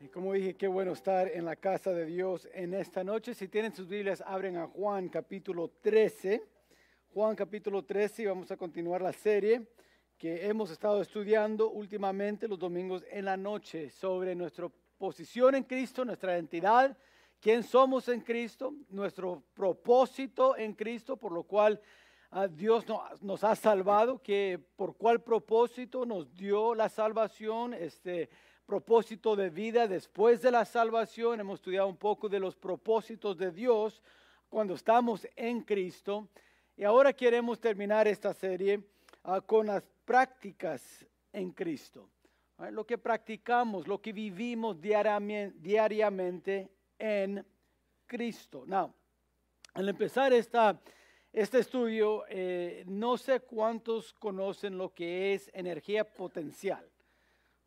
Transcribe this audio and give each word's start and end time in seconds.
Y 0.00 0.08
como 0.08 0.32
dije, 0.32 0.56
qué 0.56 0.66
bueno 0.66 0.92
estar 0.92 1.28
en 1.28 1.44
la 1.44 1.56
casa 1.56 1.92
de 1.92 2.04
Dios 2.06 2.48
en 2.52 2.74
esta 2.74 3.04
noche. 3.04 3.32
Si 3.32 3.48
tienen 3.48 3.72
sus 3.72 3.88
Biblias, 3.88 4.22
abren 4.26 4.56
a 4.56 4.66
Juan 4.66 5.08
capítulo 5.08 5.70
13. 5.80 6.42
Juan 7.12 7.36
capítulo 7.36 7.84
13 7.84 8.22
y 8.22 8.26
vamos 8.26 8.50
a 8.50 8.56
continuar 8.56 9.02
la 9.02 9.12
serie 9.12 9.68
que 10.18 10.46
hemos 10.46 10.70
estado 10.70 11.00
estudiando 11.00 11.70
últimamente 11.70 12.48
los 12.48 12.58
domingos 12.58 13.04
en 13.10 13.24
la 13.24 13.36
noche 13.36 13.88
sobre 13.88 14.34
nuestra 14.34 14.68
posición 14.98 15.54
en 15.54 15.62
Cristo, 15.62 16.04
nuestra 16.04 16.34
identidad, 16.34 16.96
quién 17.40 17.62
somos 17.62 18.08
en 18.08 18.20
Cristo, 18.20 18.74
nuestro 18.88 19.44
propósito 19.54 20.56
en 20.56 20.74
Cristo, 20.74 21.16
por 21.16 21.32
lo 21.32 21.44
cual 21.44 21.80
ah, 22.30 22.48
Dios 22.48 22.84
nos 23.20 23.44
ha 23.44 23.54
salvado, 23.54 24.20
que 24.20 24.60
por 24.76 24.96
cuál 24.96 25.22
propósito 25.22 26.04
nos 26.04 26.34
dio 26.34 26.74
la 26.74 26.88
salvación, 26.88 27.74
este 27.74 28.28
propósito 28.64 29.36
de 29.36 29.50
vida 29.50 29.86
después 29.86 30.40
de 30.42 30.50
la 30.50 30.64
salvación. 30.64 31.40
Hemos 31.40 31.60
estudiado 31.60 31.88
un 31.88 31.96
poco 31.96 32.28
de 32.28 32.40
los 32.40 32.56
propósitos 32.56 33.36
de 33.36 33.50
Dios 33.50 34.02
cuando 34.48 34.74
estamos 34.74 35.26
en 35.36 35.60
Cristo. 35.62 36.28
Y 36.76 36.84
ahora 36.84 37.12
queremos 37.12 37.60
terminar 37.60 38.08
esta 38.08 38.32
serie 38.32 38.82
uh, 39.24 39.40
con 39.46 39.66
las 39.66 39.84
prácticas 40.04 41.06
en 41.32 41.50
Cristo. 41.52 42.08
Right? 42.58 42.72
Lo 42.72 42.86
que 42.86 42.98
practicamos, 42.98 43.86
lo 43.86 44.00
que 44.00 44.12
vivimos 44.12 44.80
diariamente, 44.80 45.58
diariamente 45.60 46.70
en 46.98 47.44
Cristo. 48.06 48.64
Now, 48.66 48.92
al 49.74 49.88
empezar 49.88 50.32
esta, 50.32 50.80
este 51.32 51.58
estudio, 51.58 52.24
eh, 52.28 52.84
no 52.86 53.16
sé 53.16 53.40
cuántos 53.40 54.12
conocen 54.14 54.78
lo 54.78 54.94
que 54.94 55.34
es 55.34 55.50
energía 55.52 56.04
potencial. 56.04 56.88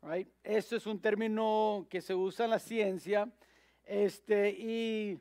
Right? 0.02 0.28
Esto 0.44 0.76
es 0.76 0.86
un 0.86 1.00
término 1.00 1.86
que 1.90 2.00
se 2.00 2.14
usa 2.14 2.44
en 2.44 2.52
la 2.52 2.58
ciencia. 2.58 3.28
Este, 3.84 4.50
y 4.50 5.18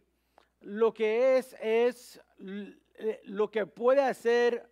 lo 0.61 0.93
que 0.93 1.37
es 1.37 1.55
es 1.59 2.21
lo 3.25 3.49
que 3.49 3.65
puede 3.65 4.01
hacer 4.01 4.69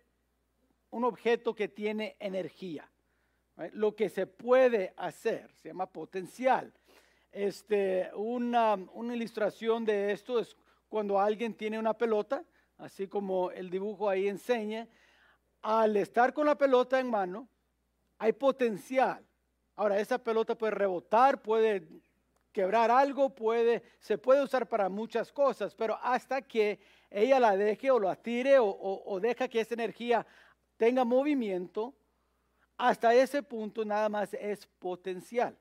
un 0.90 1.04
objeto 1.04 1.54
que 1.54 1.68
tiene 1.68 2.16
energía. 2.20 2.88
Right? 3.56 3.72
Lo 3.74 3.96
que 3.96 4.08
se 4.08 4.26
puede 4.26 4.94
hacer 4.96 5.52
se 5.54 5.68
llama 5.68 5.86
potencial. 5.86 6.72
Este, 7.32 8.08
una, 8.14 8.74
una 8.74 9.14
ilustración 9.14 9.84
de 9.84 10.12
esto 10.12 10.38
es 10.38 10.56
cuando 10.88 11.18
alguien 11.20 11.52
tiene 11.54 11.78
una 11.78 11.94
pelota, 11.94 12.44
así 12.78 13.08
como 13.08 13.50
el 13.50 13.68
dibujo 13.70 14.08
ahí 14.08 14.28
enseña, 14.28 14.88
al 15.62 15.96
estar 15.96 16.32
con 16.32 16.46
la 16.46 16.56
pelota 16.56 17.00
en 17.00 17.10
mano, 17.10 17.48
hay 18.18 18.32
potencial 18.32 19.25
Ahora, 19.76 20.00
esa 20.00 20.18
pelota 20.18 20.56
puede 20.56 20.72
rebotar, 20.72 21.42
puede 21.42 21.86
quebrar 22.50 22.90
algo, 22.90 23.28
puede, 23.28 23.82
se 24.00 24.16
puede 24.16 24.42
usar 24.42 24.66
para 24.66 24.88
muchas 24.88 25.30
cosas, 25.30 25.74
pero 25.74 25.98
hasta 26.02 26.40
que 26.40 26.80
ella 27.10 27.38
la 27.38 27.54
deje 27.54 27.90
o 27.90 28.00
la 28.00 28.16
tire 28.16 28.56
o, 28.58 29.18
deja 29.20 29.46
que 29.46 29.60
esa 29.60 29.74
energía 29.74 30.26
tenga 30.78 31.04
movimiento, 31.04 31.94
hasta 32.78 33.14
ese 33.14 33.42
punto 33.42 33.84
nada 33.84 34.08
más 34.08 34.32
es 34.32 34.66
potencial. 34.66 35.54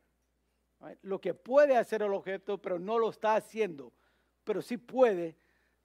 Lo 1.02 1.20
que 1.20 1.34
puede 1.34 1.76
hacer 1.76 2.02
el 2.02 2.14
objeto, 2.14 2.58
pero 2.58 2.80
no 2.80 2.98
lo 2.98 3.10
está 3.10 3.36
haciendo, 3.36 3.92
pero 4.46 4.62
sí 4.62 4.78
puede 4.78 5.36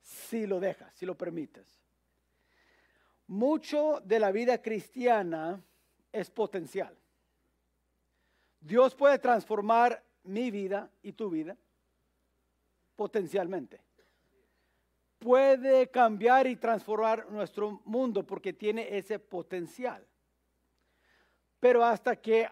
si 0.00 0.46
lo 0.46 0.60
dejas, 0.60 0.94
si 0.94 1.06
lo 1.06 1.18
permites. 1.18 1.66
Mucho 3.26 4.00
de 4.04 4.20
la 4.20 4.30
vida 4.30 4.62
cristiana 4.62 5.60
es 6.12 6.30
potencial. 6.30 6.99
Dios 8.60 8.94
puede 8.94 9.18
transformar 9.18 10.02
mi 10.24 10.50
vida 10.50 10.90
y 11.02 11.12
tu 11.12 11.30
vida 11.30 11.56
potencialmente. 12.94 13.80
Puede 15.18 15.90
cambiar 15.90 16.46
y 16.46 16.56
transformar 16.56 17.30
nuestro 17.30 17.80
mundo 17.84 18.26
porque 18.26 18.52
tiene 18.52 18.96
ese 18.96 19.18
potencial. 19.18 20.06
Pero 21.58 21.84
hasta 21.84 22.16
que 22.16 22.48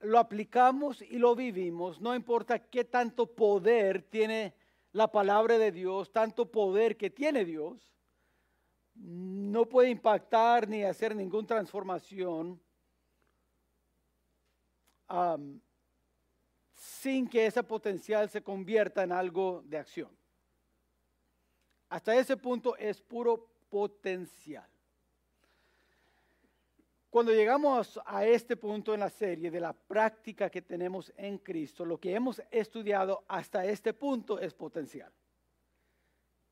lo 0.00 0.18
aplicamos 0.18 1.02
y 1.02 1.18
lo 1.18 1.34
vivimos, 1.34 2.00
no 2.00 2.14
importa 2.14 2.58
qué 2.58 2.84
tanto 2.84 3.26
poder 3.26 4.02
tiene 4.02 4.54
la 4.92 5.10
palabra 5.10 5.58
de 5.58 5.72
Dios, 5.72 6.10
tanto 6.10 6.50
poder 6.50 6.96
que 6.96 7.10
tiene 7.10 7.44
Dios, 7.44 7.92
no 8.94 9.66
puede 9.66 9.90
impactar 9.90 10.68
ni 10.68 10.84
hacer 10.84 11.14
ninguna 11.14 11.46
transformación 11.46 12.60
sin 16.74 17.28
que 17.28 17.46
ese 17.46 17.62
potencial 17.62 18.28
se 18.28 18.42
convierta 18.42 19.02
en 19.02 19.12
algo 19.12 19.62
de 19.66 19.78
acción. 19.78 20.10
Hasta 21.88 22.14
ese 22.14 22.36
punto 22.36 22.76
es 22.76 23.00
puro 23.00 23.48
potencial. 23.68 24.68
Cuando 27.10 27.32
llegamos 27.32 28.00
a 28.06 28.24
este 28.24 28.56
punto 28.56 28.94
en 28.94 29.00
la 29.00 29.10
serie 29.10 29.50
de 29.50 29.60
la 29.60 29.72
práctica 29.72 30.48
que 30.48 30.62
tenemos 30.62 31.12
en 31.16 31.38
Cristo, 31.38 31.84
lo 31.84 31.98
que 31.98 32.14
hemos 32.14 32.40
estudiado 32.52 33.24
hasta 33.26 33.66
este 33.66 33.92
punto 33.92 34.38
es 34.38 34.54
potencial. 34.54 35.12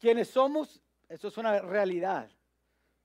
Quienes 0.00 0.28
somos, 0.28 0.82
eso 1.08 1.28
es 1.28 1.38
una 1.38 1.60
realidad, 1.60 2.28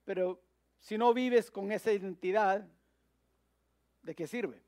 pero 0.03 0.41
si 0.79 0.97
no 0.97 1.13
vives 1.13 1.51
con 1.51 1.71
esa 1.71 1.91
identidad, 1.91 2.67
¿de 4.01 4.15
qué 4.15 4.25
sirve? 4.25 4.59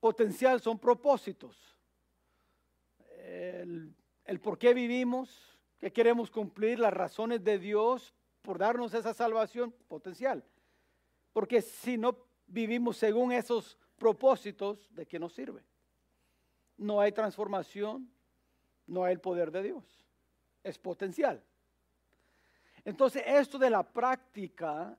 Potencial 0.00 0.60
son 0.60 0.78
propósitos. 0.78 1.56
El, 3.18 3.94
por 4.42 4.58
qué 4.58 4.74
vivimos, 4.74 5.58
qué 5.78 5.92
queremos 5.92 6.30
cumplir, 6.30 6.78
las 6.78 6.92
razones 6.92 7.44
de 7.44 7.58
Dios 7.58 8.14
por 8.42 8.58
darnos 8.58 8.94
esa 8.94 9.14
salvación 9.14 9.72
potencial. 9.86 10.42
Porque 11.32 11.62
si 11.62 11.98
no 11.98 12.16
vivimos 12.46 12.96
según 12.96 13.32
esos 13.32 13.78
propósitos, 13.96 14.88
¿de 14.94 15.06
qué 15.06 15.18
nos 15.18 15.34
sirve? 15.34 15.62
No 16.76 17.00
hay 17.00 17.12
transformación, 17.12 18.10
no 18.86 19.04
hay 19.04 19.12
el 19.12 19.20
poder 19.20 19.50
de 19.50 19.62
Dios. 19.62 19.84
Es 20.64 20.78
potencial. 20.78 21.44
Entonces, 22.84 23.22
esto 23.26 23.58
de 23.58 23.70
la 23.70 23.82
práctica 23.82 24.98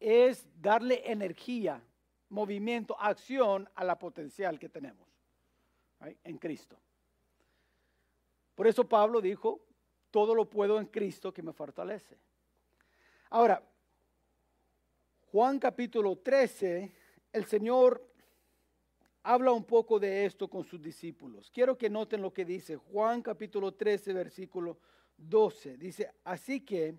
es 0.00 0.48
darle 0.60 1.02
energía 1.04 1.82
movimiento, 2.32 2.98
acción 2.98 3.68
a 3.74 3.84
la 3.84 3.98
potencial 3.98 4.58
que 4.58 4.70
tenemos 4.70 5.06
en 6.24 6.38
Cristo. 6.38 6.78
Por 8.54 8.66
eso 8.66 8.88
Pablo 8.88 9.20
dijo, 9.20 9.60
todo 10.10 10.34
lo 10.34 10.48
puedo 10.48 10.80
en 10.80 10.86
Cristo 10.86 11.32
que 11.32 11.42
me 11.42 11.52
fortalece. 11.52 12.18
Ahora, 13.30 13.62
Juan 15.30 15.58
capítulo 15.58 16.16
13, 16.16 16.90
el 17.32 17.44
Señor 17.44 18.02
habla 19.22 19.52
un 19.52 19.64
poco 19.64 20.00
de 20.00 20.24
esto 20.24 20.48
con 20.48 20.64
sus 20.64 20.80
discípulos. 20.80 21.50
Quiero 21.50 21.76
que 21.76 21.90
noten 21.90 22.22
lo 22.22 22.32
que 22.32 22.44
dice 22.46 22.76
Juan 22.76 23.22
capítulo 23.22 23.72
13, 23.72 24.12
versículo 24.14 24.78
12. 25.18 25.76
Dice, 25.76 26.12
así 26.24 26.62
que 26.62 26.94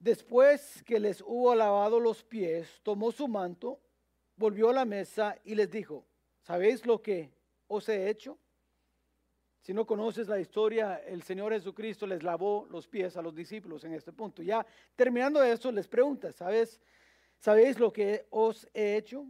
después 0.00 0.82
que 0.82 0.98
les 0.98 1.20
hubo 1.22 1.54
lavado 1.54 2.00
los 2.00 2.24
pies, 2.24 2.80
tomó 2.82 3.12
su 3.12 3.28
manto 3.28 3.80
volvió 4.36 4.70
a 4.70 4.74
la 4.74 4.84
mesa 4.84 5.38
y 5.44 5.54
les 5.54 5.70
dijo, 5.70 6.04
¿sabéis 6.42 6.84
lo 6.86 7.00
que 7.00 7.30
os 7.68 7.88
he 7.88 8.08
hecho? 8.08 8.38
Si 9.60 9.72
no 9.72 9.86
conoces 9.86 10.28
la 10.28 10.38
historia, 10.38 10.96
el 11.06 11.22
Señor 11.22 11.52
Jesucristo 11.52 12.06
les 12.06 12.22
lavó 12.22 12.66
los 12.70 12.86
pies 12.86 13.16
a 13.16 13.22
los 13.22 13.34
discípulos 13.34 13.82
en 13.84 13.94
este 13.94 14.12
punto. 14.12 14.42
Ya 14.42 14.66
terminando 14.94 15.42
eso, 15.42 15.72
les 15.72 15.88
pregunta, 15.88 16.32
¿sabes? 16.32 16.80
¿Sabéis 17.38 17.78
lo 17.78 17.92
que 17.92 18.26
os 18.30 18.68
he 18.74 18.96
hecho? 18.96 19.26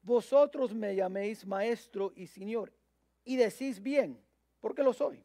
Vosotros 0.00 0.72
me 0.74 0.94
llaméis 0.94 1.44
maestro 1.44 2.12
y 2.16 2.26
señor 2.26 2.72
y 3.24 3.36
decís 3.36 3.82
bien, 3.82 4.18
porque 4.60 4.82
lo 4.82 4.94
soy. 4.94 5.22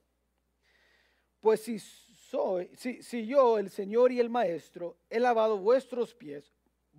Pues 1.40 1.62
si 1.62 1.80
soy, 1.80 2.70
si, 2.76 3.02
si 3.02 3.26
yo, 3.26 3.58
el 3.58 3.70
Señor 3.70 4.12
y 4.12 4.20
el 4.20 4.30
maestro, 4.30 4.98
he 5.10 5.20
lavado 5.20 5.58
vuestros 5.58 6.14
pies, 6.14 6.54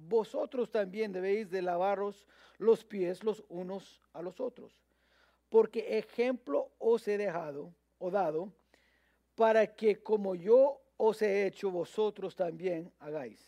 vosotros 0.09 0.71
también 0.71 1.13
debéis 1.13 1.51
de 1.51 1.63
lavaros 1.63 2.27
los 2.59 2.85
pies 2.85 3.25
los 3.25 3.45
unos 3.49 4.03
a 4.13 4.23
los 4.23 4.41
otros. 4.41 4.83
Porque 5.49 5.99
ejemplo 5.99 6.71
os 6.79 7.07
he 7.09 7.19
dejado 7.19 7.75
o 7.99 8.11
dado 8.11 8.53
para 9.35 9.75
que 9.75 10.03
como 10.03 10.35
yo 10.35 10.81
os 10.97 11.23
he 11.23 11.47
hecho, 11.47 11.71
vosotros 11.71 12.37
también 12.37 12.93
hagáis. 12.99 13.41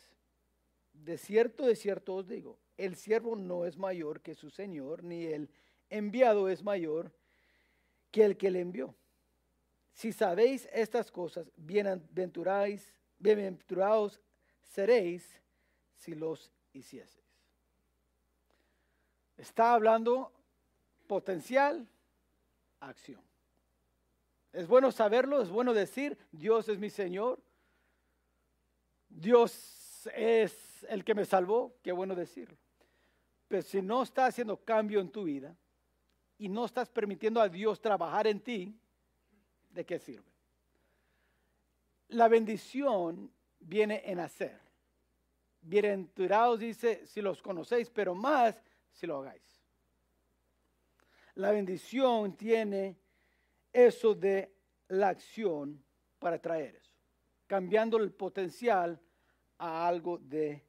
De 0.93 1.19
cierto, 1.19 1.67
de 1.67 1.77
cierto 1.77 2.17
os 2.17 2.27
digo, 2.27 2.59
el 2.77 2.97
siervo 2.97 3.37
no 3.37 3.67
es 3.67 3.77
mayor 3.77 4.21
que 4.21 4.35
su 4.35 4.51
Señor, 4.51 5.05
ni 5.05 5.27
el 5.27 5.49
enviado 5.89 6.49
es 6.49 6.63
mayor 6.63 7.13
que 8.11 8.25
el 8.25 8.37
que 8.37 8.51
le 8.51 8.61
envió. 8.61 8.95
Si 9.93 10.13
sabéis 10.13 10.69
estas 10.73 11.11
cosas, 11.11 11.51
bienaventurados 11.57 14.21
seréis 14.63 15.41
si 15.97 16.15
los 16.15 16.53
hicieseis. 16.73 17.25
Está 19.37 19.75
hablando 19.75 20.33
potencial, 21.07 21.87
acción. 22.81 23.21
Es 24.53 24.67
bueno 24.67 24.91
saberlo, 24.91 25.43
es 25.43 25.51
bueno 25.51 25.75
decir, 25.75 26.17
Dios 26.33 26.69
es 26.69 26.79
mi 26.79 26.89
Señor, 26.89 27.39
Dios 29.09 30.09
es 30.15 30.85
el 30.89 31.05
que 31.05 31.15
me 31.15 31.25
salvó, 31.25 31.75
qué 31.83 31.93
bueno 31.93 32.15
decirlo. 32.15 32.57
Pero 33.49 33.63
si 33.63 33.83
no 33.83 34.03
está 34.03 34.27
haciendo 34.27 34.57
cambio 34.57 35.01
en 35.01 35.11
tu 35.11 35.25
vida 35.25 35.55
y 36.39 36.49
no 36.49 36.65
estás 36.65 36.89
permitiendo 36.89 37.41
a 37.41 37.49
Dios 37.49 37.81
trabajar 37.81 38.27
en 38.27 38.41
ti, 38.41 38.75
¿de 39.71 39.85
qué 39.85 39.99
sirve? 39.99 40.31
La 42.09 42.29
bendición 42.29 43.31
viene 43.61 44.03
en 44.05 44.21
hacer. 44.21 44.66
Bienaventurados 45.69 46.61
dice, 46.61 47.05
si 47.09 47.21
los 47.21 47.43
conocéis, 47.43 47.91
pero 47.91 48.15
más 48.15 48.63
si 48.93 49.05
lo 49.05 49.19
hagáis. 49.19 49.43
La 51.35 51.51
bendición 51.51 52.37
tiene 52.37 52.97
eso 53.73 54.15
de 54.15 54.55
la 54.87 55.09
acción 55.09 55.85
para 56.21 56.41
traer 56.41 56.77
eso, 56.77 56.95
cambiando 57.49 57.97
el 57.97 58.13
potencial 58.13 59.01
a 59.59 59.89
algo 59.89 60.19
de 60.19 60.65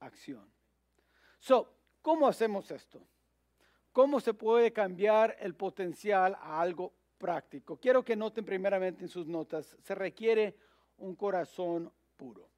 acción. 0.00 0.50
So, 1.38 1.76
¿cómo 2.00 2.26
hacemos 2.26 2.70
esto? 2.70 3.06
¿Cómo 3.92 4.18
se 4.18 4.32
puede 4.32 4.72
cambiar 4.72 5.36
el 5.40 5.54
potencial 5.54 6.36
a 6.40 6.58
algo 6.58 6.94
práctico? 7.18 7.76
Quiero 7.76 8.02
que 8.02 8.16
noten 8.16 8.46
primeramente 8.46 9.02
en 9.02 9.10
sus 9.10 9.26
notas, 9.26 9.76
se 9.82 9.94
requiere 9.94 10.56
un 10.96 11.14
corazón 11.16 11.92
puro. 12.16 12.51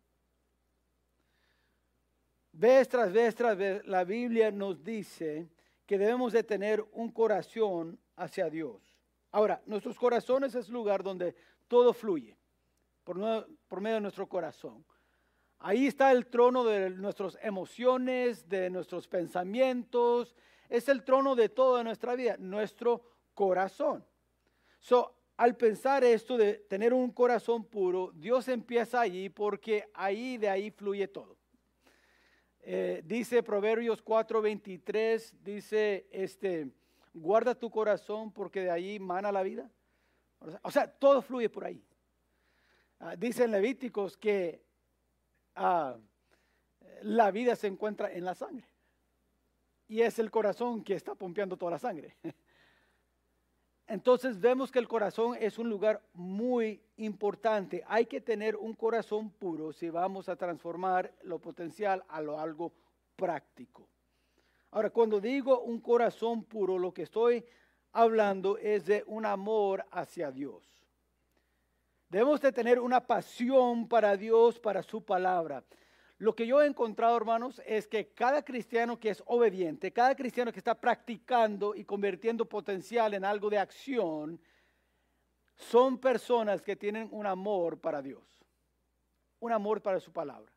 Vez 2.57 2.89
tras 2.89 3.13
vez 3.13 3.35
tras 3.35 3.57
vez, 3.57 3.85
la 3.85 4.05
Biblia 4.05 4.53
nos 4.53 4.81
dice 4.85 5.49
que 5.85 5.99
debemos 5.99 6.33
de 6.33 6.45
tener 6.45 6.85
un 6.93 7.11
corazón 7.11 7.99
hacia 8.15 8.49
Dios. 8.49 8.97
Ahora, 9.33 9.61
nuestros 9.67 9.99
corazones 9.99 10.55
es 10.55 10.69
el 10.69 10.73
lugar 10.73 11.03
donde 11.03 11.35
todo 11.67 11.93
fluye, 11.93 12.39
por, 13.03 13.19
por 13.67 13.81
medio 13.81 13.97
de 13.97 14.03
nuestro 14.03 14.29
corazón. 14.29 14.85
Ahí 15.59 15.89
está 15.89 16.13
el 16.13 16.27
trono 16.27 16.63
de 16.63 16.91
nuestras 16.91 17.37
emociones, 17.43 18.49
de 18.49 18.71
nuestros 18.71 19.09
pensamientos. 19.09 20.37
Es 20.69 20.89
el 20.89 21.03
trono 21.03 21.35
de 21.35 21.49
toda 21.49 21.83
nuestra 21.83 22.15
vida, 22.15 22.37
nuestro 22.39 23.03
corazón. 23.35 24.07
So, 24.79 25.13
al 25.37 25.57
pensar 25.57 26.05
esto 26.05 26.37
de 26.37 26.55
tener 26.55 26.95
un 26.95 27.11
corazón 27.11 27.65
puro, 27.65 28.13
Dios 28.15 28.47
empieza 28.47 29.01
allí 29.01 29.29
porque 29.29 29.91
ahí 29.93 30.39
de 30.39 30.49
ahí 30.49 30.71
fluye 30.71 31.09
todo. 31.09 31.37
Eh, 32.67 33.03
dice 33.05 33.43
Proverbios 33.43 34.03
4:23, 34.03 35.35
dice, 35.43 36.07
este, 36.11 36.71
guarda 37.13 37.55
tu 37.55 37.71
corazón 37.71 38.33
porque 38.33 38.63
de 38.63 38.71
ahí 38.71 38.99
mana 38.99 39.31
la 39.31 39.43
vida. 39.43 39.71
O 40.63 40.71
sea, 40.71 40.87
todo 40.87 41.23
fluye 41.23 41.49
por 41.49 41.65
ahí. 41.65 41.83
Ah, 42.99 43.17
dice 43.17 43.45
en 43.45 43.51
Levíticos 43.51 44.17
que 44.17 44.65
Ah, 45.55 45.97
la 47.03 47.31
vida 47.31 47.55
se 47.57 47.67
encuentra 47.67 48.13
en 48.13 48.25
la 48.25 48.35
sangre. 48.35 48.69
Y 49.87 50.01
es 50.01 50.19
el 50.19 50.31
corazón 50.31 50.83
que 50.83 50.95
está 50.95 51.15
pompeando 51.15 51.57
toda 51.57 51.73
la 51.73 51.79
sangre. 51.79 52.17
Entonces 53.87 54.41
vemos 54.41 54.73
que 54.73 54.79
el 54.79 54.89
corazón 54.89 55.37
es 55.39 55.59
un 55.59 55.69
lugar 55.69 56.01
muy 56.15 56.81
importante. 56.97 57.85
Hay 57.87 58.07
que 58.07 58.21
tener 58.21 58.57
un 58.57 58.75
corazón 58.75 59.31
puro 59.31 59.73
si 59.73 59.91
vamos 59.91 60.29
a 60.29 60.37
transformar 60.37 61.13
lo 61.23 61.39
potencial 61.39 62.03
a 62.09 62.21
lo 62.23 62.41
algo 62.41 62.73
práctico. 63.17 63.87
Ahora, 64.71 64.91
cuando 64.91 65.21
digo 65.21 65.61
un 65.61 65.81
corazón 65.81 66.45
puro, 66.45 66.79
lo 66.79 66.93
que 66.93 67.03
estoy 67.03 67.45
hablando 67.93 68.57
es 68.59 68.87
de 68.87 69.05
un 69.07 69.27
amor 69.27 69.85
hacia 69.91 70.33
Dios. 70.33 70.65
Debemos 72.09 72.41
de 72.41 72.53
tener 72.53 72.81
una 72.81 73.01
pasión 73.01 73.87
para 73.87 74.17
Dios, 74.17 74.59
para 74.59 74.83
su 74.83 75.03
palabra. 75.03 75.63
Lo 76.19 76.35
que 76.35 76.47
yo 76.47 76.63
he 76.63 76.67
encontrado, 76.67 77.17
hermanos, 77.17 77.61
es 77.67 77.89
que 77.89 78.09
cada 78.13 78.45
cristiano 78.45 78.99
que 78.99 79.11
es 79.11 79.23
obediente, 79.27 79.93
cada 79.93 80.15
cristiano 80.15 80.53
que 80.53 80.59
está 80.59 80.75
practicando 80.75 81.75
y 81.75 81.85
convirtiendo 81.85 82.49
potencial 82.49 83.15
en 83.15 83.25
algo 83.25 83.51
de 83.51 83.59
acción, 83.59 84.41
son 85.57 85.99
personas 85.99 86.63
que 86.63 86.77
tienen 86.77 87.09
un 87.11 87.27
amor 87.27 87.81
para 87.81 88.01
Dios, 88.01 88.23
un 89.41 89.53
amor 89.53 89.83
para 89.83 90.01
su 90.01 90.13
palabra. 90.13 90.53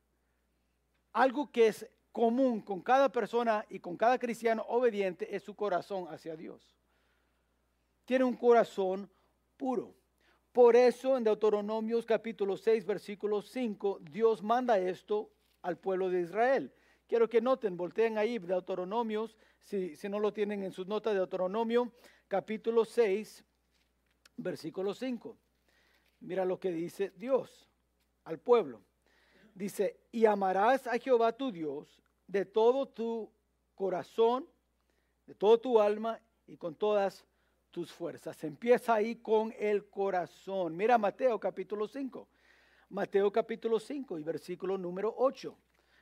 Algo 1.14 1.52
que 1.52 1.68
es 1.68 1.88
común 2.12 2.62
con 2.62 2.82
cada 2.82 3.10
persona 3.12 3.66
y 3.70 3.80
con 3.80 3.98
cada 3.98 4.20
cristiano 4.20 4.64
obediente 4.68 5.36
es 5.36 5.44
su 5.44 5.56
corazón 5.56 6.08
hacia 6.10 6.36
Dios. 6.36 6.76
Tiene 8.06 8.26
un 8.26 8.36
corazón 8.36 9.10
puro. 9.58 9.94
Por 10.52 10.76
eso 10.76 11.18
en 11.18 11.24
Deuteronomios 11.24 12.06
capítulo 12.06 12.58
6, 12.58 12.86
versículo 12.86 13.42
5, 13.42 14.00
Dios 14.02 14.42
manda 14.42 14.80
esto 14.80 15.30
al 15.68 15.78
pueblo 15.78 16.10
de 16.10 16.22
Israel. 16.22 16.72
Quiero 17.08 17.28
que 17.28 17.42
noten, 17.42 17.76
volteen 17.76 18.18
ahí 18.18 18.40
Deuteronomios, 18.40 19.36
si, 19.60 19.98
si 19.98 20.08
no 20.08 20.18
lo 20.18 20.32
tienen 20.32 20.64
en 20.64 20.72
sus 20.72 20.88
notas, 20.88 21.12
de 21.12 21.20
Deuteronomio 21.20 21.92
capítulo 22.30 22.86
6, 22.86 23.44
versículo 24.38 24.94
5. 24.94 25.38
Mira 26.22 26.46
lo 26.46 26.58
que 26.58 26.72
dice 26.72 27.12
Dios 27.18 27.70
al 28.24 28.40
pueblo. 28.40 28.82
Dice, 29.54 30.00
y 30.10 30.26
amarás 30.26 30.88
a 30.88 30.98
Jehová 30.98 31.34
tu 31.34 31.52
Dios 31.52 32.02
de 32.28 32.46
todo 32.46 32.88
tu 32.88 33.30
corazón, 33.76 34.48
de 35.26 35.36
todo 35.36 35.60
tu 35.60 35.82
alma 35.82 36.18
y 36.46 36.56
con 36.56 36.76
todas 36.76 37.26
tus 37.72 37.92
fuerzas. 37.92 38.42
Empieza 38.46 38.94
ahí 38.94 39.18
con 39.18 39.54
el 39.60 39.90
corazón. 39.90 40.78
Mira 40.78 40.98
Mateo 40.98 41.38
capítulo 41.38 41.90
5. 41.90 42.26
Mateo 42.90 43.32
capítulo 43.32 43.80
5 43.80 44.18
y 44.18 44.24
versículo 44.24 44.78
número 44.78 45.14
8. 45.18 45.58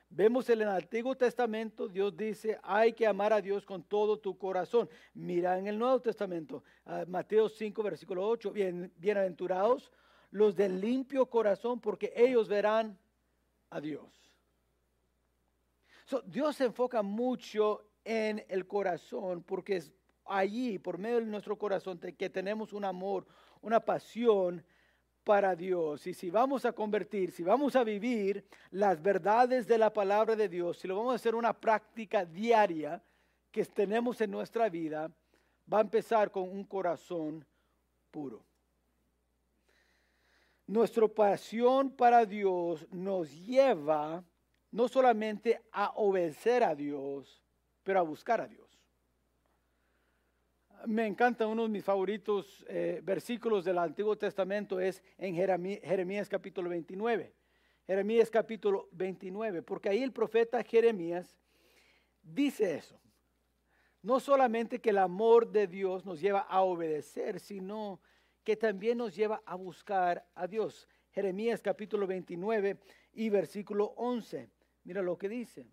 Vemos 0.08 0.48
en 0.50 0.62
el 0.62 0.68
Antiguo 0.68 1.16
Testamento, 1.16 1.88
Dios 1.88 2.16
dice, 2.16 2.60
hay 2.62 2.92
que 2.92 3.06
amar 3.06 3.32
a 3.32 3.40
Dios 3.40 3.66
con 3.66 3.82
todo 3.82 4.18
tu 4.18 4.38
corazón. 4.38 4.88
Mira 5.14 5.58
en 5.58 5.66
el 5.66 5.76
Nuevo 5.76 6.00
Testamento, 6.00 6.62
ah, 6.84 7.04
Mateo 7.08 7.48
5, 7.48 7.82
versículo 7.82 8.26
8, 8.28 8.52
Bien, 8.52 8.92
bienaventurados 8.96 9.90
los 10.30 10.54
de 10.54 10.68
limpio 10.68 11.26
corazón, 11.26 11.80
porque 11.80 12.12
ellos 12.14 12.48
verán 12.48 12.96
a 13.70 13.80
Dios. 13.80 14.30
Dios 16.24 16.56
se 16.56 16.66
enfoca 16.66 17.02
mucho 17.02 17.88
en 18.04 18.44
el 18.48 18.66
corazón 18.68 19.42
porque 19.42 19.76
es 19.76 19.92
allí, 20.24 20.78
por 20.78 20.98
medio 20.98 21.18
de 21.18 21.26
nuestro 21.26 21.58
corazón, 21.58 21.98
que 21.98 22.30
tenemos 22.30 22.72
un 22.72 22.84
amor, 22.84 23.26
una 23.60 23.80
pasión 23.80 24.64
para 25.26 25.56
Dios. 25.56 26.06
Y 26.06 26.14
si 26.14 26.30
vamos 26.30 26.64
a 26.64 26.72
convertir, 26.72 27.32
si 27.32 27.42
vamos 27.42 27.74
a 27.74 27.82
vivir 27.82 28.46
las 28.70 29.02
verdades 29.02 29.66
de 29.66 29.76
la 29.76 29.92
palabra 29.92 30.36
de 30.36 30.48
Dios, 30.48 30.78
si 30.78 30.86
lo 30.86 30.96
vamos 30.96 31.14
a 31.14 31.16
hacer 31.16 31.34
una 31.34 31.52
práctica 31.52 32.24
diaria 32.24 33.02
que 33.50 33.64
tenemos 33.64 34.20
en 34.20 34.30
nuestra 34.30 34.68
vida, 34.68 35.10
va 35.70 35.78
a 35.78 35.80
empezar 35.80 36.30
con 36.30 36.44
un 36.44 36.62
corazón 36.62 37.44
puro. 38.12 38.44
Nuestra 40.68 41.08
pasión 41.08 41.90
para 41.90 42.24
Dios 42.24 42.86
nos 42.92 43.28
lleva 43.32 44.22
no 44.70 44.86
solamente 44.86 45.60
a 45.72 45.90
obedecer 45.96 46.62
a 46.62 46.72
Dios, 46.76 47.42
pero 47.82 47.98
a 47.98 48.02
buscar 48.02 48.40
a 48.40 48.46
Dios 48.46 48.65
me 50.84 51.06
encanta 51.06 51.46
uno 51.46 51.62
de 51.62 51.68
mis 51.68 51.84
favoritos 51.84 52.64
eh, 52.68 53.00
versículos 53.02 53.64
del 53.64 53.78
Antiguo 53.78 54.16
Testamento 54.16 54.78
es 54.80 55.02
en 55.18 55.34
Jeremías, 55.34 56.28
capítulo 56.28 56.68
29. 56.68 57.32
Jeremías 57.86 58.30
capítulo 58.30 58.88
29, 58.92 59.62
porque 59.62 59.88
ahí 59.88 60.02
el 60.02 60.12
profeta 60.12 60.62
Jeremías 60.62 61.38
dice 62.22 62.74
eso. 62.74 63.00
No 64.02 64.20
solamente 64.20 64.80
que 64.80 64.90
el 64.90 64.98
amor 64.98 65.50
de 65.50 65.66
Dios 65.66 66.04
nos 66.04 66.20
lleva 66.20 66.40
a 66.40 66.62
obedecer, 66.62 67.40
sino 67.40 68.00
que 68.44 68.56
también 68.56 68.98
nos 68.98 69.14
lleva 69.14 69.42
a 69.46 69.54
buscar 69.54 70.26
a 70.34 70.46
Dios. 70.46 70.88
Jeremías 71.10 71.62
capítulo 71.62 72.06
29 72.06 72.78
y 73.14 73.30
versículo 73.30 73.94
11. 73.96 74.50
Mira 74.84 75.02
lo 75.02 75.16
que 75.16 75.28
dice 75.28 75.66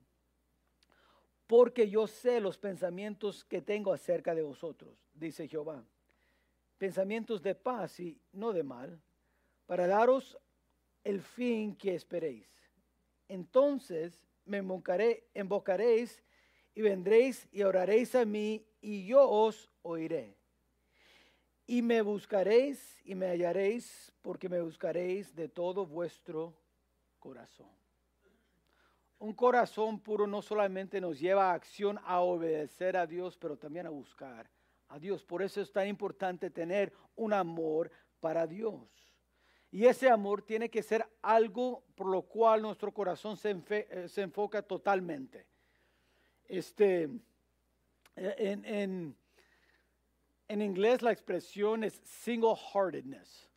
porque 1.48 1.90
yo 1.90 2.08
sé 2.08 2.40
los 2.40 2.58
pensamientos 2.58 3.44
que 3.44 3.62
tengo 3.62 3.94
acerca 3.94 4.34
de 4.34 4.42
vosotros, 4.42 4.98
dice 5.14 5.48
Jehová. 5.48 5.84
Pensamientos 6.78 7.42
de 7.42 7.56
paz 7.56 8.00
y 8.00 8.20
no 8.32 8.54
de 8.54 8.64
mal, 8.64 9.02
para 9.66 9.88
daros 9.88 10.38
el 11.04 11.22
fin 11.22 11.76
que 11.76 11.96
esperéis. 11.96 12.48
Entonces 13.28 14.26
me 14.46 14.58
invocaréis 14.60 16.24
y 16.76 16.82
vendréis 16.82 17.48
y 17.52 17.64
oraréis 17.64 18.16
a 18.16 18.26
mí 18.26 18.66
y 18.82 19.06
yo 19.06 19.30
os 19.30 19.70
oiré. 19.82 20.36
Y 21.66 21.82
me 21.82 22.02
buscaréis 22.02 23.02
y 23.06 23.16
me 23.16 23.28
hallaréis 23.28 24.12
porque 24.22 24.50
me 24.50 24.62
buscaréis 24.62 25.34
de 25.36 25.48
todo 25.48 25.86
vuestro 25.86 26.54
corazón. 27.20 27.83
Un 29.20 29.34
corazón 29.34 30.00
puro 30.00 30.28
no 30.28 30.42
solamente 30.42 31.00
nos 31.00 31.20
lleva 31.20 31.52
a 31.52 31.54
acción 31.54 32.00
a 32.04 32.20
obedecer 32.20 32.98
a 32.98 33.08
Dios, 33.08 33.38
pero 33.38 33.58
también 33.58 33.86
a 33.86 33.90
buscar 33.90 34.50
a 34.90 35.00
Dios. 35.00 35.24
Por 35.24 35.42
eso 35.42 35.62
es 35.62 35.72
tan 35.72 35.88
importante 35.88 36.50
tener 36.50 36.94
un 37.16 37.34
amor 37.34 37.92
para 38.20 38.46
Dios. 38.46 39.14
Y 39.74 39.88
ese 39.88 40.08
amor 40.08 40.44
tiene 40.44 40.70
que 40.70 40.84
ser 40.84 41.04
algo 41.24 41.84
por 41.96 42.08
lo 42.08 42.22
cual 42.22 42.62
nuestro 42.62 42.94
corazón 42.94 43.38
se, 43.38 43.58
eh, 43.70 44.08
enfoca 44.18 44.62
totalmente. 44.62 45.48
Este, 46.46 47.10
eh, 48.16 48.36
en, 48.38 49.16
en, 50.48 50.62
inglés 50.62 51.02
la 51.02 51.12
expresión 51.12 51.84
es 51.84 52.00
single-heartedness. 52.04 53.50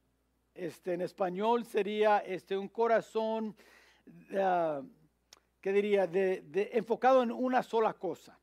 Este, 0.54 0.94
en 0.94 1.02
español 1.02 1.66
sería 1.66 2.20
este, 2.20 2.56
un 2.56 2.68
corazón, 2.68 3.54
uh, 4.32 4.82
¿qué 5.66 5.72
diría?, 5.72 6.08
enfocado 6.76 7.24
en 7.24 7.32
una 7.32 7.60
sola 7.60 7.92
cosa. 7.92 8.38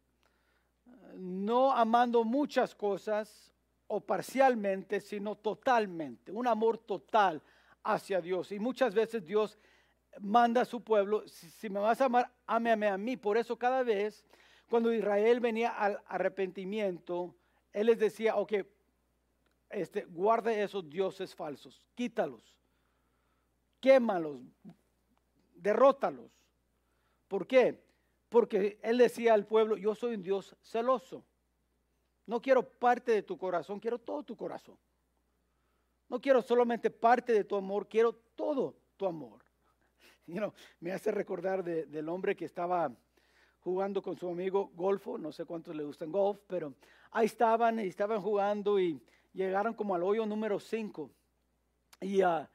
No 1.16 1.72
amando 1.72 2.26
muchas 2.26 2.76
cosas 2.76 3.50
o 3.88 4.02
parcialmente, 4.02 5.00
sino 5.00 5.36
totalmente. 5.38 6.34
Un 6.34 6.48
amor 6.48 6.80
total 6.80 7.42
hacia 7.82 8.20
Dios. 8.20 8.52
Y 8.52 8.60
muchas 8.60 8.94
veces 8.94 9.26
Dios 9.26 9.58
manda 10.20 10.64
a 10.64 10.66
su 10.66 10.84
pueblo, 10.84 11.26
si, 11.26 11.70
me 11.70 11.80
vas 11.80 12.02
a 12.02 12.06
amar, 12.08 12.30
ámame 12.46 12.90
a 12.90 12.98
mí. 12.98 13.16
Por 13.16 13.38
eso 13.38 13.58
cada 13.58 13.84
vez 13.84 14.26
cuando 14.70 14.92
Israel 14.92 15.40
venía 15.40 15.70
al 15.70 16.02
arrepentimiento, 16.08 17.34
Él 17.72 17.88
les 17.88 18.00
decía, 18.00 18.36
ok, 18.36 18.52
este, 19.70 20.04
guarde 20.04 20.62
esos 20.62 20.90
dioses 20.90 21.34
falsos, 21.34 21.88
quítalos, 21.96 22.54
quémalos, 23.80 24.42
derrótalos. 25.56 26.43
¿Por 27.34 27.48
qué? 27.48 27.84
Porque 28.30 28.78
Él 28.84 29.00
decía 29.00 29.34
al 29.34 29.48
pueblo, 29.48 29.76
yo 29.76 29.96
soy 29.96 30.14
un 30.14 30.22
Dios 30.22 30.56
celoso. 30.62 31.26
No 32.28 32.40
quiero 32.40 32.62
parte 32.62 33.12
de 33.12 33.24
tu 33.24 33.40
corazón, 33.40 33.80
quiero 33.80 33.98
todo 33.98 34.22
tu 34.22 34.38
corazón. 34.38 34.78
No 36.10 36.22
quiero 36.22 36.44
solamente 36.44 36.92
parte 36.92 37.34
de 37.34 37.44
tu 37.44 37.56
amor, 37.56 37.88
quiero 37.88 38.14
todo 38.14 38.76
tu 38.98 39.08
amor. 39.08 39.44
me 40.80 40.92
hace 40.92 41.10
recordar 41.10 41.64
del 41.64 42.08
hombre 42.08 42.36
que 42.36 42.46
estaba 42.46 42.96
jugando 43.62 44.04
con 44.04 44.16
su 44.16 44.30
amigo 44.30 44.70
golfo, 44.76 45.18
no 45.18 45.32
sé 45.32 45.44
cuántos 45.44 45.76
le 45.76 45.86
gustan 45.86 46.12
golf, 46.12 46.40
pero 46.46 46.76
ahí 47.10 47.26
estaban 47.26 47.80
y 47.80 47.88
estaban 47.88 48.22
jugando 48.22 48.80
y 48.80 49.02
llegaron 49.34 49.74
como 49.74 49.96
al 49.96 50.04
hoyo 50.04 50.24
número 50.28 50.60
5. 50.60 51.10
Ah, 52.24 52.48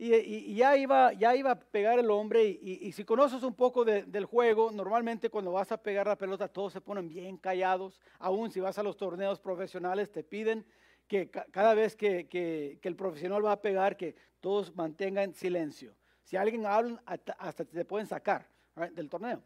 y, 0.00 0.54
ya, 0.54 0.76
iba, 0.76 1.12
ya 1.12 1.34
iba 1.34 1.50
a 1.50 1.58
pegar 1.58 1.98
el 1.98 2.08
hombre 2.12 2.44
y, 2.44 2.92
si 2.92 3.04
conoces 3.04 3.42
un 3.42 3.54
poco 3.54 3.84
del 3.84 4.24
juego, 4.26 4.70
normalmente 4.70 5.28
cuando 5.28 5.50
vas 5.50 5.72
a 5.72 5.82
pegar 5.82 6.06
la 6.06 6.16
pelota 6.16 6.46
todos 6.46 6.72
se 6.72 6.80
ponen 6.80 7.08
bien 7.08 7.36
callados, 7.36 8.00
aún 8.20 8.52
si 8.52 8.60
vas 8.60 8.78
a 8.78 8.84
los 8.84 8.96
torneos 8.96 9.40
profesionales 9.40 10.12
te 10.12 10.22
piden 10.22 10.64
que 11.08 11.28
cada 11.28 11.74
vez 11.74 11.96
que, 11.96 12.78
el 12.80 12.94
profesional 12.94 13.44
va 13.44 13.52
a 13.52 13.60
pegar, 13.60 13.96
que 13.96 14.14
todos 14.38 14.72
mantengan 14.76 15.34
silencio. 15.34 15.96
Si 16.22 16.36
alguien 16.36 16.64
habla, 16.64 17.02
hasta, 17.04 17.64
te 17.64 17.84
pueden 17.84 18.06
sacar 18.06 18.46
del 18.92 19.08
torneo. 19.08 19.42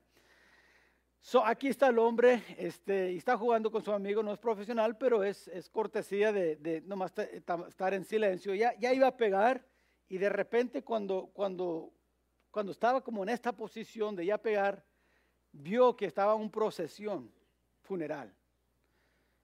So, 1.21 1.47
aquí 1.47 1.69
está 1.69 1.87
el 1.87 1.99
hombre, 1.99 2.43
este, 2.59 3.13
y 3.13 3.17
está 3.17 3.39
jugando 3.39 3.71
con 3.71 3.83
su 3.83 3.93
amigo, 3.93 4.23
no 4.23 4.33
es 4.33 4.39
profesional, 4.39 4.99
pero 4.99 5.23
es, 5.23 5.49
es 5.49 5.71
cortesía 5.71 6.31
de, 6.31 6.57
de 6.57 6.83
nomás 6.83 7.15
estar 7.17 7.95
en 7.95 8.05
silencio. 8.05 8.55
Ya 8.55 8.93
iba 8.93 9.07
a 9.07 9.17
pegar 9.17 9.72
y 10.13 10.19
de 10.19 10.29
repente 10.29 10.85
cuando, 10.85 11.31
cuando, 11.33 11.91
cuando 12.51 12.71
estaba 12.71 13.03
como 13.03 13.23
en 13.23 13.31
esta 13.31 13.57
posición 13.57 14.15
de 14.15 14.27
ya 14.27 14.37
pegar, 14.37 14.85
vio 15.53 15.97
que 15.97 16.05
estaba 16.05 16.35
un 16.35 16.51
procesión 16.51 17.33
funeral. 17.81 18.31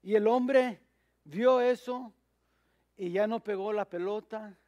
Y 0.02 0.14
el 0.14 0.26
hombre 0.26 0.82
vio 1.24 1.62
eso 1.62 2.12
y 2.98 3.10
ya 3.10 3.26
no 3.26 3.42
pegó 3.42 3.72
la 3.72 3.88
pelota, 3.88 4.58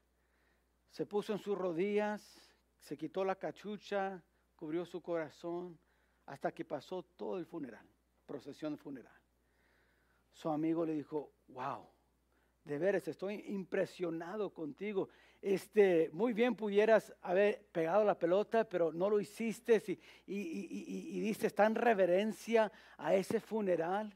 se 0.89 1.05
puso 1.05 1.35
en 1.35 1.39
sus 1.39 1.59
rodillas, 1.59 2.51
se 2.79 2.97
quitó 2.97 3.23
la 3.23 3.35
cachucha, 3.35 4.23
cubrió 4.57 4.87
su 4.87 5.03
corazón 5.03 5.79
hasta 6.25 6.51
que 6.51 6.65
pasó 6.65 7.03
todo 7.03 7.37
el 7.37 7.45
funeral, 7.45 7.87
procesión 8.25 8.79
funeral. 8.79 9.21
Su 10.33 10.49
amigo 10.49 10.87
le 10.87 10.95
dijo, 10.95 11.31
wow, 11.49 11.87
de 12.65 12.79
veras 12.79 13.07
estoy 13.09 13.45
impresionado 13.49 14.55
contigo. 14.55 15.11
Este, 15.43 16.11
muy 16.13 16.35
bien 16.35 16.55
pudieras 16.55 17.15
haber 17.23 17.65
pegado 17.73 18.05
la 18.05 18.19
pelota, 18.19 18.69
pero 18.69 18.93
no 18.93 19.09
lo 19.09 19.19
hiciste 19.21 19.83
y, 20.27 20.35
y, 20.35 21.17
y, 21.17 21.21
diste 21.21 21.49
tan 21.49 21.75
reverencia 21.75 22.71
a 22.99 23.15
ese 23.15 23.41
funeral. 23.41 24.15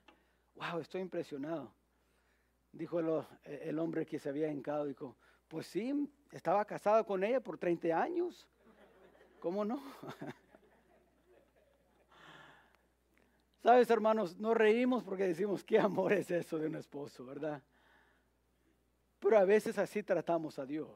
Wow, 0.55 0.81
estoy 0.81 1.01
impresionado. 1.01 1.73
Dijo 2.73 3.01
el, 3.01 3.25
el 3.45 3.79
hombre 3.79 4.05
que 4.05 4.19
se 4.19 4.29
había 4.29 4.51
hincado, 4.51 4.85
dijo, 4.85 5.17
pues 5.49 5.67
sí, 5.67 6.11
estaba 6.31 6.63
casado 6.67 7.07
con 7.07 7.25
ella 7.25 7.41
por 7.41 7.57
30 7.57 7.99
años. 7.99 8.47
¿Cómo 9.41 9.65
no? 9.65 9.83
Sabes, 13.63 13.89
hermanos, 13.89 14.39
nos 14.39 14.55
reímos 14.55 15.03
porque 15.03 15.25
decimos, 15.25 15.65
¿qué 15.65 15.79
amor 15.79 16.13
es 16.13 16.31
eso 16.31 16.59
de 16.59 16.67
un 16.67 16.75
esposo, 16.75 17.25
verdad? 17.25 17.63
Pero 19.25 19.39
a 19.39 19.45
veces 19.47 19.79
así 19.79 20.03
tratamos 20.03 20.59
a 20.59 20.67
Dios. 20.67 20.87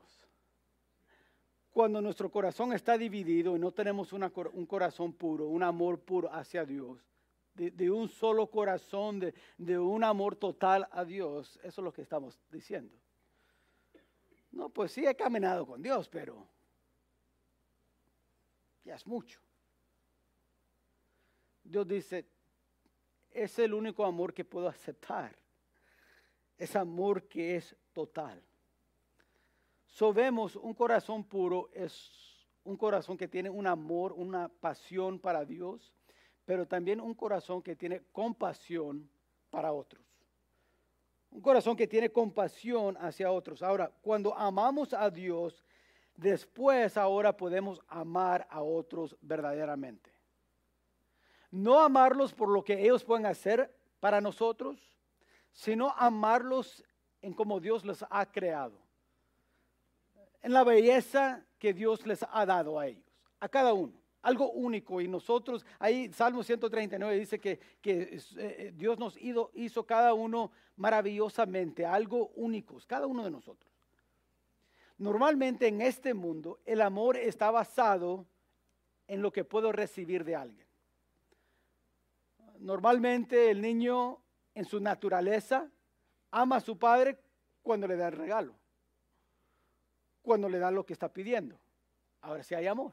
Cuando 1.71 2.03
nuestro 2.03 2.31
corazón 2.31 2.75
está 2.75 2.99
dividido 2.99 3.57
y 3.57 3.59
no 3.59 3.73
tenemos 3.73 4.13
un 4.13 4.67
corazón 4.67 5.15
puro, 5.15 5.47
un 5.47 5.63
amor 5.63 5.99
puro 6.01 6.31
hacia 6.31 6.67
Dios, 6.67 7.01
de, 7.55 7.91
un 7.91 8.07
solo 8.07 8.47
corazón, 8.49 9.19
de, 9.19 9.35
de 9.57 9.79
un 9.79 10.05
amor 10.05 10.37
total 10.37 10.87
a 10.93 11.07
Dios, 11.07 11.59
eso 11.63 11.81
es 11.81 11.85
lo 11.85 11.91
que 11.91 12.03
estamos 12.03 12.39
diciendo. 12.53 12.95
No, 14.53 14.69
pues 14.69 14.93
sí 14.93 15.07
he 15.07 15.15
caminado 15.15 15.67
con 15.67 15.81
Dios, 15.81 16.07
pero 16.11 16.47
ya 18.85 18.97
es 18.97 19.07
mucho. 19.07 19.41
Dios 21.65 21.89
dice, 21.89 22.27
es 23.31 23.59
el 23.59 23.73
único 23.73 24.05
amor 24.05 24.35
que 24.35 24.45
puedo 24.45 24.69
aceptar. 24.69 25.35
Es 26.59 26.75
amor 26.75 27.23
que 27.29 27.57
es 27.57 27.77
total. 27.99 28.41
So 29.89 30.13
vemos 30.13 30.55
un 30.55 30.73
corazón 30.73 31.25
puro, 31.25 31.69
es 31.73 31.93
un 32.63 32.77
corazón 32.77 33.17
que 33.17 33.27
tiene 33.27 33.51
un 33.51 33.67
amor, 33.67 34.13
una 34.13 34.49
pasión 34.49 35.19
para 35.19 35.45
Dios, 35.45 35.93
pero 36.45 36.65
también 36.65 37.01
un 37.01 37.13
corazón 37.15 37.61
que 37.61 37.75
tiene 37.75 38.03
compasión 38.13 39.11
para 39.51 39.73
otros. 39.73 40.05
Un 41.33 41.41
corazón 41.41 41.75
que 41.75 41.89
tiene 41.89 42.13
compasión 42.13 42.97
hacia 42.99 43.33
otros. 43.33 43.65
Ahora, 43.65 43.91
cuando 44.01 44.33
amamos 44.33 44.95
a 44.95 45.11
Dios, 45.11 45.65
después 46.15 46.97
ahora 46.97 47.37
podemos 47.37 47.81
amar 47.89 48.47
a 48.49 48.63
otros 48.63 49.17
verdaderamente. 49.21 50.13
No 51.51 51.81
amarlos 51.81 52.33
por 52.33 52.49
lo 52.49 52.63
que 52.63 52.81
ellos 52.81 53.03
pueden 53.03 53.27
hacer 53.27 53.75
para 53.99 54.21
nosotros, 54.21 54.79
sino 55.51 55.93
amarlos 55.97 56.85
en 57.23 57.35
como 57.35 57.61
Dios 57.61 57.85
les 57.85 58.05
ha 58.09 58.27
creado. 58.27 58.79
En 60.43 60.53
la 60.53 60.65
belleza 60.65 61.45
que 61.59 61.73
Dios 61.73 62.07
les 62.07 62.25
ha 62.31 62.47
dado 62.47 62.79
a 62.79 62.87
ellos, 62.87 63.05
a 63.41 63.49
cada 63.49 63.73
uno. 63.73 63.93
Algo 64.23 64.51
único. 64.51 65.01
Y 65.01 65.09
nosotros, 65.09 65.65
ahí 65.79 66.13
Salmo 66.13 66.43
139 66.43 67.19
dice 67.19 67.39
que, 67.39 67.59
que 67.81 68.21
eh, 68.37 68.73
Dios 68.75 68.99
nos 68.99 69.17
hizo, 69.17 69.51
hizo 69.55 69.87
cada 69.87 70.15
uno 70.15 70.51
maravillosamente, 70.77 71.87
algo 71.87 72.29
único, 72.35 72.79
cada 72.87 73.07
uno 73.07 73.25
de 73.25 73.31
nosotros. 73.31 73.73
Normalmente 74.99 75.69
en 75.69 75.81
este 75.81 76.15
mundo 76.15 76.61
el 76.67 76.81
amor 76.81 77.17
está 77.17 77.51
basado 77.51 78.27
en 79.07 79.23
lo 79.23 79.33
que 79.33 79.45
puedo 79.45 79.73
recibir 79.73 80.25
de 80.25 80.37
alguien 80.37 80.69
normalmente 82.61 83.51
el 83.51 83.61
niño 83.61 84.21
en 84.55 84.65
su 84.65 84.81
naturaleza 84.81 85.71
ama 86.31 86.57
a 86.57 86.61
su 86.61 86.79
padre 86.79 87.19
cuando 87.63 87.87
le 87.87 87.97
da 87.97 88.09
el 88.09 88.15
regalo, 88.15 88.55
cuando 90.23 90.49
le 90.49 90.59
da 90.59 90.71
lo 90.71 90.85
que 90.85 90.93
está 90.93 91.13
pidiendo. 91.13 91.59
Ahora 92.23 92.43
sí 92.43 92.55
hay 92.55 92.67
amor. 92.67 92.93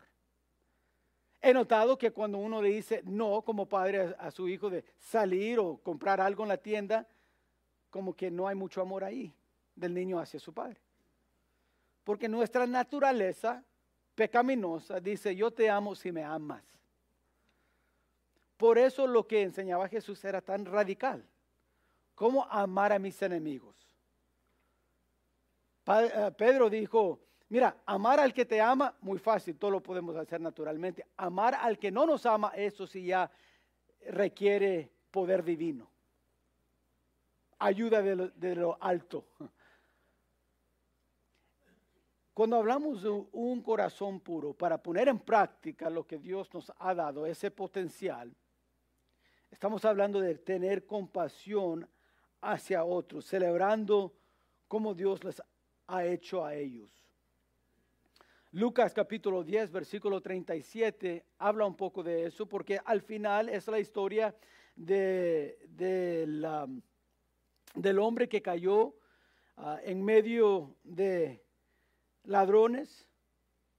He 1.41 1.53
notado 1.53 1.97
que 1.97 2.11
cuando 2.11 2.39
uno 2.39 2.61
le 2.61 2.69
dice 2.69 3.01
no 3.05 3.43
como 3.43 3.67
padre 3.67 4.15
a, 4.17 4.31
su 4.31 4.47
hijo 4.49 4.69
de 4.69 4.83
salir 4.99 5.59
o 5.59 5.77
comprar 5.77 6.19
algo 6.19 6.43
en 6.43 6.49
la 6.49 6.57
tienda, 6.57 7.07
como 7.91 8.15
que 8.15 8.31
no 8.31 8.47
hay 8.47 8.55
mucho 8.55 8.81
amor 8.81 9.03
ahí 9.03 9.31
del 9.75 9.93
niño 9.93 10.19
hacia 10.19 10.39
su 10.39 10.53
padre. 10.53 10.81
Porque 12.03 12.27
nuestra 12.27 12.65
naturaleza 12.65 13.63
pecaminosa 14.15 14.99
dice, 14.99 15.35
yo 15.35 15.51
te 15.51 15.69
amo 15.69 15.95
si 15.95 16.11
me 16.11 16.23
amas. 16.23 16.63
Por 18.57 18.77
eso 18.77 19.05
lo 19.05 19.27
que 19.27 19.43
enseñaba 19.43 19.87
Jesús 19.87 20.23
era 20.23 20.41
tan 20.41 20.65
radical. 20.65 21.23
¿Cómo 22.15 22.45
amar 22.45 22.93
a 22.93 22.99
mis 22.99 23.21
enemigos? 23.21 23.75
Eh, 25.87 26.31
Pedro 26.37 26.69
dijo, 26.69 27.19
mira, 27.49 27.77
amar 27.85 28.19
al 28.19 28.33
que 28.33 28.45
te 28.45 28.59
ama, 28.59 28.95
muy 29.01 29.19
fácil, 29.19 29.57
todo 29.57 29.71
lo 29.71 29.83
podemos 29.83 30.15
hacer 30.15 30.41
naturalmente. 30.41 31.05
Amar 31.17 31.55
al 31.55 31.77
que 31.77 31.91
no 31.91 32.05
nos 32.05 32.25
ama, 32.25 32.53
eso 32.55 32.87
sí 32.87 33.05
ya 33.05 33.29
requiere 34.07 34.89
poder 35.11 35.43
divino. 35.43 35.91
ayuda 37.59 38.01
de 38.01 38.15
lo, 38.15 38.29
de 38.29 38.55
lo 38.55 38.77
alto. 38.81 39.25
Cuando 42.33 42.57
hablamos 42.57 43.01
de 43.01 43.09
un 43.09 43.61
corazón 43.61 44.19
puro, 44.19 44.53
para 44.53 44.81
poner 44.81 45.07
en 45.07 45.19
práctica 45.19 45.89
lo 45.89 46.05
que 46.05 46.17
Dios 46.17 46.53
nos 46.53 46.71
ha 46.79 46.93
dado, 46.93 47.25
ese 47.25 47.49
potencial, 47.49 48.35
estamos 49.49 49.85
hablando 49.85 50.19
de 50.19 50.35
tener 50.35 50.85
compasión 50.85 51.87
hacia 52.41 52.83
otros, 52.83 53.25
celebrando 53.25 54.13
como 54.67 54.93
Dios 54.93 55.23
les 55.23 55.41
ha 55.87 56.05
hecho 56.05 56.45
a 56.45 56.55
ellos. 56.55 56.91
Lucas 58.51 58.93
capítulo 58.93 59.43
10, 59.43 59.71
versículo 59.71 60.21
37, 60.21 61.25
habla 61.39 61.65
un 61.65 61.75
poco 61.75 62.01
de 62.01 62.25
eso, 62.25 62.45
porque 62.45 62.79
al 62.85 63.01
final 63.01 63.49
es 63.49 63.67
la 63.67 63.79
historia 63.79 64.33
de, 64.75 65.57
del 67.75 67.99
hombre 67.99 68.29
que 68.29 68.41
cayó 68.41 68.95
ah, 69.57 69.79
en 69.83 70.01
medio 70.03 70.75
de 70.83 71.43
ladrones 72.23 73.09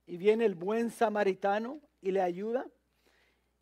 y 0.05 0.17
viene 0.17 0.45
el 0.45 0.53
buen 0.53 0.91
samaritano 0.91 1.81
y 1.99 2.11
le 2.11 2.21
ayuda. 2.21 2.67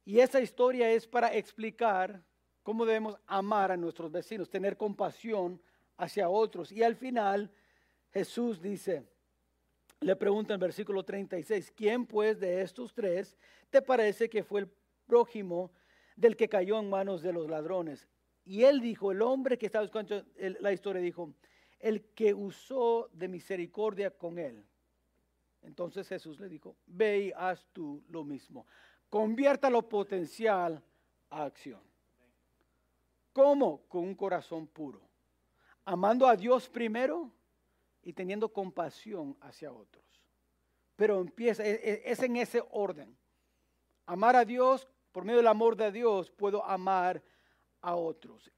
Y 0.04 0.20
esa 0.20 0.42
historia 0.42 0.92
es 0.92 1.08
para 1.08 1.34
explicar 1.34 2.22
cómo 2.66 2.84
debemos 2.84 3.16
amar 3.28 3.72
a 3.72 3.78
nuestros 3.78 4.12
vecinos, 4.12 4.50
tener 4.50 4.76
compasión 4.76 5.62
hacia 5.98 6.30
otros. 6.30 6.72
Y 6.72 6.82
al 6.82 6.96
final 6.96 7.52
Jesús 8.12 8.60
dice, 8.60 9.04
le 10.00 10.16
pregunta 10.16 10.56
en 10.56 10.60
versículo 10.60 11.06
36, 11.06 11.72
¿quién 11.76 12.08
pues 12.08 12.40
de 12.40 12.64
estos 12.64 12.92
tres 12.92 13.38
te 13.70 13.84
parece 13.84 14.32
que 14.32 14.42
fue 14.42 14.62
el 14.62 14.72
prójimo 15.06 15.74
del 16.16 16.36
que 16.36 16.50
cayó 16.50 16.80
en 16.80 16.90
manos 16.90 17.22
de 17.22 17.34
los 17.34 17.48
ladrones? 17.48 18.08
Y 18.44 18.64
él 18.64 18.82
dijo, 18.82 19.12
el 19.12 19.22
hombre 19.22 19.60
que 19.60 19.68
estaba 19.68 19.86
escuchando 19.86 20.26
la 20.60 20.72
historia 20.72 21.04
dijo, 21.04 21.36
el 21.80 22.02
que 22.16 22.34
usó 22.34 23.12
de 23.14 23.28
misericordia 23.28 24.10
con 24.10 24.40
él. 24.40 24.66
Entonces 25.62 26.08
Jesús 26.08 26.40
le 26.40 26.50
dijo, 26.50 26.76
ve 26.88 27.26
y 27.26 27.32
haz 27.36 27.68
tú 27.74 28.04
lo 28.10 28.24
mismo. 28.24 28.66
Convierta 29.08 29.70
lo 29.70 29.88
potencial 29.88 30.84
a 31.30 31.44
acción. 31.44 31.95
¿Cómo? 33.36 33.82
Con 33.90 34.06
un 34.06 34.16
corazón 34.16 34.66
puro. 34.66 35.02
Amando 35.84 36.26
a 36.26 36.38
Dios 36.38 36.70
primero 36.70 37.30
y 38.02 38.14
teniendo 38.14 38.48
compasión 38.48 39.36
hacia 39.42 39.74
otros. 39.74 40.06
Pero 40.96 41.20
empieza, 41.20 41.62
e, 41.66 41.74
e, 41.74 42.04
es 42.06 42.24
en 42.24 42.38
ese 42.38 42.64
orden. 42.72 43.14
Amar 44.06 44.38
a 44.38 44.46
Dios, 44.46 44.88
por 45.12 45.26
medio 45.26 45.40
del 45.40 45.48
amor 45.48 45.76
de 45.76 45.92
Dios, 45.92 46.32
puedo 46.32 46.64
amar 46.64 47.22
a 47.82 47.98
otros. 47.98 48.50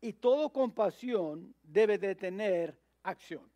Y 0.00 0.14
todo 0.14 0.48
compasión 0.50 1.54
debe 1.62 1.98
de 1.98 2.14
tener 2.14 2.80
acción. 3.02 3.52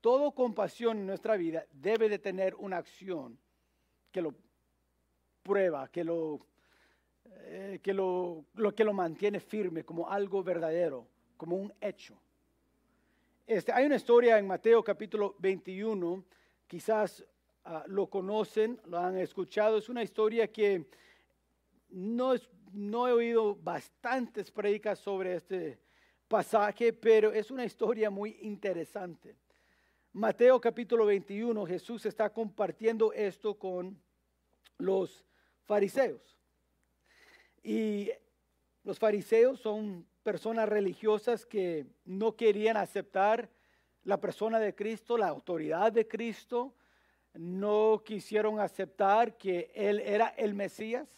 Todo 0.00 0.32
compasión 0.32 0.98
en 0.98 1.06
nuestra 1.06 1.36
vida 1.36 1.64
debe 1.70 2.08
de 2.08 2.18
tener 2.18 2.56
una 2.56 2.78
acción 2.78 3.38
que 4.10 4.20
lo 4.20 4.34
prueba, 5.44 5.86
que 5.86 6.02
lo, 6.02 6.44
eh, 7.24 7.80
que 7.82 7.92
lo, 7.92 8.44
lo, 8.54 8.74
que 8.74 8.84
lo 8.84 8.92
mantiene 8.92 9.40
firme 9.40 9.84
como 9.84 10.08
algo 10.08 10.42
verdadero, 10.42 11.06
como 11.36 11.56
un 11.56 11.72
hecho. 11.80 12.18
Este, 13.46 13.72
hay 13.72 13.86
una 13.86 13.96
historia 13.96 14.38
en 14.38 14.46
Mateo 14.46 14.82
capítulo 14.82 15.34
21, 15.38 16.24
quizás 16.66 17.24
ah, 17.64 17.84
lo 17.86 18.06
conocen, 18.08 18.80
lo 18.86 18.98
han 18.98 19.18
escuchado, 19.18 19.76
es 19.78 19.88
una 19.88 20.02
historia 20.02 20.50
que 20.50 20.86
no, 21.90 22.32
no 22.72 23.06
he 23.06 23.12
oído 23.12 23.54
bastantes 23.54 24.50
predicas 24.50 24.98
sobre 24.98 25.36
este 25.36 25.78
pasaje, 26.26 26.92
pero 26.92 27.32
es 27.32 27.50
una 27.50 27.64
historia 27.64 28.10
muy 28.10 28.38
interesante. 28.42 29.36
Mateo 30.12 30.60
capítulo 30.60 31.06
21, 31.06 31.66
Jesús 31.66 32.06
está 32.06 32.32
compartiendo 32.32 33.12
esto 33.12 33.58
con 33.58 34.00
los 34.78 35.24
fariseos. 35.64 36.33
Y 37.64 38.10
los 38.84 38.98
fariseos 38.98 39.58
son 39.58 40.06
personas 40.22 40.68
religiosas 40.68 41.46
que 41.46 41.86
no 42.04 42.36
querían 42.36 42.76
aceptar 42.76 43.48
la 44.04 44.20
persona 44.20 44.60
de 44.60 44.74
Cristo, 44.74 45.16
la 45.16 45.28
autoridad 45.28 45.90
de 45.90 46.06
Cristo, 46.06 46.74
no 47.32 48.02
quisieron 48.04 48.60
aceptar 48.60 49.36
que 49.38 49.72
Él 49.74 49.98
era 50.00 50.28
el 50.36 50.54
Mesías, 50.54 51.08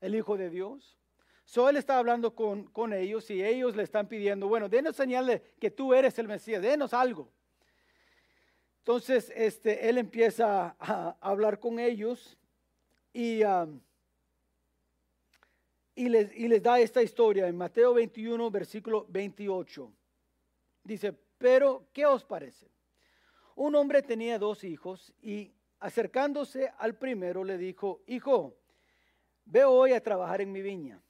el 0.00 0.14
Hijo 0.14 0.36
de 0.36 0.50
Dios. 0.50 0.98
So 1.46 1.68
él 1.68 1.76
está 1.76 1.98
hablando 1.98 2.36
con, 2.36 2.66
con 2.66 2.92
ellos 2.92 3.28
y 3.28 3.42
ellos 3.42 3.74
le 3.74 3.82
están 3.82 4.06
pidiendo, 4.06 4.46
bueno, 4.46 4.68
denos 4.68 4.94
señal 4.94 5.26
de 5.26 5.42
que 5.58 5.68
tú 5.68 5.92
eres 5.94 6.16
el 6.20 6.28
Mesías, 6.28 6.62
denos 6.62 6.94
algo. 6.94 7.28
Entonces, 8.78 9.32
este, 9.34 9.88
él 9.88 9.98
empieza 9.98 10.76
a 10.78 11.16
hablar 11.20 11.58
con 11.58 11.80
ellos 11.80 12.38
y, 13.12 13.42
y, 15.94 16.08
les, 16.08 16.34
y 16.34 16.48
les 16.48 16.62
da 16.62 16.80
esta 16.80 17.02
historia 17.02 17.48
en 17.48 17.56
Mateo 17.56 17.94
21, 17.94 18.50
versículo 18.50 19.06
28. 19.08 19.92
Dice, 20.84 21.12
pero, 21.38 21.88
¿qué 21.92 22.06
os 22.06 22.24
parece? 22.24 22.68
Un 23.56 23.74
hombre 23.74 24.02
tenía 24.02 24.38
dos 24.38 24.64
hijos 24.64 25.12
y 25.22 25.52
acercándose 25.80 26.70
al 26.78 26.96
primero 26.96 27.44
le 27.44 27.58
dijo, 27.58 28.02
hijo, 28.06 28.56
veo 29.44 29.70
hoy 29.70 29.92
a 29.92 30.02
trabajar 30.02 30.40
en 30.40 30.52
mi 30.52 30.62
viña. 30.62 31.02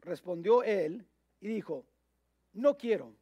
Respondió 0.00 0.62
él 0.62 1.06
y 1.40 1.48
dijo, 1.48 1.86
no 2.52 2.76
quiero. 2.76 3.14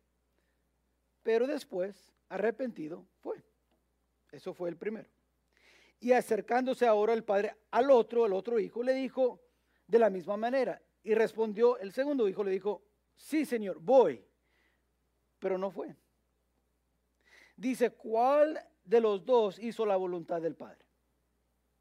Pero 1.23 1.47
después, 1.47 2.13
arrepentido, 2.29 3.07
fue. 3.21 3.43
Eso 4.33 4.55
fue 4.55 4.71
el 4.71 4.77
primero. 4.77 5.09
Y 6.01 6.13
acercándose 6.13 6.87
ahora 6.87 7.13
el 7.13 7.25
padre 7.25 7.55
al 7.71 7.91
otro, 7.91 8.25
el 8.25 8.33
otro 8.33 8.59
hijo, 8.59 8.83
le 8.83 8.95
dijo 8.95 9.41
de 9.91 9.99
la 9.99 10.09
misma 10.09 10.37
manera. 10.37 10.81
Y 11.03 11.15
respondió 11.15 11.79
el 11.79 11.93
segundo 11.93 12.29
hijo, 12.29 12.45
le 12.45 12.53
dijo, 12.53 12.83
sí 13.17 13.45
señor, 13.45 13.79
voy. 13.81 14.25
Pero 15.39 15.59
no 15.59 15.71
fue. 15.71 15.97
Dice, 17.57 17.91
¿cuál 17.91 18.59
de 18.85 19.01
los 19.01 19.25
dos 19.25 19.59
hizo 19.59 19.85
la 19.85 19.97
voluntad 19.97 20.41
del 20.41 20.55
Padre? 20.55 20.85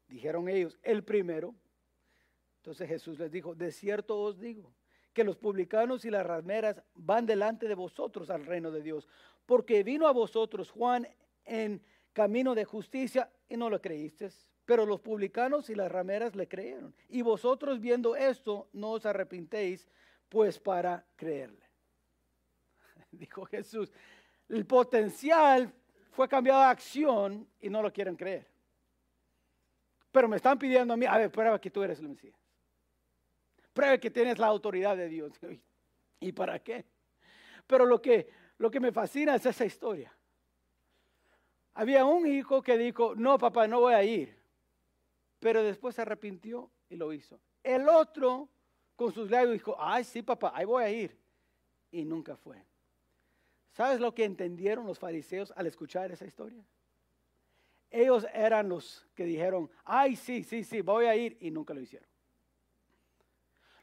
Dijeron 0.08 0.48
ellos, 0.48 0.78
el 0.82 1.04
primero. 1.04 1.54
Entonces 2.56 2.88
Jesús 2.88 3.18
les 3.18 3.30
dijo, 3.30 3.54
de 3.54 3.70
cierto 3.70 4.20
os 4.20 4.38
digo, 4.38 4.74
que 5.12 5.24
los 5.24 5.38
publicanos 5.38 6.04
y 6.04 6.10
las 6.10 6.26
rameras 6.26 6.82
van 6.94 7.26
delante 7.26 7.68
de 7.68 7.74
vosotros 7.74 8.28
al 8.30 8.44
reino 8.44 8.70
de 8.70 8.82
Dios, 8.82 9.08
porque 9.46 9.82
vino 9.82 10.06
a 10.06 10.12
vosotros 10.12 10.70
Juan 10.70 11.08
en 11.44 11.82
camino 12.12 12.54
de 12.54 12.64
justicia 12.64 13.30
y 13.48 13.56
no 13.56 13.70
lo 13.70 13.80
creísteis. 13.80 14.49
Pero 14.70 14.86
los 14.86 15.00
publicanos 15.00 15.68
y 15.68 15.74
las 15.74 15.90
rameras 15.90 16.36
le 16.36 16.46
creyeron. 16.46 16.94
Y 17.08 17.22
vosotros 17.22 17.80
viendo 17.80 18.14
esto 18.14 18.68
no 18.72 18.92
os 18.92 19.04
arrepintéis, 19.04 19.90
pues 20.28 20.60
para 20.60 21.04
creerle. 21.16 21.68
Dijo 23.10 23.44
Jesús, 23.46 23.90
el 24.48 24.64
potencial 24.66 25.74
fue 26.12 26.28
cambiado 26.28 26.60
a 26.60 26.70
acción 26.70 27.48
y 27.58 27.68
no 27.68 27.82
lo 27.82 27.92
quieren 27.92 28.14
creer. 28.14 28.46
Pero 30.12 30.28
me 30.28 30.36
están 30.36 30.56
pidiendo 30.56 30.94
a 30.94 30.96
mí, 30.96 31.04
a 31.04 31.18
ver, 31.18 31.32
prueba 31.32 31.60
que 31.60 31.72
tú 31.72 31.82
eres 31.82 31.98
el 31.98 32.08
Mesías. 32.08 32.38
Prueba 33.72 33.98
que 33.98 34.12
tienes 34.12 34.38
la 34.38 34.46
autoridad 34.46 34.96
de 34.96 35.08
Dios. 35.08 35.32
¿Y 36.20 36.30
para 36.30 36.60
qué? 36.60 36.84
Pero 37.66 37.86
lo 37.86 38.00
que, 38.00 38.30
lo 38.58 38.70
que 38.70 38.78
me 38.78 38.92
fascina 38.92 39.34
es 39.34 39.44
esa 39.46 39.64
historia. 39.64 40.16
Había 41.74 42.04
un 42.04 42.24
hijo 42.28 42.62
que 42.62 42.78
dijo, 42.78 43.16
no, 43.16 43.36
papá, 43.36 43.66
no 43.66 43.80
voy 43.80 43.94
a 43.94 44.04
ir. 44.04 44.39
Pero 45.40 45.62
después 45.62 45.94
se 45.94 46.02
arrepintió 46.02 46.70
y 46.88 46.96
lo 46.96 47.12
hizo. 47.12 47.40
El 47.62 47.88
otro, 47.88 48.48
con 48.94 49.12
sus 49.12 49.30
labios, 49.30 49.54
dijo, 49.54 49.74
ay, 49.78 50.04
sí, 50.04 50.22
papá, 50.22 50.52
ahí 50.54 50.64
voy 50.64 50.84
a 50.84 50.90
ir. 50.90 51.18
Y 51.90 52.04
nunca 52.04 52.36
fue. 52.36 52.62
¿Sabes 53.72 54.00
lo 54.00 54.14
que 54.14 54.24
entendieron 54.24 54.86
los 54.86 54.98
fariseos 54.98 55.52
al 55.56 55.66
escuchar 55.66 56.12
esa 56.12 56.26
historia? 56.26 56.64
Ellos 57.90 58.26
eran 58.32 58.68
los 58.68 59.06
que 59.14 59.24
dijeron, 59.24 59.70
ay, 59.84 60.14
sí, 60.14 60.44
sí, 60.44 60.62
sí, 60.62 60.82
voy 60.82 61.06
a 61.06 61.16
ir. 61.16 61.36
Y 61.40 61.50
nunca 61.50 61.74
lo 61.74 61.80
hicieron. 61.80 62.08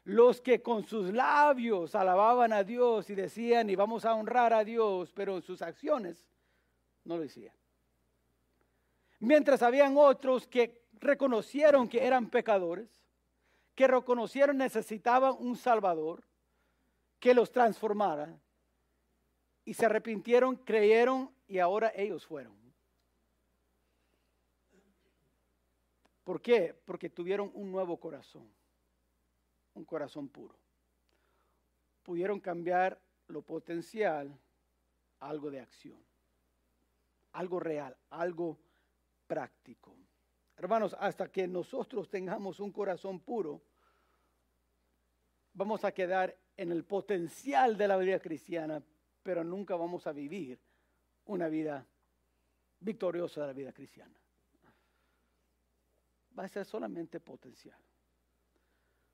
Los 0.04 0.40
que 0.40 0.62
con 0.62 0.84
sus 0.84 1.12
labios 1.12 1.94
alababan 1.94 2.52
a 2.52 2.64
Dios 2.64 3.10
y 3.10 3.14
decían, 3.14 3.68
y 3.68 3.76
vamos 3.76 4.06
a 4.06 4.14
honrar 4.14 4.54
a 4.54 4.64
Dios, 4.64 5.12
pero 5.12 5.42
sus 5.42 5.60
acciones 5.60 6.26
no 7.04 7.18
lo 7.18 7.24
hacían. 7.24 7.54
Mientras 9.20 9.62
habían 9.62 9.96
otros 9.96 10.46
que 10.46 10.86
reconocieron 11.00 11.88
que 11.88 12.04
eran 12.04 12.28
pecadores, 12.28 12.88
que 13.74 13.86
reconocieron 13.86 14.56
necesitaban 14.56 15.34
un 15.38 15.56
Salvador 15.56 16.22
que 17.20 17.34
los 17.34 17.50
transformara 17.50 18.38
y 19.64 19.74
se 19.74 19.86
arrepintieron, 19.86 20.56
creyeron 20.56 21.30
y 21.46 21.58
ahora 21.58 21.92
ellos 21.94 22.24
fueron. 22.26 22.56
¿Por 26.24 26.42
qué? 26.42 26.74
Porque 26.84 27.08
tuvieron 27.08 27.50
un 27.54 27.72
nuevo 27.72 27.98
corazón, 27.98 28.46
un 29.74 29.84
corazón 29.84 30.28
puro. 30.28 30.54
Pudieron 32.02 32.40
cambiar 32.40 33.00
lo 33.28 33.42
potencial 33.42 34.38
a 35.20 35.28
algo 35.28 35.50
de 35.50 35.60
acción, 35.60 35.98
algo 37.32 37.60
real, 37.60 37.96
algo 38.10 38.58
práctico. 39.26 39.94
Hermanos, 40.58 40.96
hasta 40.98 41.30
que 41.30 41.46
nosotros 41.46 42.08
tengamos 42.08 42.58
un 42.58 42.72
corazón 42.72 43.20
puro, 43.20 43.62
vamos 45.52 45.84
a 45.84 45.92
quedar 45.92 46.36
en 46.56 46.72
el 46.72 46.84
potencial 46.84 47.76
de 47.78 47.86
la 47.86 47.96
vida 47.96 48.18
cristiana, 48.18 48.82
pero 49.22 49.44
nunca 49.44 49.76
vamos 49.76 50.08
a 50.08 50.12
vivir 50.12 50.58
una 51.26 51.48
vida 51.48 51.86
victoriosa 52.80 53.42
de 53.42 53.46
la 53.46 53.52
vida 53.52 53.72
cristiana. 53.72 54.20
Va 56.36 56.44
a 56.44 56.48
ser 56.48 56.64
solamente 56.64 57.20
potencial. 57.20 57.78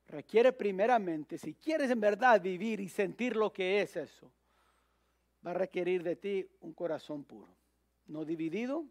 Requiere 0.07 0.53
primeramente, 0.53 1.37
si 1.37 1.55
quieres 1.55 1.91
en 1.91 2.01
verdad 2.01 2.41
vivir 2.41 2.81
y 2.81 2.89
sentir 2.89 3.37
lo 3.37 3.53
que 3.53 3.83
es 3.83 3.97
eso, 3.97 4.33
va 5.47 5.51
a 5.51 5.55
requerir 5.55 6.03
de 6.03 6.17
ti 6.17 6.49
un 6.61 6.73
corazón 6.73 7.25
puro, 7.25 7.55
no 8.07 8.25
dividido, 8.25 8.87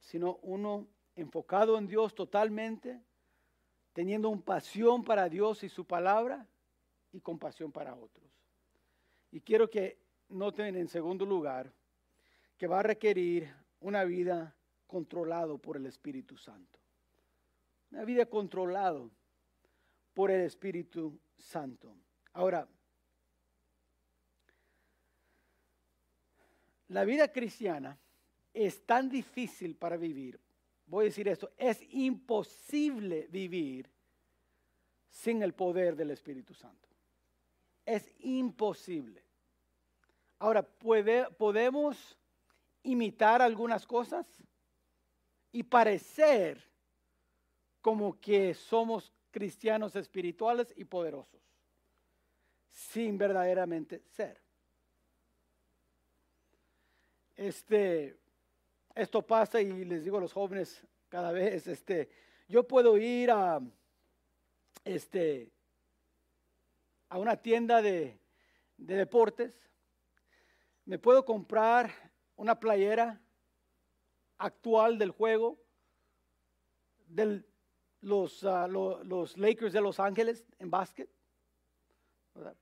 sino 0.00 0.36
uno 0.42 0.86
enfocado 1.20 1.76
en 1.76 1.88
Dios 1.88 2.14
totalmente, 2.14 3.02
teniendo 3.92 4.28
un 4.28 4.40
pasión 4.40 5.02
para 5.02 5.28
Dios 5.28 5.64
y 5.64 5.68
su 5.68 5.84
palabra 5.84 6.46
y 7.12 7.20
compasión 7.20 7.72
para 7.72 7.96
otros. 7.96 8.30
Y 9.32 9.40
quiero 9.40 9.68
que 9.68 9.98
noten 10.28 10.76
en 10.76 10.86
segundo 10.88 11.26
lugar 11.26 11.72
que 12.56 12.68
va 12.68 12.80
a 12.80 12.84
requerir 12.84 13.52
una 13.80 14.04
vida 14.04 14.54
controlado 14.86 15.58
por 15.58 15.76
el 15.76 15.86
Espíritu 15.86 16.36
Santo. 16.36 16.78
Una 17.90 18.04
vida 18.04 18.26
controlado 18.26 19.10
por 20.14 20.30
el 20.30 20.42
Espíritu 20.42 21.18
Santo. 21.36 21.96
Ahora, 22.32 22.68
la 26.88 27.04
vida 27.04 27.32
cristiana 27.32 27.98
es 28.54 28.86
tan 28.86 29.08
difícil 29.08 29.74
para 29.74 29.96
vivir. 29.96 30.40
Voy 30.88 31.04
a 31.04 31.08
decir 31.08 31.28
esto, 31.28 31.52
es 31.56 31.80
imposible 31.90 33.28
vivir 33.30 33.88
sin 35.10 35.42
el 35.42 35.54
poder 35.54 35.94
del 35.96 36.10
Espíritu 36.10 36.54
Santo. 36.54 36.88
Es 37.84 38.10
imposible. 38.20 39.22
Ahora, 40.38 40.62
¿puede, 40.62 41.30
podemos 41.32 42.18
imitar 42.82 43.42
algunas 43.42 43.86
cosas 43.86 44.26
y 45.52 45.62
parecer 45.62 46.62
como 47.80 48.18
que 48.20 48.54
somos 48.54 49.12
cristianos 49.30 49.96
espirituales 49.96 50.72
y 50.76 50.84
poderosos, 50.84 51.40
sin 52.70 53.18
verdaderamente 53.18 54.02
ser. 54.08 54.40
Este, 57.36 58.18
esto 58.98 59.22
pasa 59.22 59.60
y 59.60 59.84
les 59.84 60.02
digo 60.02 60.18
a 60.18 60.20
los 60.20 60.32
jóvenes 60.32 60.84
cada 61.08 61.30
vez, 61.30 61.68
este, 61.68 62.10
yo 62.48 62.66
puedo 62.66 62.98
ir 62.98 63.30
a, 63.30 63.60
este, 64.84 65.52
a 67.08 67.18
una 67.18 67.36
tienda 67.36 67.80
de, 67.80 68.18
de 68.76 68.96
deportes, 68.96 69.54
me 70.84 70.98
puedo 70.98 71.24
comprar 71.24 71.92
una 72.34 72.58
playera 72.58 73.20
actual 74.36 74.98
del 74.98 75.12
juego, 75.12 75.60
del, 77.06 77.46
los, 78.00 78.42
ah, 78.42 78.66
los 78.66 79.38
Lakers 79.38 79.72
de 79.72 79.80
Los 79.80 80.00
Ángeles 80.00 80.44
en 80.58 80.70
básquet. 80.70 81.08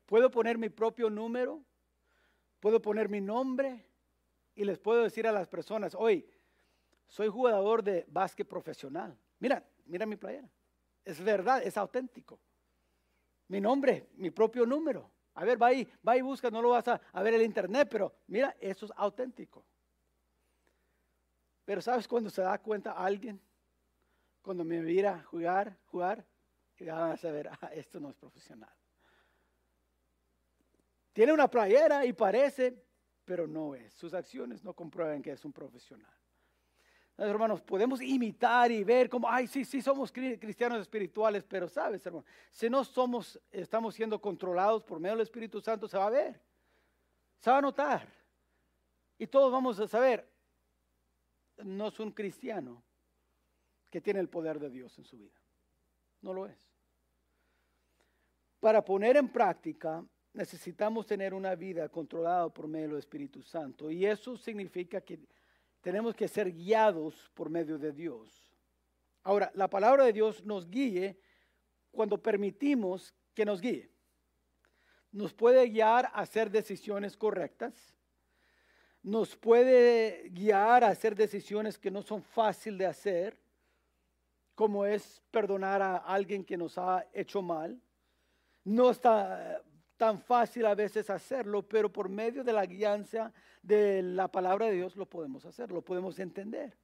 Puedo 0.04 0.30
poner 0.30 0.58
mi 0.58 0.68
propio 0.68 1.08
número, 1.08 1.64
puedo 2.60 2.82
poner 2.82 3.08
mi 3.08 3.22
nombre 3.22 3.85
y 4.56 4.64
les 4.64 4.78
puedo 4.78 5.02
decir 5.02 5.26
a 5.28 5.32
las 5.32 5.46
personas, 5.46 5.94
hoy 5.94 6.26
soy 7.06 7.28
jugador 7.28 7.84
de 7.84 8.04
básquet 8.08 8.48
profesional. 8.48 9.16
Mira, 9.38 9.62
mira 9.84 10.06
mi 10.06 10.16
playera. 10.16 10.48
Es 11.04 11.22
verdad, 11.22 11.62
es 11.62 11.76
auténtico. 11.76 12.40
Mi 13.48 13.60
nombre, 13.60 14.08
mi 14.14 14.30
propio 14.30 14.66
número. 14.66 15.08
A 15.34 15.44
ver, 15.44 15.62
va 15.62 15.68
ahí, 15.68 15.86
va 16.06 16.16
y 16.16 16.22
busca, 16.22 16.50
no 16.50 16.62
lo 16.62 16.70
vas 16.70 16.88
a, 16.88 17.00
ver 17.22 17.34
en 17.34 17.40
el 17.40 17.46
internet, 17.46 17.86
pero 17.90 18.12
mira, 18.26 18.56
eso 18.58 18.86
es 18.86 18.92
auténtico. 18.96 19.64
Pero 21.66 21.82
¿sabes 21.82 22.08
cuando 22.08 22.30
se 22.30 22.42
da 22.42 22.58
cuenta 22.58 22.92
alguien 22.92 23.40
cuando 24.40 24.64
me 24.64 24.80
mira 24.80 25.22
jugar, 25.24 25.76
jugar, 25.86 26.24
ya 26.78 26.94
van 26.94 27.10
a 27.10 27.16
saber, 27.16 27.48
ah, 27.48 27.70
esto 27.74 27.98
no 27.98 28.10
es 28.10 28.14
profesional. 28.14 28.72
Tiene 31.12 31.32
una 31.32 31.50
playera 31.50 32.06
y 32.06 32.12
parece, 32.12 32.85
pero 33.26 33.46
no 33.46 33.74
es. 33.74 33.92
Sus 33.92 34.14
acciones 34.14 34.64
no 34.64 34.72
comprueban 34.72 35.20
que 35.20 35.32
es 35.32 35.44
un 35.44 35.52
profesional. 35.52 36.10
hermanos, 37.18 37.60
podemos 37.60 38.00
imitar 38.00 38.70
y 38.70 38.84
ver 38.84 39.10
como, 39.10 39.28
ay, 39.28 39.46
sí, 39.46 39.64
sí, 39.64 39.82
somos 39.82 40.12
cristianos 40.12 40.80
espirituales, 40.80 41.44
pero 41.44 41.68
sabes, 41.68 42.06
hermano, 42.06 42.24
si 42.50 42.70
no 42.70 42.84
somos, 42.84 43.38
estamos 43.50 43.94
siendo 43.94 44.20
controlados 44.20 44.84
por 44.84 45.00
medio 45.00 45.16
del 45.16 45.22
Espíritu 45.22 45.60
Santo, 45.60 45.88
se 45.88 45.98
va 45.98 46.06
a 46.06 46.10
ver, 46.10 46.40
se 47.40 47.50
va 47.50 47.58
a 47.58 47.62
notar. 47.62 48.06
Y 49.18 49.26
todos 49.26 49.50
vamos 49.50 49.80
a 49.80 49.88
saber, 49.88 50.30
no 51.64 51.88
es 51.88 51.98
un 51.98 52.12
cristiano, 52.12 52.82
que 53.90 54.00
tiene 54.00 54.20
el 54.20 54.28
poder 54.28 54.60
de 54.60 54.70
Dios 54.70 54.96
en 54.98 55.04
su 55.04 55.16
vida. 55.16 55.40
No 56.20 56.32
lo 56.32 56.46
es. 56.46 56.58
Para 58.60 58.84
poner 58.84 59.16
en 59.16 59.28
práctica 59.28 60.04
necesitamos 60.36 61.06
tener 61.06 61.32
una 61.32 61.54
vida 61.54 61.88
controlada 61.88 62.48
por 62.50 62.68
medio 62.68 62.88
del 62.88 62.98
Espíritu 62.98 63.42
Santo. 63.42 63.90
Y 63.90 64.04
eso 64.04 64.36
significa 64.36 65.00
que 65.00 65.18
tenemos 65.80 66.14
que 66.14 66.28
ser 66.28 66.52
guiados 66.52 67.30
por 67.34 67.48
medio 67.48 67.78
de 67.78 67.92
Dios. 67.92 68.54
Ahora, 69.22 69.50
la 69.54 69.68
palabra 69.68 70.04
de 70.04 70.12
Dios 70.12 70.44
nos 70.44 70.68
guíe 70.68 71.18
cuando 71.90 72.22
permitimos 72.22 73.14
que 73.34 73.44
nos 73.44 73.60
guíe. 73.60 73.90
Nos 75.10 75.32
puede 75.32 75.66
guiar 75.68 76.06
a 76.06 76.20
hacer 76.20 76.50
decisiones 76.50 77.16
correctas. 77.16 77.94
Nos 79.02 79.36
puede 79.36 80.28
guiar 80.30 80.84
a 80.84 80.88
hacer 80.88 81.14
decisiones 81.14 81.78
que 81.78 81.90
no 81.90 82.02
son 82.02 82.22
fáciles 82.22 82.78
de 82.78 82.86
hacer 82.86 83.38
como 84.54 84.84
es 84.84 85.22
perdonar 85.30 85.80
a 85.82 85.96
alguien 85.96 86.44
que 86.44 86.56
nos 86.56 86.76
ha 86.78 87.06
hecho 87.12 87.42
mal. 87.42 87.80
No 88.64 88.90
está 88.90 89.62
tan 89.96 90.20
fácil 90.20 90.66
a 90.66 90.74
veces 90.74 91.08
hacerlo, 91.10 91.62
pero 91.62 91.92
por 91.92 92.08
medio 92.08 92.44
de 92.44 92.52
la 92.52 92.66
guianza 92.66 93.32
de 93.62 94.02
la 94.02 94.28
palabra 94.28 94.66
de 94.66 94.72
Dios 94.72 94.96
lo 94.96 95.06
podemos 95.06 95.44
hacer, 95.44 95.70
lo 95.70 95.82
podemos 95.82 96.18
entender. 96.18 96.76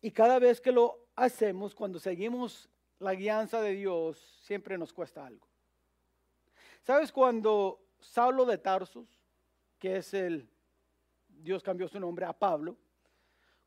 Y 0.00 0.10
cada 0.10 0.38
vez 0.38 0.60
que 0.60 0.72
lo 0.72 1.06
hacemos, 1.16 1.74
cuando 1.74 1.98
seguimos 1.98 2.68
la 2.98 3.14
guianza 3.14 3.60
de 3.60 3.72
Dios, 3.72 4.18
siempre 4.42 4.76
nos 4.76 4.92
cuesta 4.92 5.26
algo. 5.26 5.46
¿Sabes 6.82 7.10
cuando 7.10 7.80
Saulo 8.00 8.44
de 8.44 8.58
Tarsus, 8.58 9.08
que 9.78 9.96
es 9.96 10.12
el, 10.12 10.48
Dios 11.28 11.62
cambió 11.62 11.88
su 11.88 11.98
nombre 11.98 12.26
a 12.26 12.32
Pablo, 12.32 12.76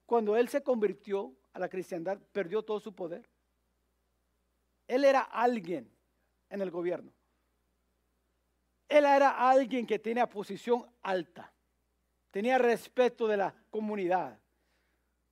cuando 0.06 0.38
él 0.38 0.48
se 0.48 0.62
convirtió, 0.62 1.34
la 1.60 1.70
cristiandad, 1.70 2.20
perdió 2.32 2.64
todo 2.64 2.80
su 2.80 2.94
poder. 2.94 3.28
Él 4.88 5.04
era 5.04 5.22
alguien 5.22 5.92
en 6.50 6.62
el 6.62 6.72
gobierno. 6.72 7.12
Él 8.88 9.06
era 9.06 9.50
alguien 9.50 9.86
que 9.86 10.00
tenía 10.00 10.28
posición 10.28 10.86
alta, 11.02 11.52
tenía 12.32 12.58
respeto 12.58 13.28
de 13.28 13.38
la 13.38 13.54
comunidad. 13.70 14.40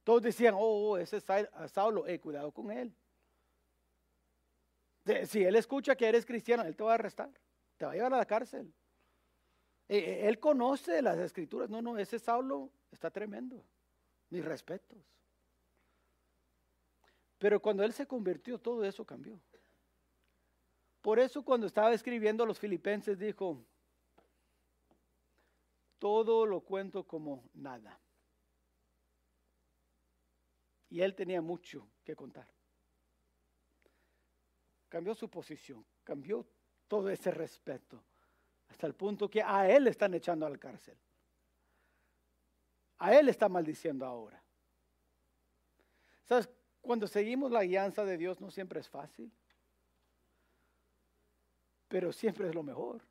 Todos 0.04 0.22
decían, 0.22 0.54
oh, 0.56 0.92
oh 0.92 0.98
ese 0.98 1.18
es 1.18 1.26
Saulo, 1.72 2.06
eh, 2.08 2.20
cuidado 2.20 2.52
con 2.52 2.72
él. 2.72 2.94
Si 5.28 5.44
él 5.44 5.56
escucha 5.56 5.96
que 5.96 6.08
eres 6.08 6.26
cristiano, 6.26 6.64
él 6.64 6.76
te 6.76 6.84
va 6.84 6.92
a 6.92 6.96
arrestar, 6.96 7.30
te 7.78 7.86
va 7.86 7.92
a 7.92 7.96
llevar 7.96 8.14
a 8.14 8.18
la 8.18 8.26
cárcel. 8.26 8.74
Eh, 9.88 9.98
eh, 9.98 10.28
él 10.28 10.40
conoce 10.40 11.02
las 11.02 11.18
escrituras. 11.20 11.70
No, 11.70 11.82
no, 11.82 11.98
ese 11.98 12.20
Saulo 12.20 12.72
está 12.92 13.12
tremendo. 13.12 13.64
Mis 14.30 14.44
respetos. 14.44 14.98
Pero 17.38 17.62
cuando 17.62 17.84
él 17.84 17.94
se 17.94 18.08
convirtió, 18.08 18.58
todo 18.58 18.84
eso 18.84 19.06
cambió. 19.06 19.40
Por 21.06 21.20
eso 21.20 21.46
cuando 21.46 21.68
estaba 21.68 21.94
escribiendo 21.94 22.44
a 22.44 22.48
los 22.48 22.58
filipenses 22.58 23.20
dijo, 23.20 23.64
todo 26.00 26.48
lo 26.48 26.62
cuento 26.62 27.06
como 27.06 27.48
nada. 27.54 28.02
Y 30.90 31.02
él 31.02 31.14
tenía 31.14 31.44
mucho 31.44 31.88
que 32.04 32.16
contar. 32.16 32.48
Cambió 34.90 35.14
su 35.14 35.30
posición, 35.30 35.86
cambió 36.04 36.44
todo 36.88 37.12
ese 37.12 37.30
respeto, 37.30 38.04
hasta 38.68 38.88
el 38.88 38.96
punto 38.96 39.30
que 39.30 39.44
a 39.44 39.70
él 39.70 39.86
están 39.86 40.16
echando 40.16 40.48
a 40.48 40.50
la 40.50 40.58
cárcel. 40.58 40.98
A 42.98 43.14
él 43.14 43.30
está 43.30 43.48
maldiciendo 43.48 44.08
ahora. 44.08 44.44
¿Sabes? 46.24 46.50
Cuando 46.82 47.06
seguimos 47.06 47.52
la 47.52 47.64
guianza 47.64 48.04
de 48.06 48.18
Dios 48.18 48.42
no 48.42 48.50
siempre 48.50 48.80
es 48.80 48.90
fácil, 48.90 49.32
pero 51.88 52.12
siempre 52.12 52.48
es 52.48 52.56
lo 52.56 52.64
mejor. 52.64 53.02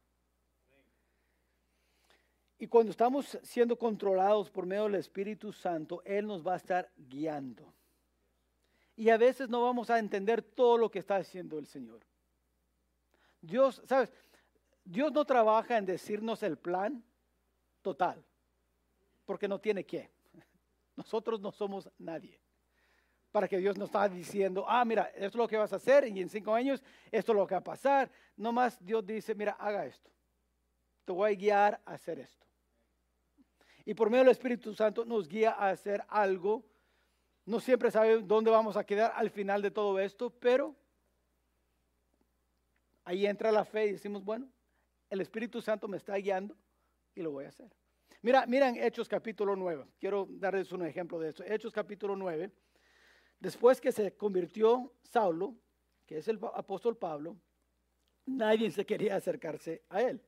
Y 2.59 2.67
cuando 2.67 2.91
estamos 2.91 3.39
siendo 3.43 3.77
controlados 3.77 4.51
por 4.51 4.65
medio 4.65 4.85
del 4.85 4.95
Espíritu 4.97 5.53
Santo, 5.53 6.03
Él 6.05 6.27
nos 6.27 6.47
va 6.47 6.55
a 6.55 6.57
estar 6.57 6.91
guiando. 6.97 7.73
Y 8.97 9.11
a 9.11 9.17
veces 9.17 9.49
no 9.49 9.63
vamos 9.63 9.91
a 9.91 9.99
entender 9.99 10.41
todo 10.41 10.79
lo 10.79 10.91
que 10.91 11.01
está 11.01 11.17
haciendo 11.17 11.59
el 11.59 11.67
Señor. 11.67 12.01
Dios, 13.41 13.83
¿sabes? 13.87 14.13
Dios 14.85 15.13
no 15.13 15.25
trabaja 15.25 15.77
en 15.77 15.85
decirnos 15.85 16.43
el 16.43 16.57
plan 16.57 17.03
total, 17.83 18.25
porque 19.25 19.49
no 19.49 19.61
tiene 19.61 19.85
que. 19.85 20.11
Nosotros 20.97 21.41
no 21.41 21.51
somos 21.51 21.91
nadie. 21.99 22.44
Para 23.35 23.49
que 23.49 23.59
Dios 23.59 23.77
nos 23.77 23.89
está 23.89 24.09
diciendo, 24.09 24.65
ah, 24.69 24.85
mira, 24.85 25.11
esto 25.17 25.27
es 25.27 25.35
lo 25.35 25.49
que 25.49 25.57
vas 25.57 25.73
a 25.73 25.77
hacer 25.77 26.07
y 26.07 26.21
en 26.21 26.29
cinco 26.29 26.55
años 26.55 26.81
esto 27.11 27.33
es 27.33 27.37
lo 27.37 27.45
que 27.49 27.57
va 27.57 27.59
a 27.59 27.65
pasar. 27.65 28.09
No 28.37 28.53
más 28.53 28.79
Dios 28.79 29.05
dice, 29.05 29.35
mira, 29.35 29.57
haga 29.59 29.85
esto. 29.87 30.09
Te 31.05 31.11
voy 31.11 31.33
a 31.33 31.35
guiar 31.35 31.81
a 31.85 31.95
hacer 31.95 32.21
esto. 32.21 32.47
Y 33.85 33.93
por 33.93 34.09
medio 34.09 34.23
del 34.23 34.31
Espíritu 34.31 34.73
Santo 34.73 35.05
nos 35.05 35.27
guía 35.27 35.51
a 35.51 35.71
hacer 35.71 36.05
algo. 36.07 36.65
No 37.45 37.59
siempre 37.59 37.91
sabe 37.91 38.23
dónde 38.23 38.53
vamos 38.53 38.77
a 38.77 38.85
quedar 38.85 39.13
al 39.17 39.31
final 39.31 39.63
de 39.63 39.73
todo 39.73 39.99
esto, 39.99 40.31
pero 40.31 40.77
ahí 43.05 43.27
entra 43.27 43.51
la 43.51 43.65
fe 43.65 43.87
y 43.87 43.93
decimos, 43.95 44.23
bueno, 44.23 44.49
el 45.11 45.21
Espíritu 45.21 45.61
Santo 45.61 45.89
me 45.89 45.97
está 45.97 46.15
guiando 46.15 46.57
y 47.17 47.23
lo 47.23 47.33
voy 47.33 47.47
a 47.47 47.49
hacer. 47.49 47.69
Mira, 48.23 48.47
miren 48.47 48.81
Hechos 48.81 49.09
capítulo 49.09 49.57
9. 49.57 49.87
Quiero 49.99 50.29
darles 50.31 50.71
un 50.71 50.87
ejemplo 50.87 51.19
de 51.19 51.31
esto. 51.31 51.43
Hechos 51.43 51.73
capítulo 51.73 52.15
9. 52.15 52.53
Después 53.45 53.79
que 53.79 53.93
se 53.93 54.17
convirtió 54.17 54.91
Saulo, 55.03 55.55
que 56.07 56.17
es 56.17 56.29
el 56.29 56.41
apóstol 56.55 56.97
Pablo, 56.97 57.37
nadie 58.25 58.71
se 58.71 58.87
quería 58.87 59.17
acercarse 59.17 59.83
a 59.91 60.01
él. 60.01 60.19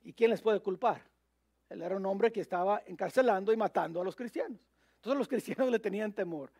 ¿Y 0.00 0.14
quién 0.14 0.30
les 0.30 0.40
puede 0.40 0.60
culpar? 0.60 1.02
Él 1.68 1.82
era 1.82 1.94
un 1.94 2.06
hombre 2.06 2.32
que 2.32 2.40
estaba 2.40 2.82
encarcelando 2.86 3.52
y 3.52 3.58
matando 3.58 4.00
a 4.00 4.04
los 4.04 4.16
cristianos. 4.16 4.58
Entonces 4.96 5.18
los 5.18 5.28
cristianos 5.28 5.70
le 5.70 5.78
tenían 5.78 6.14
temor. 6.14 6.50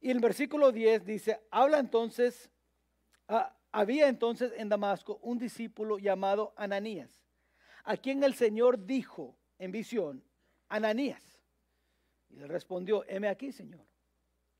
Y 0.00 0.10
el 0.10 0.20
versículo 0.20 0.72
10 0.72 1.04
dice, 1.04 1.38
habla 1.50 1.80
entonces, 1.80 2.48
ah, 3.28 3.54
había 3.70 4.08
entonces 4.08 4.54
en 4.56 4.70
Damasco 4.70 5.18
un 5.20 5.36
discípulo 5.36 5.98
llamado 5.98 6.54
Ananías, 6.56 7.10
a 7.84 7.98
quien 7.98 8.24
el 8.24 8.32
Señor 8.32 8.86
dijo 8.86 9.36
en 9.58 9.70
visión, 9.70 10.24
Ananías. 10.70 11.42
Y 12.30 12.36
le 12.36 12.46
respondió, 12.46 13.04
heme 13.06 13.28
aquí, 13.28 13.52
Señor. 13.52 13.87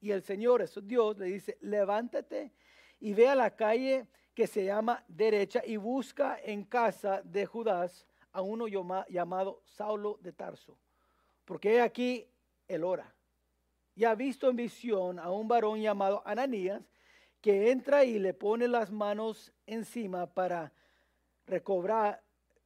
Y 0.00 0.10
el 0.10 0.22
Señor, 0.22 0.62
eso 0.62 0.80
Dios, 0.80 1.18
le 1.18 1.26
dice, 1.26 1.58
levántate 1.60 2.52
y 3.00 3.14
ve 3.14 3.28
a 3.28 3.34
la 3.34 3.54
calle 3.54 4.06
que 4.34 4.46
se 4.46 4.64
llama 4.64 5.04
derecha 5.08 5.62
y 5.66 5.76
busca 5.76 6.38
en 6.42 6.64
casa 6.64 7.22
de 7.24 7.46
Judas 7.46 8.06
a 8.32 8.42
uno 8.42 8.66
llamado 9.08 9.62
Saulo 9.64 10.18
de 10.22 10.32
Tarso. 10.32 10.78
Porque 11.44 11.80
aquí 11.80 12.28
el 12.68 12.84
ora. 12.84 13.12
Y 13.96 14.04
ha 14.04 14.14
visto 14.14 14.48
en 14.48 14.56
visión 14.56 15.18
a 15.18 15.30
un 15.30 15.48
varón 15.48 15.80
llamado 15.80 16.22
Ananías 16.24 16.82
que 17.40 17.70
entra 17.70 18.04
y 18.04 18.18
le 18.18 18.34
pone 18.34 18.68
las 18.68 18.92
manos 18.92 19.52
encima 19.66 20.26
para 20.32 20.72
recobrar, 21.46 22.22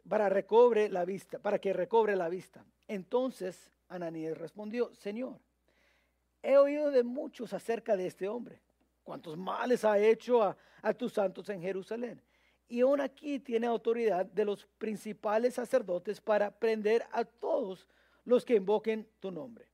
para 0.06 0.28
recobre 0.28 0.88
la 0.90 1.04
vista, 1.04 1.38
para 1.38 1.58
que 1.58 1.72
recobre 1.72 2.16
la 2.16 2.28
vista. 2.28 2.64
Entonces 2.88 3.70
Ananías 3.88 4.36
respondió, 4.36 4.94
Señor, 4.94 5.38
he 6.42 6.56
oído 6.56 6.90
de 6.90 7.02
muchos 7.02 7.52
acerca 7.52 7.96
de 7.96 8.06
este 8.06 8.28
hombre, 8.28 8.60
cuántos 9.04 9.36
males 9.36 9.84
ha 9.84 9.98
hecho 9.98 10.42
a, 10.42 10.56
tus 10.94 11.12
santos 11.12 11.48
en 11.48 11.62
Jerusalén. 11.62 12.20
Y 12.68 12.80
aún 12.80 13.00
aquí 13.00 13.38
tiene 13.38 13.66
autoridad 13.66 14.26
de 14.26 14.44
los 14.44 14.66
principales 14.78 15.54
sacerdotes 15.54 16.20
para 16.20 16.50
prender 16.50 17.04
a 17.12 17.24
todos 17.24 17.86
los 18.24 18.44
que 18.44 18.56
invoquen 18.56 19.08
tu 19.20 19.30
nombre. 19.30 19.68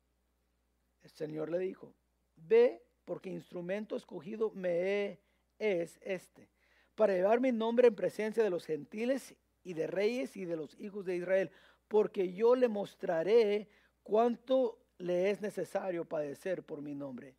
El 1.03 1.11
Señor 1.11 1.51
le 1.51 1.59
dijo, 1.59 1.95
ve 2.37 2.83
porque 3.05 3.31
instrumento 3.31 3.97
escogido 3.97 4.51
me 4.51 5.19
es 5.59 5.99
este, 6.03 6.49
para 6.95 7.15
llevar 7.15 7.41
mi 7.41 7.53
nombre 7.53 7.89
en 7.89 7.95
presencia 7.95 8.43
de 8.43 8.51
los 8.51 8.67
gentiles 8.67 9.35
y 9.65 9.73
de 9.75 9.87
reyes 9.87 10.37
y 10.37 10.45
de 10.45 10.57
los 10.57 10.79
hijos 10.79 11.05
de 11.07 11.17
Israel, 11.17 11.51
porque 11.89 12.33
yo 12.33 12.55
le 12.55 12.69
mostraré 12.69 13.69
cuánto 14.03 14.79
le 14.99 15.31
es 15.31 15.41
necesario 15.41 16.05
padecer 16.05 16.63
por 16.65 16.83
mi 16.83 16.95
nombre. 16.95 17.37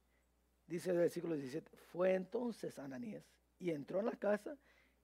Dice 0.65 0.91
el 0.91 0.97
versículo 0.97 1.35
17, 1.35 1.77
fue 1.91 2.13
entonces 2.13 2.79
Ananías 2.79 3.25
y 3.57 3.71
entró 3.71 3.99
en 3.99 4.05
la 4.05 4.15
casa 4.15 4.57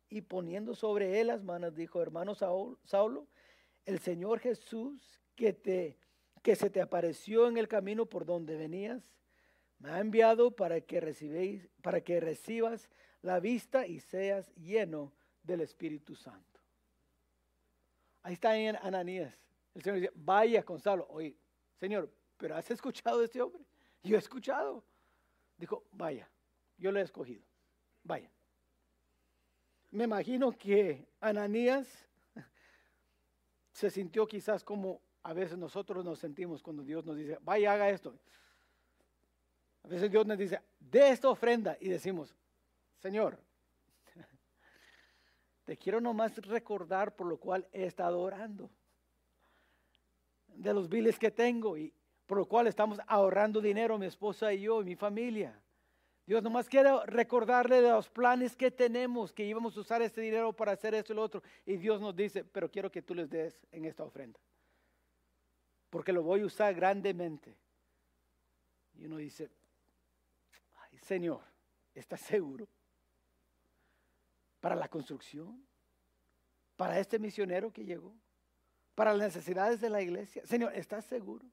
y 0.09 0.21
poniendo 0.21 0.75
sobre 0.75 1.19
él 1.19 1.27
las 1.27 1.43
manos 1.43 1.75
dijo, 1.75 2.01
hermano 2.01 2.35
Saulo, 2.35 3.27
el 3.85 3.99
Señor 3.99 4.39
Jesús 4.39 5.21
que, 5.35 5.53
te, 5.53 5.97
que 6.41 6.55
se 6.55 6.69
te 6.69 6.81
apareció 6.81 7.47
en 7.47 7.57
el 7.57 7.67
camino 7.67 8.05
por 8.05 8.25
donde 8.25 8.55
venías, 8.55 9.15
me 9.79 9.89
ha 9.89 9.99
enviado 9.99 10.55
para 10.55 10.81
que, 10.81 11.01
recibéis, 11.01 11.67
para 11.81 12.01
que 12.01 12.19
recibas 12.19 12.89
la 13.21 13.39
vista 13.39 13.87
y 13.87 13.99
seas 13.99 14.53
lleno 14.55 15.13
del 15.43 15.61
Espíritu 15.61 16.15
Santo. 16.15 16.61
Ahí 18.21 18.33
está 18.33 18.57
en 18.57 18.75
Ananías. 18.77 19.37
El 19.73 19.81
Señor 19.81 19.99
dice, 19.99 20.11
vaya 20.15 20.63
con 20.63 20.79
Saulo. 20.79 21.05
Oye, 21.09 21.35
Señor, 21.79 22.09
pero 22.45 22.57
¿has 22.57 22.69
escuchado 22.69 23.17
de 23.17 23.25
este 23.25 23.41
hombre? 23.41 23.65
Yo 24.03 24.15
he 24.15 24.19
escuchado. 24.19 24.83
Dijo, 25.57 25.83
vaya, 25.91 26.29
yo 26.77 26.91
lo 26.91 26.99
he 26.99 27.01
escogido. 27.01 27.41
Vaya. 28.03 28.29
Me 29.89 30.03
imagino 30.03 30.51
que 30.51 31.07
Ananías 31.19 32.07
se 33.73 33.89
sintió 33.89 34.27
quizás 34.27 34.63
como 34.63 35.01
a 35.23 35.33
veces 35.33 35.57
nosotros 35.57 36.05
nos 36.05 36.19
sentimos 36.19 36.61
cuando 36.61 36.83
Dios 36.83 37.03
nos 37.03 37.17
dice, 37.17 37.39
vaya, 37.41 37.73
haga 37.73 37.89
esto. 37.89 38.15
A 39.81 39.87
veces 39.87 40.11
Dios 40.11 40.27
nos 40.27 40.37
dice, 40.37 40.61
de 40.79 41.09
esta 41.09 41.29
ofrenda 41.29 41.75
y 41.81 41.89
decimos, 41.89 42.35
Señor, 42.99 43.39
te 45.65 45.77
quiero 45.77 45.99
nomás 45.99 46.37
recordar 46.45 47.15
por 47.15 47.25
lo 47.25 47.37
cual 47.39 47.67
he 47.71 47.87
estado 47.87 48.21
orando, 48.21 48.69
de 50.45 50.73
los 50.75 50.87
biles 50.87 51.17
que 51.17 51.31
tengo 51.31 51.75
y, 51.75 51.91
por 52.25 52.37
lo 52.37 52.45
cual 52.45 52.67
estamos 52.67 52.99
ahorrando 53.07 53.61
dinero, 53.61 53.97
mi 53.97 54.05
esposa 54.05 54.53
y 54.53 54.61
yo 54.61 54.81
y 54.81 54.85
mi 54.85 54.95
familia. 54.95 55.59
Dios 56.25 56.41
nomás 56.41 56.67
quiere 56.67 56.89
recordarle 57.05 57.81
de 57.81 57.89
los 57.89 58.09
planes 58.09 58.55
que 58.55 58.71
tenemos, 58.71 59.31
que 59.31 59.45
íbamos 59.45 59.77
a 59.77 59.81
usar 59.81 60.01
este 60.01 60.21
dinero 60.21 60.53
para 60.53 60.71
hacer 60.71 60.95
esto 60.95 61.13
y 61.13 61.15
lo 61.15 61.21
otro. 61.21 61.43
Y 61.65 61.77
Dios 61.77 62.01
nos 62.01 62.15
dice, 62.15 62.43
pero 62.43 62.69
quiero 62.69 62.91
que 62.91 63.03
tú 63.03 63.13
les 63.13 63.29
des 63.29 63.59
en 63.71 63.85
esta 63.85 64.03
ofrenda. 64.03 64.39
Porque 65.91 66.11
lo 66.11 66.23
voy 66.23 66.41
a 66.41 66.45
usar 66.45 66.73
grandemente. 66.73 67.55
Y 68.95 69.05
uno 69.05 69.17
dice, 69.17 69.51
ay 70.73 70.97
Señor, 70.97 71.41
¿estás 71.93 72.21
seguro? 72.21 72.67
¿Para 74.59 74.75
la 74.75 74.87
construcción? 74.87 75.63
¿Para 76.75 76.99
este 76.99 77.19
misionero 77.19 77.71
que 77.71 77.85
llegó? 77.85 78.15
¿Para 78.95 79.13
las 79.13 79.35
necesidades 79.35 79.79
de 79.79 79.91
la 79.91 80.01
iglesia? 80.01 80.43
Señor, 80.45 80.73
¿estás 80.73 81.05
seguro? 81.05 81.45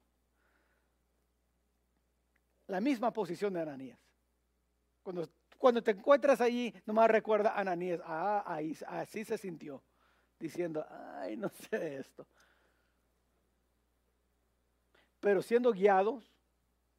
La 2.66 2.80
misma 2.80 3.12
posición 3.12 3.52
de 3.52 3.60
Ananías. 3.60 3.98
Cuando, 5.02 5.28
cuando 5.58 5.82
te 5.82 5.92
encuentras 5.92 6.40
allí, 6.40 6.72
nomás 6.86 7.10
recuerda 7.10 7.50
a 7.50 7.60
Ananías, 7.60 8.00
ah, 8.04 8.44
ahí, 8.46 8.76
así 8.86 9.24
se 9.24 9.36
sintió, 9.36 9.82
diciendo, 10.38 10.84
ay, 10.88 11.36
no 11.36 11.48
sé 11.48 11.96
esto. 11.96 12.26
Pero 15.20 15.42
siendo 15.42 15.72
guiados 15.72 16.32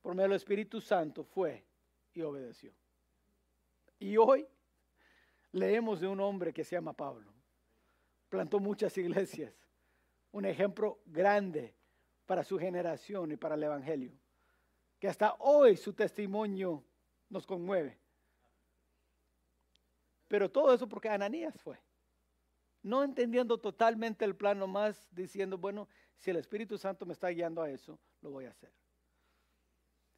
por 0.02 0.16
medio 0.16 0.30
del 0.30 0.38
Espíritu 0.38 0.80
Santo, 0.82 1.24
fue 1.24 1.66
y 2.14 2.22
obedeció. 2.22 2.74
Y 4.00 4.18
hoy 4.18 4.48
leemos 5.52 6.02
de 6.02 6.08
un 6.08 6.20
hombre 6.20 6.54
que 6.54 6.64
se 6.64 6.76
llama 6.76 6.94
Pablo. 6.94 7.34
Plantó 8.30 8.60
muchas 8.60 8.98
iglesias. 8.98 9.54
Un 10.32 10.46
ejemplo 10.46 11.00
grande 11.06 11.76
para 12.26 12.44
su 12.44 12.58
generación 12.58 13.32
y 13.32 13.38
para 13.38 13.56
el 13.56 13.64
Evangelio 13.64 14.23
que 15.04 15.10
hasta 15.10 15.36
hoy 15.40 15.76
su 15.76 15.92
testimonio 15.92 16.82
nos 17.28 17.46
conmueve. 17.46 18.00
Pero 20.30 20.50
todo 20.50 20.74
eso 20.74 20.88
porque 20.88 21.10
Ananías 21.10 21.60
fue. 21.62 21.78
No 22.84 23.04
entendiendo 23.04 23.58
totalmente 23.58 24.24
el 24.24 24.34
plan, 24.34 24.58
nomás 24.58 25.10
diciendo, 25.12 25.58
bueno, 25.58 25.90
si 26.16 26.32
el 26.32 26.38
Espíritu 26.38 26.78
Santo 26.78 27.06
me 27.06 27.12
está 27.12 27.28
guiando 27.28 27.62
a 27.62 27.70
eso, 27.70 28.00
lo 28.22 28.32
voy 28.32 28.46
a 28.46 28.52
hacer. 28.52 28.72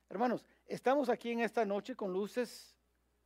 Hermanos, 0.08 0.46
estamos 0.68 1.10
aquí 1.10 1.32
en 1.32 1.40
esta 1.40 1.66
noche 1.66 1.96
con 1.96 2.14
luces, 2.14 2.78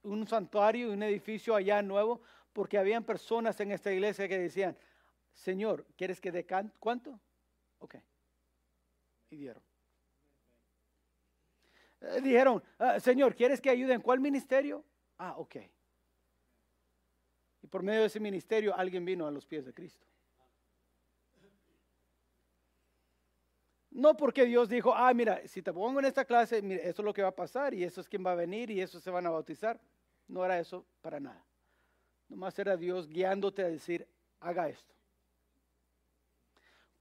un 0.01 0.25
santuario 0.29 0.87
y 0.87 0.93
un 0.93 1.03
edificio 1.03 1.55
allá 1.55 1.81
nuevo, 1.81 2.21
porque 2.53 2.77
habían 2.77 3.03
personas 3.03 3.59
en 3.59 3.73
esta 3.73 3.91
iglesia 3.91 4.29
que 4.29 4.39
decían, 4.39 4.77
Señor, 5.33 5.85
¿quieres 5.97 6.21
que 6.21 6.31
dé 6.31 6.47
cuánto? 6.79 7.19
Ok. 7.79 7.95
Y 9.31 9.35
dieron. 9.35 9.68
Eh, 12.01 12.21
dijeron, 12.21 12.63
ah, 12.77 12.99
Señor, 12.99 13.35
¿quieres 13.35 13.59
que 13.59 13.69
ayude 13.69 13.93
en 13.93 14.01
cuál 14.01 14.19
ministerio? 14.19 14.83
Ah, 15.17 15.35
ok. 15.37 15.57
Y 17.61 17.67
por 17.67 17.83
medio 17.83 18.01
de 18.01 18.07
ese 18.07 18.19
ministerio 18.19 18.75
alguien 18.75 19.03
vino 19.03 19.27
a 19.27 19.31
los 19.31 19.45
pies 19.45 19.65
de 19.65 19.73
Cristo. 19.73 20.05
No 23.91 24.15
porque 24.15 24.45
Dios 24.45 24.69
dijo, 24.69 24.93
ah, 24.93 25.13
mira, 25.13 25.45
si 25.47 25.61
te 25.61 25.73
pongo 25.73 25.99
en 25.99 26.05
esta 26.05 26.23
clase, 26.23 26.61
mira, 26.61 26.83
eso 26.83 27.01
es 27.01 27.05
lo 27.05 27.13
que 27.13 27.23
va 27.23 27.29
a 27.29 27.35
pasar 27.35 27.73
y 27.73 27.83
eso 27.83 27.99
es 27.99 28.07
quien 28.07 28.25
va 28.25 28.31
a 28.31 28.35
venir 28.35 28.69
y 28.69 28.81
eso 28.81 28.99
se 28.99 29.09
van 29.09 29.25
a 29.25 29.29
bautizar. 29.29 29.79
No 30.27 30.45
era 30.45 30.59
eso 30.59 30.85
para 31.01 31.19
nada. 31.19 31.43
Nomás 32.29 32.57
era 32.59 32.77
Dios 32.77 33.09
guiándote 33.09 33.63
a 33.63 33.67
decir, 33.67 34.07
haga 34.39 34.69
esto. 34.69 34.93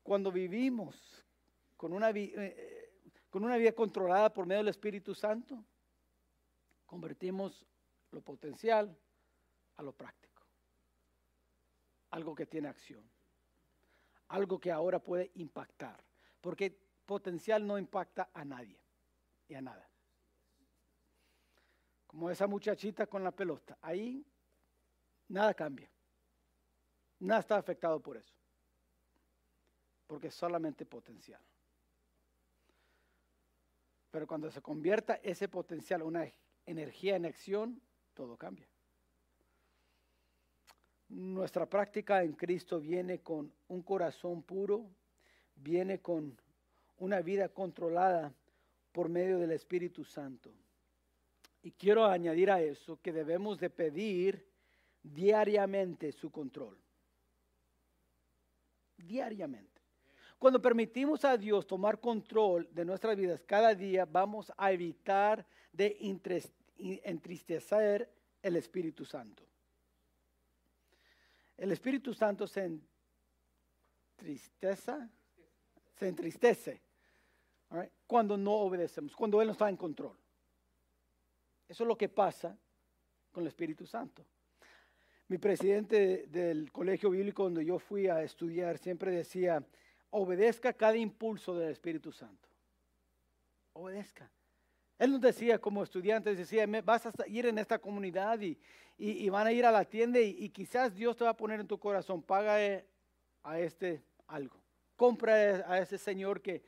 Cuando 0.02 0.32
vivimos 0.32 1.24
con 1.76 1.92
una, 1.92 2.11
eh, 2.11 2.77
con 3.30 3.44
una 3.44 3.56
vida 3.56 3.72
controlada 3.72 4.32
por 4.32 4.46
medio 4.46 4.60
del 4.60 4.68
Espíritu 4.68 5.14
Santo, 5.14 5.64
convertimos 6.86 7.66
lo 8.10 8.22
potencial 8.22 8.96
a 9.76 9.82
lo 9.82 9.92
práctico. 9.92 10.42
Algo 12.10 12.34
que 12.34 12.46
tiene 12.46 12.68
acción. 12.68 13.08
Algo 14.28 14.58
que 14.58 14.72
ahora 14.72 14.98
puede 14.98 15.30
impactar. 15.34 16.02
Porque 16.40 16.70
potencial 17.04 17.66
no 17.66 17.78
impacta 17.78 18.30
a 18.32 18.44
nadie 18.44 18.80
y 19.46 19.54
a 19.54 19.60
nada. 19.60 19.88
Como 22.06 22.30
esa 22.30 22.46
muchachita 22.46 23.06
con 23.06 23.22
la 23.22 23.32
pelota. 23.32 23.76
Ahí 23.82 24.24
nada 25.28 25.52
cambia. 25.52 25.90
Nada 27.20 27.40
está 27.40 27.56
afectado 27.56 28.00
por 28.00 28.16
eso. 28.16 28.34
Porque 30.06 30.28
es 30.28 30.34
solamente 30.34 30.86
potencial. 30.86 31.42
Pero 34.18 34.26
cuando 34.26 34.50
se 34.50 34.61
convierta 34.61 35.20
ese 35.22 35.46
potencial 35.46 36.02
una 36.02 36.28
energía 36.66 37.14
en 37.14 37.24
acción, 37.24 37.81
todo 38.14 38.37
cambia. 38.37 38.66
Nuestra 41.09 41.66
práctica 41.66 42.24
en 42.24 42.33
Cristo 42.33 42.81
viene 42.81 43.20
con 43.20 43.52
un 43.68 43.83
corazón 43.83 44.42
puro, 44.42 44.90
viene 45.54 46.00
con 46.00 46.37
una 46.98 47.20
vida 47.20 47.48
controlada 47.50 48.35
por 48.90 49.09
medio 49.09 49.38
del 49.38 49.52
Espíritu 49.52 50.04
Santo. 50.04 50.50
Y 51.62 51.70
quiero 51.70 52.04
añadir 52.04 52.50
a 52.50 52.61
eso 52.61 53.00
que 53.00 53.12
debemos 53.12 53.61
de 53.61 53.70
pedir 53.70 54.44
diariamente 55.00 56.11
su 56.11 56.33
control. 56.33 56.76
Diariamente. 58.96 59.77
Cuando 60.38 60.62
permitimos 60.62 61.24
a 61.24 61.37
Dios 61.37 61.66
tomar 61.66 61.98
control 61.98 62.68
de 62.72 62.85
nuestras 62.85 63.16
vidas 63.16 63.42
cada 63.44 63.74
día, 63.74 64.05
vamos 64.05 64.53
a 64.57 64.70
evitar 64.70 65.44
de 65.72 65.96
entristecer 67.05 68.09
el 68.40 68.57
Espíritu 68.57 69.05
Santo. 69.05 69.42
El 71.57 71.72
Espíritu 71.72 72.14
Santo 72.14 72.46
se 72.46 72.70
entristece, 76.01 76.81
cuando 78.07 78.37
no 78.37 78.53
obedecemos, 78.53 79.16
cuando 79.16 79.42
Él 79.42 79.48
no 79.48 79.53
está 79.53 79.68
en 79.68 79.77
control. 79.77 80.16
Eso 81.68 81.83
es 81.83 81.88
lo 81.88 81.98
que 81.98 82.09
pasa 82.09 82.57
con 83.33 83.42
el 83.42 83.48
Espíritu 83.48 83.85
Santo. 83.87 84.24
Mi 85.27 85.38
presidente 85.38 86.29
del 86.29 86.70
colegio 86.70 87.11
bíblico 87.11 87.42
donde 87.42 87.64
yo 87.64 87.81
fui 87.81 88.07
a 88.07 88.22
estudiar 88.22 88.79
siempre 88.79 89.11
decía, 89.11 89.62
obedezca 90.10 90.72
cada 90.72 90.96
impulso 90.96 91.54
del 91.54 91.70
Espíritu 91.70 92.12
Santo. 92.12 92.48
Obedezca. 93.72 94.30
Él 94.98 95.12
nos 95.12 95.20
decía 95.20 95.60
como 95.60 95.82
estudiantes, 95.82 96.36
decía, 96.36 96.66
vas 96.82 97.06
a 97.06 97.12
ir 97.28 97.46
en 97.46 97.58
esta 97.58 97.78
comunidad 97.78 98.40
y, 98.40 99.28
van 99.28 99.46
a 99.46 99.52
ir 99.52 99.64
a 99.64 99.70
la 99.70 99.84
tienda 99.84 100.20
y, 100.20 100.48
quizás 100.50 100.94
Dios 100.94 101.16
te 101.16 101.24
va 101.24 101.30
a 101.30 101.36
poner 101.36 101.60
en 101.60 101.68
tu 101.68 101.78
corazón, 101.78 102.22
paga 102.22 102.56
a 103.42 103.60
este 103.60 104.02
algo. 104.26 104.60
Compra 104.96 105.34
a 105.34 105.78
ese 105.78 105.98
señor 105.98 106.42
que, 106.42 106.64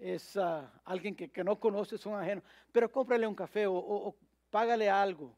es 0.00 0.36
ah, 0.36 0.72
alguien 0.84 1.14
que, 1.14 1.44
no 1.44 1.60
conoce, 1.60 1.96
es 1.96 2.06
un 2.06 2.14
ajeno, 2.14 2.42
pero 2.72 2.90
cómprale 2.90 3.26
un 3.26 3.34
café 3.34 3.66
o, 3.66 4.16
págale 4.50 4.88
algo. 4.88 5.36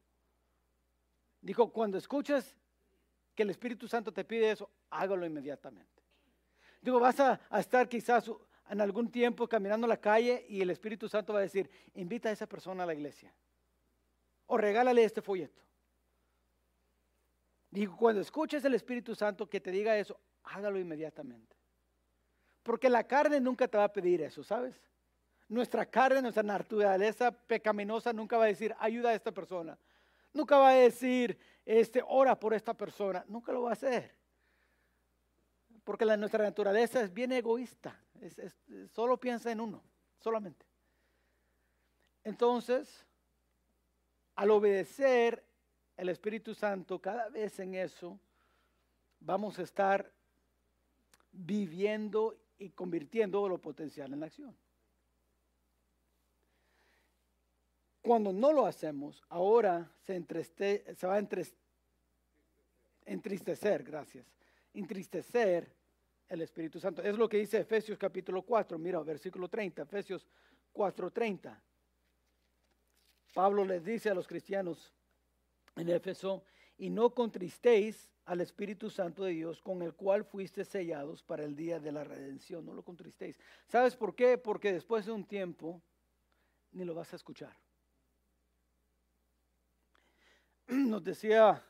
Dijo, 1.41 1.71
cuando 1.71 1.97
escuches 1.97 2.55
que 3.35 3.43
el 3.43 3.49
Espíritu 3.49 3.87
Santo 3.87 4.13
te 4.13 4.23
pide 4.23 4.51
eso, 4.51 4.69
hágalo 4.89 5.25
inmediatamente. 5.25 6.02
Digo, 6.83 6.99
vas 6.99 7.17
a, 7.21 7.39
estar 7.57 7.87
quizás 7.87 8.29
en 8.69 8.81
algún 8.81 9.09
tiempo 9.09 9.47
caminando 9.47 9.87
la 9.87 9.95
calle 9.95 10.45
y 10.49 10.61
el 10.61 10.69
Espíritu 10.69 11.07
Santo 11.07 11.31
va 11.31 11.39
a 11.39 11.43
decir, 11.43 11.69
invita 11.95 12.27
a 12.27 12.33
esa 12.33 12.45
persona 12.45 12.83
a 12.83 12.85
la 12.85 12.93
iglesia. 12.93 13.33
O 14.47 14.57
regálale 14.57 15.01
este 15.01 15.21
folleto. 15.21 15.61
Digo, 17.71 17.95
cuando 17.95 18.19
escuches 18.19 18.65
el 18.65 18.73
Espíritu 18.73 19.15
Santo 19.15 19.49
que 19.49 19.61
te 19.61 19.71
diga 19.71 19.97
eso, 19.97 20.19
hágalo 20.43 20.77
inmediatamente. 20.77 21.55
Porque 22.61 22.89
la 22.89 23.05
carne 23.05 23.39
nunca 23.39 23.65
te 23.69 23.77
va 23.77 23.85
a 23.85 23.93
pedir 23.93 24.21
eso, 24.21 24.43
¿sabes? 24.43 24.75
Nuestra 25.47 25.85
carne, 25.85 26.21
nuestra 26.21 26.43
naturaleza 26.43 27.31
pecaminosa 27.31 28.11
nunca 28.11 28.37
va 28.37 28.43
a 28.43 28.47
decir, 28.47 28.75
ayuda 28.77 29.11
a 29.11 29.13
esta 29.13 29.31
persona. 29.31 29.77
Nunca 30.33 30.57
va 30.57 30.71
a 30.71 30.73
decir, 30.73 31.37
este, 31.65 32.03
ora 32.05 32.37
por 32.37 32.53
esta 32.53 32.73
persona. 32.73 33.23
Nunca 33.29 33.53
lo 33.53 33.61
va 33.61 33.69
a 33.69 33.73
hacer. 33.73 34.22
Porque 35.83 36.05
la, 36.05 36.17
nuestra 36.17 36.43
naturaleza 36.43 37.01
es 37.01 37.13
bien 37.13 37.31
egoísta. 37.31 37.99
solo 38.91 39.19
piensa 39.19 39.51
en 39.51 39.59
uno, 39.59 39.83
solamente. 40.19 40.65
Entonces, 42.23 43.05
al 44.35 44.51
obedecer 44.51 45.43
el 45.97 46.09
Espíritu 46.09 46.55
Santo, 46.55 46.99
cada 46.99 47.29
vez 47.29 47.59
en 47.59 47.75
eso, 47.75 48.19
vamos 49.19 49.59
a 49.59 49.63
estar 49.63 50.11
viviendo 51.31 52.37
y 52.57 52.69
convirtiendo 52.69 53.47
lo 53.49 53.59
potencial 53.59 54.13
en 54.13 54.23
acción. 54.23 54.55
Cuando 58.01 58.33
no 58.33 58.51
lo 58.51 58.65
hacemos, 58.65 59.23
ahora 59.29 59.89
se, 60.05 60.21
se 60.95 61.07
va 61.07 61.15
a 61.15 61.27
entristecer, 63.05 63.83
gracias, 63.83 64.25
entristecer 64.73 65.73
el 66.27 66.41
Espíritu 66.41 66.79
Santo. 66.79 67.01
Es 67.01 67.17
lo 67.17 67.29
que 67.29 67.37
dice 67.37 67.59
Efesios 67.59 67.97
capítulo 67.97 68.41
4, 68.41 68.77
mira, 68.77 68.99
versículo 69.01 69.47
30, 69.47 69.83
Efesios 69.83 70.27
4:30. 70.73 71.61
Pablo 73.33 73.65
les 73.65 73.83
dice 73.83 74.09
a 74.09 74.13
los 74.13 74.27
cristianos 74.27 74.93
en 75.75 75.89
Éfeso, 75.89 76.43
y 76.77 76.89
no 76.89 77.13
contristéis 77.13 78.09
al 78.25 78.41
Espíritu 78.41 78.89
Santo 78.89 79.23
de 79.23 79.31
Dios, 79.31 79.61
con 79.61 79.81
el 79.81 79.93
cual 79.93 80.23
fuiste 80.23 80.63
sellados 80.63 81.23
para 81.23 81.43
el 81.43 81.55
día 81.55 81.79
de 81.79 81.91
la 81.91 82.03
redención. 82.03 82.65
No 82.65 82.73
lo 82.73 82.83
contristéis. 82.83 83.39
¿Sabes 83.67 83.95
por 83.95 84.15
qué? 84.15 84.37
Porque 84.37 84.73
después 84.73 85.05
de 85.05 85.11
un 85.11 85.25
tiempo 85.25 85.81
ni 86.71 86.85
lo 86.85 86.93
vas 86.95 87.13
a 87.13 87.15
escuchar. 87.15 87.55
Nos 90.67 91.03
decía 91.03 91.63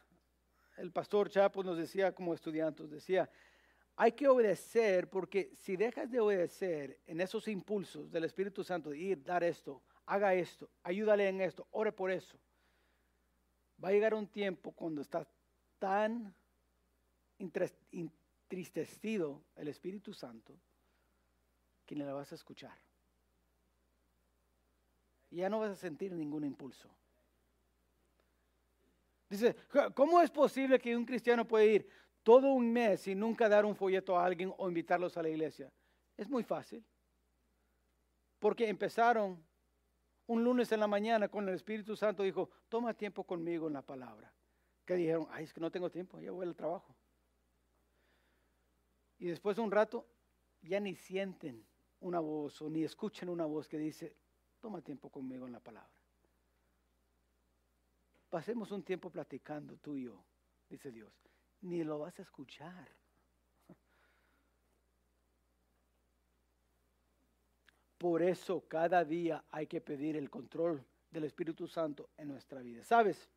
el 0.77 0.91
pastor 0.91 1.29
Chapo, 1.29 1.63
nos 1.63 1.77
decía 1.77 2.13
como 2.13 2.33
estudiantes, 2.33 2.89
decía, 2.89 3.29
hay 3.95 4.13
que 4.13 4.27
obedecer 4.27 5.09
porque 5.09 5.51
si 5.55 5.75
dejas 5.75 6.09
de 6.09 6.19
obedecer 6.19 6.99
en 7.05 7.21
esos 7.21 7.47
impulsos 7.47 8.11
del 8.11 8.23
Espíritu 8.23 8.63
Santo, 8.63 8.89
de 8.89 8.97
ir, 8.97 9.23
dar 9.23 9.43
esto, 9.43 9.83
haga 10.05 10.33
esto, 10.33 10.69
ayúdale 10.83 11.27
en 11.27 11.41
esto, 11.41 11.67
ore 11.71 11.91
por 11.91 12.11
eso, 12.11 12.39
va 13.83 13.89
a 13.89 13.91
llegar 13.91 14.13
un 14.13 14.27
tiempo 14.27 14.71
cuando 14.71 15.01
estás 15.01 15.27
tan 15.77 16.33
entristecido 17.37 19.43
el 19.55 19.67
Espíritu 19.67 20.13
Santo 20.13 20.59
que 21.85 21.95
ni 21.95 22.03
la 22.03 22.13
vas 22.13 22.31
a 22.31 22.35
escuchar. 22.35 22.77
Y 25.29 25.37
ya 25.37 25.49
no 25.49 25.59
vas 25.59 25.71
a 25.71 25.75
sentir 25.75 26.13
ningún 26.13 26.43
impulso. 26.43 26.89
Dice, 29.33 29.55
¿cómo 29.95 30.21
es 30.21 30.29
posible 30.29 30.77
que 30.77 30.95
un 30.95 31.05
cristiano 31.05 31.43
puede 31.43 31.65
ir 31.65 31.89
todo 32.21 32.53
un 32.53 32.71
mes 32.71 33.07
y 33.07 33.15
nunca 33.15 33.49
dar 33.49 33.65
un 33.65 33.75
folleto 33.75 34.15
a 34.15 34.23
alguien 34.23 34.53
o 34.59 34.67
invitarlos 34.67 35.17
a 35.17 35.23
la 35.23 35.29
iglesia? 35.29 35.73
Es 36.15 36.29
muy 36.29 36.43
fácil. 36.43 36.85
Porque 38.37 38.69
empezaron 38.69 39.43
un 40.27 40.43
lunes 40.43 40.71
en 40.71 40.79
la 40.79 40.85
mañana 40.85 41.29
con 41.29 41.49
el 41.49 41.55
Espíritu 41.55 41.95
Santo, 41.95 42.21
dijo, 42.21 42.47
toma 42.69 42.93
tiempo 42.93 43.23
conmigo 43.23 43.65
en 43.65 43.73
la 43.73 43.81
palabra. 43.81 44.31
Que 44.85 44.93
dijeron, 44.93 45.25
ay, 45.31 45.45
es 45.45 45.53
que 45.53 45.61
no 45.61 45.71
tengo 45.71 45.89
tiempo, 45.89 46.19
ya 46.19 46.29
voy 46.29 46.45
al 46.45 46.55
trabajo. 46.55 46.95
Y 49.17 49.29
después 49.29 49.55
de 49.55 49.63
un 49.63 49.71
rato 49.71 50.05
ya 50.61 50.79
ni 50.79 50.95
sienten 50.95 51.65
una 52.01 52.19
voz 52.19 52.61
o 52.61 52.69
ni 52.69 52.83
escuchan 52.83 53.29
una 53.29 53.45
voz 53.45 53.67
que 53.67 53.79
dice, 53.79 54.15
toma 54.59 54.83
tiempo 54.83 55.09
conmigo 55.09 55.47
en 55.47 55.53
la 55.53 55.59
palabra. 55.59 56.02
Pasemos 58.33 58.71
un 58.71 58.81
tiempo 58.81 59.11
platicando 59.11 59.77
tú 59.77 59.95
y 59.95 60.05
yo, 60.05 60.25
dice 60.67 60.91
Dios. 60.91 61.13
Ni 61.61 61.83
lo 61.83 61.99
vas 61.99 62.17
a 62.17 62.23
escuchar. 62.23 62.89
Por 67.99 68.23
eso 68.23 68.67
cada 68.67 69.05
día 69.05 69.45
hay 69.51 69.67
que 69.67 69.81
pedir 69.81 70.15
el 70.15 70.31
control 70.31 70.83
del 71.11 71.25
Espíritu 71.25 71.67
Santo 71.67 72.09
en 72.17 72.29
nuestra 72.29 72.63
vida. 72.63 72.83
¿Sabes? 72.83 73.29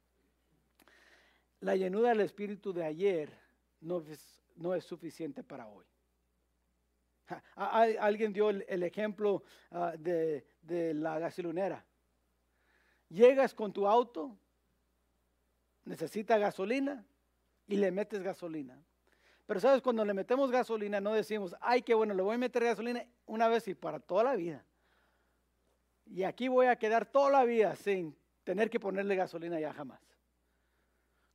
La 1.60 1.76
llenura 1.76 2.08
del 2.08 2.22
Espíritu 2.22 2.72
de 2.72 2.86
ayer 2.86 3.38
no 3.80 4.00
es 4.00 4.40
no 4.54 4.74
es 4.74 4.82
suficiente 4.82 5.44
para 5.44 5.68
hoy. 5.68 5.84
Alguien 7.54 8.32
dio 8.32 8.48
el, 8.48 8.82
ejemplo 8.82 9.44
ah, 9.72 9.92
de, 9.98 10.46
de 10.62 10.94
la 10.94 11.18
gasolinera. 11.18 11.84
Llegas 13.10 13.52
con 13.52 13.74
tu 13.74 13.86
auto, 13.86 14.38
necesita 15.86 16.36
gasolina 16.36 17.06
y 17.66 17.76
le 17.76 17.90
metes 17.90 18.22
gasolina. 18.22 18.78
Pero 19.46 19.60
sabes, 19.60 19.80
cuando 19.80 20.04
le 20.04 20.12
metemos 20.12 20.50
gasolina 20.50 21.00
no 21.00 21.14
decimos, 21.14 21.54
ay, 21.60 21.82
qué 21.82 21.94
bueno, 21.94 22.12
le 22.12 22.22
voy 22.22 22.34
a 22.34 22.38
meter 22.38 22.64
gasolina 22.64 23.06
una 23.24 23.48
vez 23.48 23.66
y 23.68 23.74
para 23.74 24.00
toda 24.00 24.24
la 24.24 24.36
vida. 24.36 24.64
Y 26.06 26.24
aquí 26.24 26.48
voy 26.48 26.66
a 26.66 26.76
quedar 26.76 27.06
toda 27.06 27.30
la 27.30 27.44
vida 27.44 27.74
sin 27.76 28.16
tener 28.44 28.68
que 28.68 28.78
ponerle 28.78 29.16
gasolina 29.16 29.58
ya 29.58 29.72
jamás. 29.72 30.00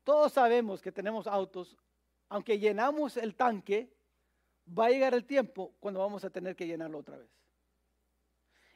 Todos 0.03 0.33
sabemos 0.33 0.81
que 0.81 0.91
tenemos 0.91 1.27
autos, 1.27 1.77
aunque 2.29 2.59
llenamos 2.59 3.17
el 3.17 3.35
tanque, 3.35 3.93
va 4.67 4.85
a 4.85 4.89
llegar 4.89 5.13
el 5.13 5.25
tiempo 5.25 5.73
cuando 5.79 5.99
vamos 5.99 6.23
a 6.25 6.29
tener 6.29 6.55
que 6.55 6.67
llenarlo 6.67 6.99
otra 6.99 7.17
vez. 7.17 7.29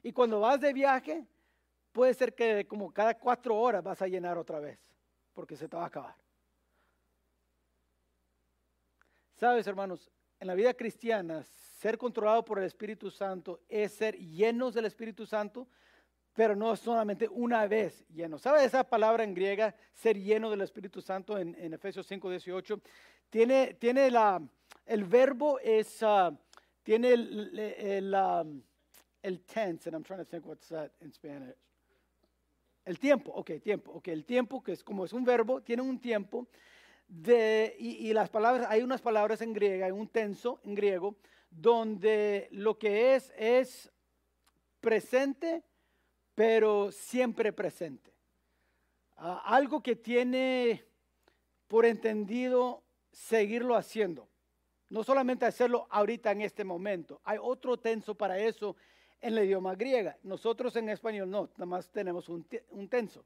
Y 0.04 0.12
cuando 0.12 0.40
vas 0.40 0.60
de 0.62 0.72
viaje, 0.72 1.26
puede 1.92 2.14
ser 2.14 2.36
que 2.36 2.68
como 2.68 2.94
cada 2.94 3.18
cuatro 3.18 3.58
horas 3.58 3.84
vas 3.84 4.02
a 4.02 4.08
llenar 4.08 4.38
otra 4.38 4.60
vez, 4.60 4.80
porque 5.36 5.56
se 5.56 5.68
te 5.68 5.78
va 5.78 5.84
a 5.84 5.88
acabar. 5.88 6.16
Sabes, 9.36 9.68
hermanos, 9.68 10.10
en 10.40 10.48
la 10.48 10.56
vida 10.56 10.74
cristiana, 10.74 11.44
ser 11.44 11.98
controlado 11.98 12.44
por 12.44 12.58
el 12.58 12.66
Espíritu 12.66 13.12
Santo 13.12 13.60
es 13.68 13.92
ser 13.94 14.18
llenos 14.18 14.74
del 14.74 14.86
Espíritu 14.86 15.26
Santo, 15.26 15.68
pero 16.34 16.56
no 16.56 16.76
solamente 16.76 17.28
una 17.30 17.68
vez 17.68 18.06
lleno. 18.08 18.38
¿Sabe 18.38 18.64
esa 18.64 18.84
palabra 18.84 19.24
en 19.24 19.34
griega, 19.34 19.76
ser 19.94 20.18
lleno 20.18 20.50
del 20.50 20.62
Espíritu 20.62 21.02
Santo 21.02 21.38
en, 21.38 21.74
Efesios 21.74 22.08
5, 22.08 22.30
18? 22.30 22.82
Tiene, 23.30 23.74
tiene 23.76 24.10
la, 24.10 24.42
el 24.86 25.04
verbo 25.04 25.60
es, 25.60 26.02
uh, 26.02 26.36
tiene 26.82 27.14
el, 27.14 28.14
um, 28.14 28.62
el, 29.22 29.42
tense, 29.42 29.88
and 29.88 29.96
I'm 29.96 30.04
trying 30.04 30.20
to 30.20 30.26
think 30.26 30.46
what's 30.46 30.70
that 30.70 30.92
in 31.02 31.12
Spanish. 31.12 31.56
El 32.86 33.00
tiempo, 33.00 33.32
ok, 33.32 33.52
tiempo, 33.64 33.92
ok, 33.94 34.08
el 34.10 34.26
tiempo 34.26 34.64
que 34.64 34.72
es 34.72 34.84
como 34.84 35.06
es 35.06 35.14
un 35.14 35.26
verbo, 35.26 35.60
tiene 35.62 35.82
un 35.82 36.00
tiempo 36.00 36.48
de, 37.08 37.76
y, 37.80 38.14
las 38.14 38.30
palabras, 38.30 38.68
hay 38.70 38.84
unas 38.84 39.02
palabras 39.02 39.42
en 39.42 39.54
griega, 39.54 39.88
hay 39.88 39.92
un 39.92 40.08
tenso 40.08 40.60
en 40.64 40.76
griego, 40.76 41.16
donde 41.50 42.48
lo 42.52 42.78
que 42.78 43.16
es 43.16 43.34
es 43.38 43.92
presente, 44.80 45.64
pero 46.36 46.92
siempre 46.92 47.52
presente. 47.52 48.14
Ah, 49.18 49.42
algo 49.46 49.82
que 49.82 49.96
tiene 49.96 50.86
por 51.68 51.86
entendido 51.86 52.84
seguirlo 53.12 53.76
haciendo. 53.76 54.28
No 54.90 55.04
solamente 55.04 55.46
hacerlo 55.46 55.88
ahorita 55.90 56.32
en 56.32 56.42
este 56.42 56.64
momento. 56.64 57.20
Hay 57.24 57.40
otro 57.42 57.78
tenso 57.78 58.14
para 58.14 58.38
eso 58.38 58.76
en 59.26 59.36
el 59.36 59.46
idioma 59.46 59.74
griega. 59.74 60.18
Nosotros 60.24 60.76
en 60.76 60.90
español 60.90 61.30
no, 61.30 61.50
nada 61.56 61.66
más 61.66 61.90
tenemos 61.90 62.30
un, 62.30 62.46
tenso. 62.88 63.26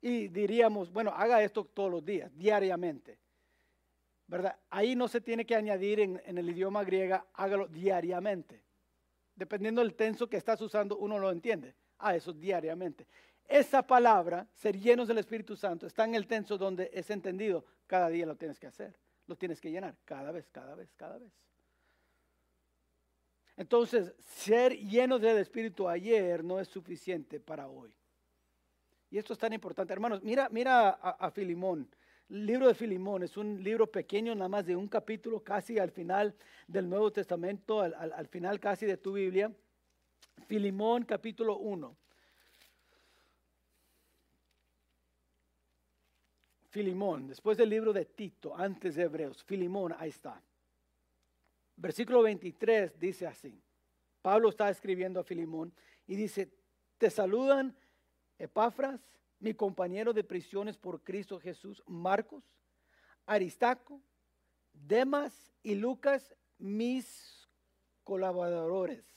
Y 0.00 0.28
diríamos, 0.28 0.92
bueno, 0.92 1.10
haga 1.10 1.42
esto 1.42 1.64
todos 1.64 1.90
los 1.90 2.04
días, 2.04 2.30
diariamente. 2.36 3.18
¿Verdad? 4.26 4.58
Ahí 4.68 4.94
no 4.94 5.08
se 5.08 5.20
tiene 5.20 5.46
que 5.46 5.56
añadir 5.56 6.00
en, 6.00 6.20
el 6.26 6.50
idioma 6.50 6.84
griega, 6.84 7.26
hágalo 7.32 7.66
diariamente. 7.66 8.62
Dependiendo 9.34 9.80
del 9.80 9.94
tenso 9.94 10.28
que 10.28 10.36
estás 10.36 10.60
usando, 10.60 10.98
uno 10.98 11.18
lo 11.18 11.30
entiende. 11.30 11.74
Ah, 11.98 12.14
eso 12.14 12.32
diariamente. 12.32 13.06
Esa 13.46 13.86
palabra, 13.86 14.46
ser 14.52 14.78
llenos 14.78 15.08
del 15.08 15.18
Espíritu 15.18 15.56
Santo, 15.56 15.86
está 15.86 16.04
en 16.04 16.14
el 16.14 16.26
tenso 16.26 16.58
donde 16.58 16.90
es 16.92 17.08
entendido. 17.10 17.64
Cada 17.86 18.08
día 18.10 18.26
lo 18.26 18.36
tienes 18.36 18.58
que 18.58 18.66
hacer. 18.66 18.94
Lo 19.26 19.36
tienes 19.36 19.60
que 19.60 19.70
llenar. 19.70 19.96
Cada 20.04 20.30
vez, 20.30 20.50
cada 20.50 20.74
vez, 20.74 20.92
cada 20.94 21.16
vez. 21.16 21.32
Entonces, 23.56 24.14
ser 24.24 24.76
llenos 24.76 25.20
del 25.20 25.38
Espíritu 25.38 25.88
ayer 25.88 26.42
no 26.42 26.58
es 26.58 26.68
suficiente 26.68 27.38
para 27.38 27.68
hoy. 27.68 27.92
Y 29.10 29.18
esto 29.18 29.34
es 29.34 29.38
tan 29.38 29.52
importante. 29.52 29.92
Hermanos, 29.92 30.22
mira, 30.22 30.48
mira 30.50 30.88
a, 30.88 31.30
Filimón. 31.30 31.88
El 32.30 32.46
libro 32.46 32.66
de 32.66 32.74
Filimón 32.74 33.22
es 33.22 33.36
un 33.36 33.62
libro 33.62 33.86
pequeño, 33.86 34.34
nada 34.34 34.48
más 34.48 34.64
de 34.64 34.74
un 34.74 34.88
capítulo, 34.88 35.40
casi 35.40 35.78
al 35.78 35.90
final 35.90 36.34
del 36.66 36.88
Nuevo 36.88 37.12
Testamento, 37.12 37.82
al, 37.82 37.94
al 37.94 38.26
final 38.28 38.58
casi 38.58 38.86
de 38.86 38.96
tu 38.96 39.12
Biblia. 39.12 39.52
Filimón 40.46 41.04
capítulo 41.04 41.58
1. 41.58 41.96
Filimón, 46.70 47.28
después 47.28 47.58
del 47.58 47.68
libro 47.68 47.92
de 47.92 48.06
Tito, 48.06 48.56
antes 48.56 48.94
de 48.94 49.02
Hebreos, 49.02 49.44
Filimón, 49.44 49.94
ahí 49.98 50.08
está. 50.08 50.42
Versículo 51.76 52.22
23 52.22 52.98
dice 52.98 53.26
así. 53.26 53.62
Pablo 54.20 54.48
está 54.48 54.70
escribiendo 54.70 55.20
a 55.20 55.24
Filimón 55.24 55.74
y 56.06 56.16
dice, 56.16 56.52
te 56.98 57.10
saludan 57.10 57.76
Epafras, 58.38 59.00
mi 59.40 59.54
compañero 59.54 60.12
de 60.12 60.22
prisiones 60.22 60.78
por 60.78 61.02
Cristo 61.02 61.40
Jesús, 61.40 61.82
Marcos, 61.86 62.44
Aristaco, 63.26 64.00
Demas 64.72 65.52
y 65.62 65.74
Lucas, 65.74 66.36
mis 66.58 67.48
colaboradores 68.04 69.12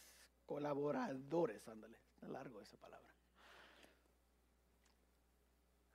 colaboradores, 0.45 1.67
ándale, 1.67 1.99
largo 2.21 2.61
esa 2.61 2.77
palabra. 2.77 3.13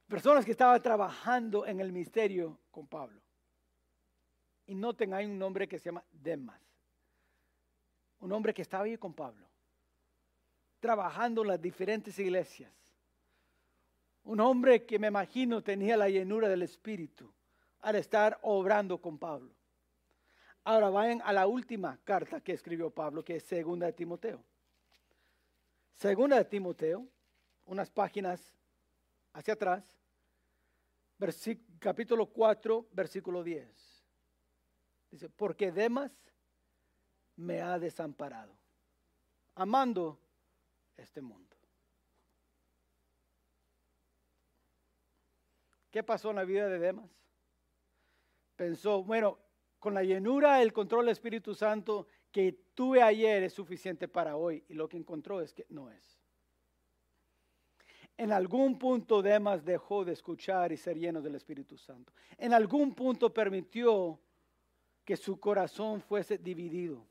Personas 0.06 0.44
que 0.44 0.50
estaban 0.50 0.82
trabajando 0.82 1.66
en 1.66 1.80
el 1.80 1.92
misterio 1.92 2.58
con 2.70 2.86
Pablo. 2.88 3.22
Y 4.70 4.76
noten, 4.76 5.12
hay 5.14 5.26
un 5.26 5.42
hombre 5.42 5.66
que 5.66 5.80
se 5.80 5.86
llama 5.86 6.04
Demas. 6.12 6.62
Un 8.20 8.30
hombre 8.30 8.54
que 8.54 8.62
estaba 8.62 8.84
ahí 8.84 8.96
con 8.96 9.12
Pablo, 9.12 9.44
trabajando 10.78 11.42
en 11.42 11.48
las 11.48 11.60
diferentes 11.60 12.16
iglesias. 12.20 12.72
Un 14.22 14.38
hombre 14.38 14.86
que 14.86 14.96
me 15.00 15.08
imagino 15.08 15.60
tenía 15.60 15.96
la 15.96 16.08
llenura 16.08 16.48
del 16.48 16.62
Espíritu 16.62 17.28
al 17.80 17.96
estar 17.96 18.38
obrando 18.42 18.98
con 18.98 19.18
Pablo. 19.18 19.52
Ahora 20.62 20.88
vayan 20.88 21.20
a 21.24 21.32
la 21.32 21.48
última 21.48 21.98
carta 22.04 22.40
que 22.40 22.52
escribió 22.52 22.90
Pablo, 22.90 23.24
que 23.24 23.34
es 23.34 23.42
segunda 23.42 23.86
de 23.86 23.92
Timoteo. 23.92 24.40
Segunda 25.94 26.36
de 26.36 26.44
Timoteo, 26.44 27.08
unas 27.66 27.90
páginas 27.90 28.54
hacia 29.32 29.54
atrás, 29.54 29.98
capítulo 31.80 32.26
4, 32.26 32.86
versículo 32.92 33.42
10. 33.42 33.89
Dice, 35.10 35.28
porque 35.28 35.72
Demas 35.72 36.12
me 37.36 37.60
ha 37.60 37.78
desamparado, 37.78 38.54
amando 39.54 40.18
este 40.96 41.20
mundo. 41.20 41.56
¿Qué 45.90 46.02
pasó 46.04 46.30
en 46.30 46.36
la 46.36 46.44
vida 46.44 46.68
de 46.68 46.78
Demas? 46.78 47.10
Pensó, 48.54 49.02
bueno, 49.02 49.38
con 49.78 49.94
la 49.94 50.04
llenura, 50.04 50.62
el 50.62 50.72
control 50.72 51.06
del 51.06 51.12
Espíritu 51.12 51.54
Santo 51.54 52.06
que 52.30 52.52
tuve 52.74 53.02
ayer 53.02 53.42
es 53.42 53.54
suficiente 53.54 54.06
para 54.06 54.36
hoy. 54.36 54.64
Y 54.68 54.74
lo 54.74 54.88
que 54.88 54.96
encontró 54.96 55.40
es 55.40 55.52
que 55.52 55.66
no 55.70 55.90
es. 55.90 56.20
En 58.16 58.32
algún 58.32 58.78
punto 58.78 59.22
Demas 59.22 59.64
dejó 59.64 60.04
de 60.04 60.12
escuchar 60.12 60.72
y 60.72 60.76
ser 60.76 60.98
lleno 60.98 61.22
del 61.22 61.34
Espíritu 61.34 61.78
Santo. 61.78 62.12
En 62.36 62.52
algún 62.52 62.94
punto 62.94 63.32
permitió 63.32 64.20
que 65.10 65.16
su 65.16 65.40
corazón 65.40 66.00
fuese 66.00 66.38
dividido, 66.38 67.04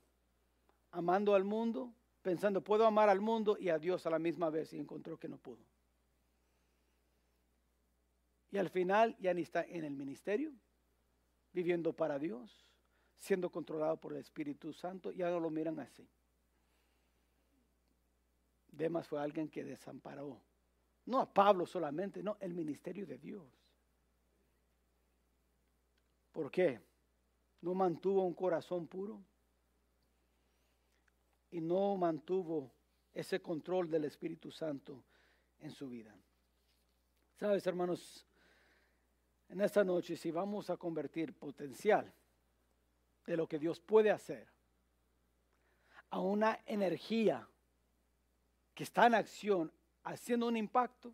amando 0.91 1.35
al 1.35 1.43
mundo, 1.43 1.93
pensando, 2.21 2.63
puedo 2.63 2.85
amar 2.85 3.09
al 3.09 3.19
mundo 3.19 3.57
y 3.59 3.67
a 3.67 3.77
Dios 3.77 4.05
a 4.05 4.09
la 4.09 4.19
misma 4.19 4.49
vez, 4.49 4.71
y 4.71 4.79
encontró 4.79 5.19
que 5.19 5.27
no 5.27 5.37
pudo. 5.37 5.65
Y 8.51 8.57
al 8.57 8.69
final 8.69 9.17
ya 9.19 9.33
ni 9.33 9.41
está 9.41 9.65
en 9.65 9.83
el 9.83 9.97
ministerio, 9.97 10.53
viviendo 11.51 11.91
para 11.91 12.17
Dios, 12.17 12.71
siendo 13.17 13.51
controlado 13.51 13.97
por 13.97 14.13
el 14.13 14.19
Espíritu 14.19 14.71
Santo, 14.71 15.11
ya 15.11 15.29
no 15.29 15.41
lo 15.41 15.49
miran 15.49 15.77
así. 15.81 16.07
Demas 18.71 19.09
fue 19.09 19.19
alguien 19.19 19.49
que 19.49 19.65
desamparó, 19.65 20.41
no 21.07 21.19
a 21.19 21.33
Pablo 21.33 21.65
solamente, 21.65 22.23
no, 22.23 22.37
el 22.39 22.53
ministerio 22.53 23.05
de 23.05 23.17
Dios. 23.17 23.45
¿Por 26.31 26.49
qué? 26.49 26.87
No 27.61 27.73
mantuvo 27.73 28.23
un 28.23 28.33
corazón 28.33 28.87
puro 28.87 29.21
y 31.51 31.61
no 31.61 31.97
mantuvo 31.97 32.71
ese 33.13 33.41
control 33.41 33.89
del 33.89 34.05
Espíritu 34.05 34.51
Santo 34.51 35.03
en 35.59 35.71
su 35.71 35.89
vida. 35.89 36.15
Sabes, 37.35 37.65
hermanos, 37.67 38.25
en 39.49 39.61
esta 39.61 39.83
noche, 39.83 40.15
si 40.15 40.31
vamos 40.31 40.69
a 40.69 40.77
convertir 40.77 41.33
potencial 41.33 42.13
de 43.25 43.37
lo 43.37 43.47
que 43.47 43.59
Dios 43.59 43.79
puede 43.79 44.11
hacer 44.11 44.47
a 46.11 46.19
una 46.19 46.59
energía 46.65 47.47
que 48.73 48.83
está 48.83 49.07
en 49.07 49.15
acción, 49.15 49.71
haciendo 50.03 50.47
un 50.47 50.57
impacto, 50.57 51.13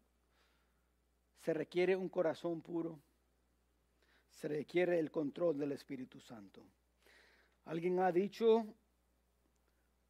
se 1.40 1.54
requiere 1.54 1.96
un 1.96 2.10
corazón 2.10 2.62
puro, 2.62 3.00
se 4.36 4.50
requiere 4.50 5.00
el 5.00 5.12
control 5.12 5.58
del 5.58 5.72
Espíritu 5.72 6.20
Santo. 6.20 6.62
Alguien 7.66 8.00
ha 8.00 8.12
dicho, 8.12 8.66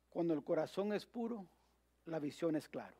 Cuando 0.10 0.34
el 0.34 0.44
corazón 0.44 0.94
es 0.94 1.06
puro, 1.06 1.46
la 2.06 2.20
visión 2.20 2.56
es 2.56 2.70
clara. 2.70 2.96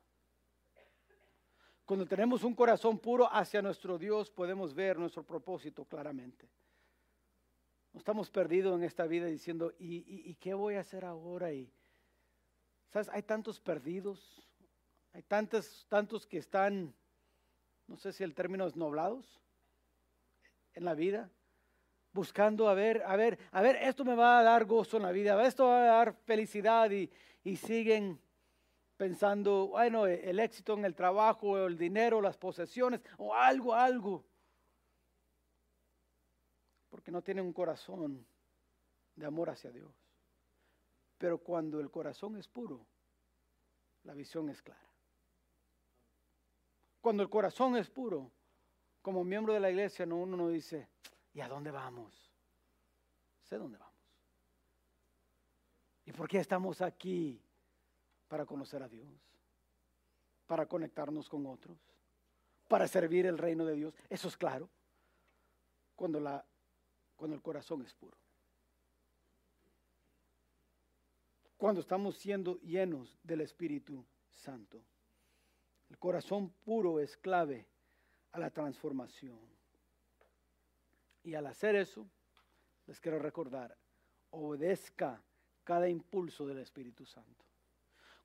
Cuando 1.86 2.06
tenemos 2.06 2.44
un 2.44 2.54
corazón 2.54 3.00
puro 3.00 3.32
hacia 3.32 3.62
nuestro 3.62 3.98
Dios, 3.98 4.30
podemos 4.30 4.74
ver 4.74 4.98
nuestro 4.98 5.24
propósito 5.24 5.86
claramente. 5.86 6.50
No 7.94 8.00
estamos 8.00 8.30
perdidos 8.30 8.76
en 8.78 8.84
esta 8.84 9.08
vida 9.08 9.28
diciendo, 9.28 9.72
¿y, 9.80 10.36
qué 10.36 10.54
voy 10.54 10.76
a 10.76 10.82
hacer 10.82 11.06
ahora? 11.06 11.48
¿Sabes? 12.90 13.08
Hay 13.10 13.24
tantos 13.24 13.62
perdidos, 13.62 14.46
hay 15.14 15.24
tantos, 15.24 15.86
tantos 15.88 16.28
que 16.28 16.38
están, 16.38 16.94
no 17.88 17.96
sé 17.96 18.12
si 18.12 18.26
el 18.26 18.36
término 18.36 18.68
es 18.68 18.76
noblados 18.76 19.40
en 20.76 20.86
la 20.86 20.94
vida, 20.94 21.30
buscando 22.12 22.70
a 22.70 22.74
ver, 22.74 23.04
a 23.06 23.16
ver, 23.16 23.40
a 23.52 23.62
ver, 23.62 23.78
esto 23.78 24.06
me 24.06 24.16
va 24.16 24.40
a 24.40 24.44
dar 24.44 24.66
gozo 24.66 24.98
en 24.98 25.04
la 25.04 25.12
vida, 25.12 25.46
esto 25.46 25.66
va 25.66 25.80
a 25.80 25.98
dar 25.98 26.14
felicidad 26.14 26.92
y, 26.92 27.10
y 27.44 27.56
siguen 27.56 28.22
pensando, 28.98 29.68
bueno, 29.68 30.06
el 30.06 30.40
éxito 30.40 30.74
en 30.74 30.86
el 30.86 30.96
trabajo, 30.96 31.66
el 31.66 31.78
dinero, 31.78 32.22
las 32.22 32.38
posesiones, 32.38 33.02
o 33.18 33.34
algo, 33.34 33.74
algo. 33.74 34.26
Porque 36.90 37.12
no 37.12 37.22
tienen 37.22 37.46
un 37.46 37.54
corazón 37.54 38.26
de 39.16 39.26
amor 39.26 39.50
hacia 39.50 39.72
Dios. 39.72 39.94
Pero 41.18 41.40
cuando 41.40 41.80
el 41.80 41.90
corazón 41.90 42.38
es 42.38 42.48
puro, 42.48 42.86
la 44.04 44.14
visión 44.14 44.50
es 44.50 44.62
clara. 44.62 44.82
Cuando 47.02 47.24
el 47.24 47.30
corazón 47.30 47.76
es 47.78 47.90
puro, 47.90 48.32
como 49.06 49.24
miembro 49.24 49.54
de 49.54 49.60
la 49.60 49.70
iglesia, 49.70 50.04
no, 50.04 50.16
uno 50.16 50.36
no 50.36 50.50
dice, 50.50 50.90
¿y 51.32 51.40
a 51.40 51.48
dónde 51.48 51.70
vamos? 51.70 52.12
Sé 53.44 53.56
dónde 53.56 53.78
vamos. 53.78 53.94
¿Y 56.06 56.12
por 56.12 56.28
qué 56.28 56.40
estamos 56.40 56.82
aquí? 56.82 57.40
para 58.28 58.44
conocer 58.48 58.82
a 58.82 58.90
Dios, 58.90 59.08
para 60.48 60.66
conectarnos 60.66 61.30
con 61.30 61.46
otros, 61.46 61.78
para 62.68 62.88
servir 62.88 63.28
el 63.28 63.38
reino 63.38 63.64
de 63.64 63.76
Dios. 63.76 63.94
Eso 64.10 64.28
es 64.28 64.36
claro 64.36 64.68
cuando, 65.96 66.20
la, 66.20 66.44
cuando 67.16 67.36
el 67.36 67.44
corazón 67.44 67.84
es 67.84 67.94
puro. 67.94 68.18
Cuando 71.56 71.82
estamos 71.82 72.18
siendo 72.18 72.60
llenos 72.62 73.20
del 73.22 73.42
Espíritu 73.42 74.04
Santo. 74.32 74.82
El 75.92 76.00
corazón 76.00 76.50
puro 76.66 77.00
es 77.00 77.16
clave 77.18 77.68
a 78.36 78.40
la 78.40 78.50
transformación. 78.50 79.40
Y 81.24 81.36
al 81.36 81.48
hacer 81.48 81.76
eso, 81.76 82.06
les 82.86 83.00
quiero 83.00 83.18
recordar, 83.18 83.78
obedezca 84.32 85.24
cada 85.64 85.88
impulso 85.88 86.46
del 86.46 86.60
Espíritu 86.60 87.06
Santo. 87.06 87.46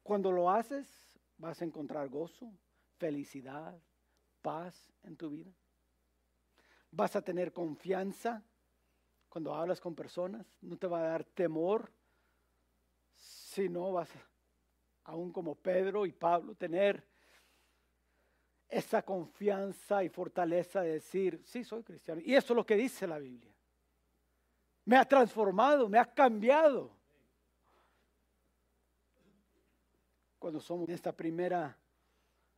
Cuando 0.02 0.32
lo 0.32 0.50
haces, 0.50 1.12
vas 1.38 1.62
a 1.62 1.64
encontrar 1.64 2.08
gozo, 2.08 2.52
felicidad, 2.98 3.80
paz 4.42 4.92
en 5.04 5.16
tu 5.16 5.30
vida. 5.30 5.52
Vas 6.90 7.14
a 7.14 7.22
tener 7.22 7.52
confianza 7.52 8.42
cuando 9.28 9.54
hablas 9.54 9.80
con 9.80 9.94
personas. 9.94 10.44
No 10.60 10.76
te 10.76 10.88
va 10.88 10.98
a 10.98 11.08
dar 11.10 11.24
temor, 11.24 11.92
sino 13.14 13.92
vas, 13.92 14.10
aún 15.04 15.32
como 15.32 15.54
Pedro 15.54 16.04
y 16.04 16.10
Pablo, 16.10 16.56
tener 16.56 17.09
esa 18.70 19.02
confianza 19.02 20.02
y 20.04 20.08
fortaleza 20.08 20.80
de 20.82 20.92
decir, 20.92 21.42
sí, 21.44 21.64
soy 21.64 21.82
cristiano. 21.82 22.20
Y 22.24 22.34
eso 22.34 22.52
es 22.52 22.56
lo 22.56 22.64
que 22.64 22.76
dice 22.76 23.06
la 23.06 23.18
Biblia. 23.18 23.52
Me 24.84 24.96
ha 24.96 25.04
transformado, 25.04 25.88
me 25.88 25.98
ha 25.98 26.06
cambiado. 26.06 27.00
cuando 30.40 30.58
somos 30.58 30.88
en 30.88 30.94
esta 30.94 31.14
primera 31.14 31.76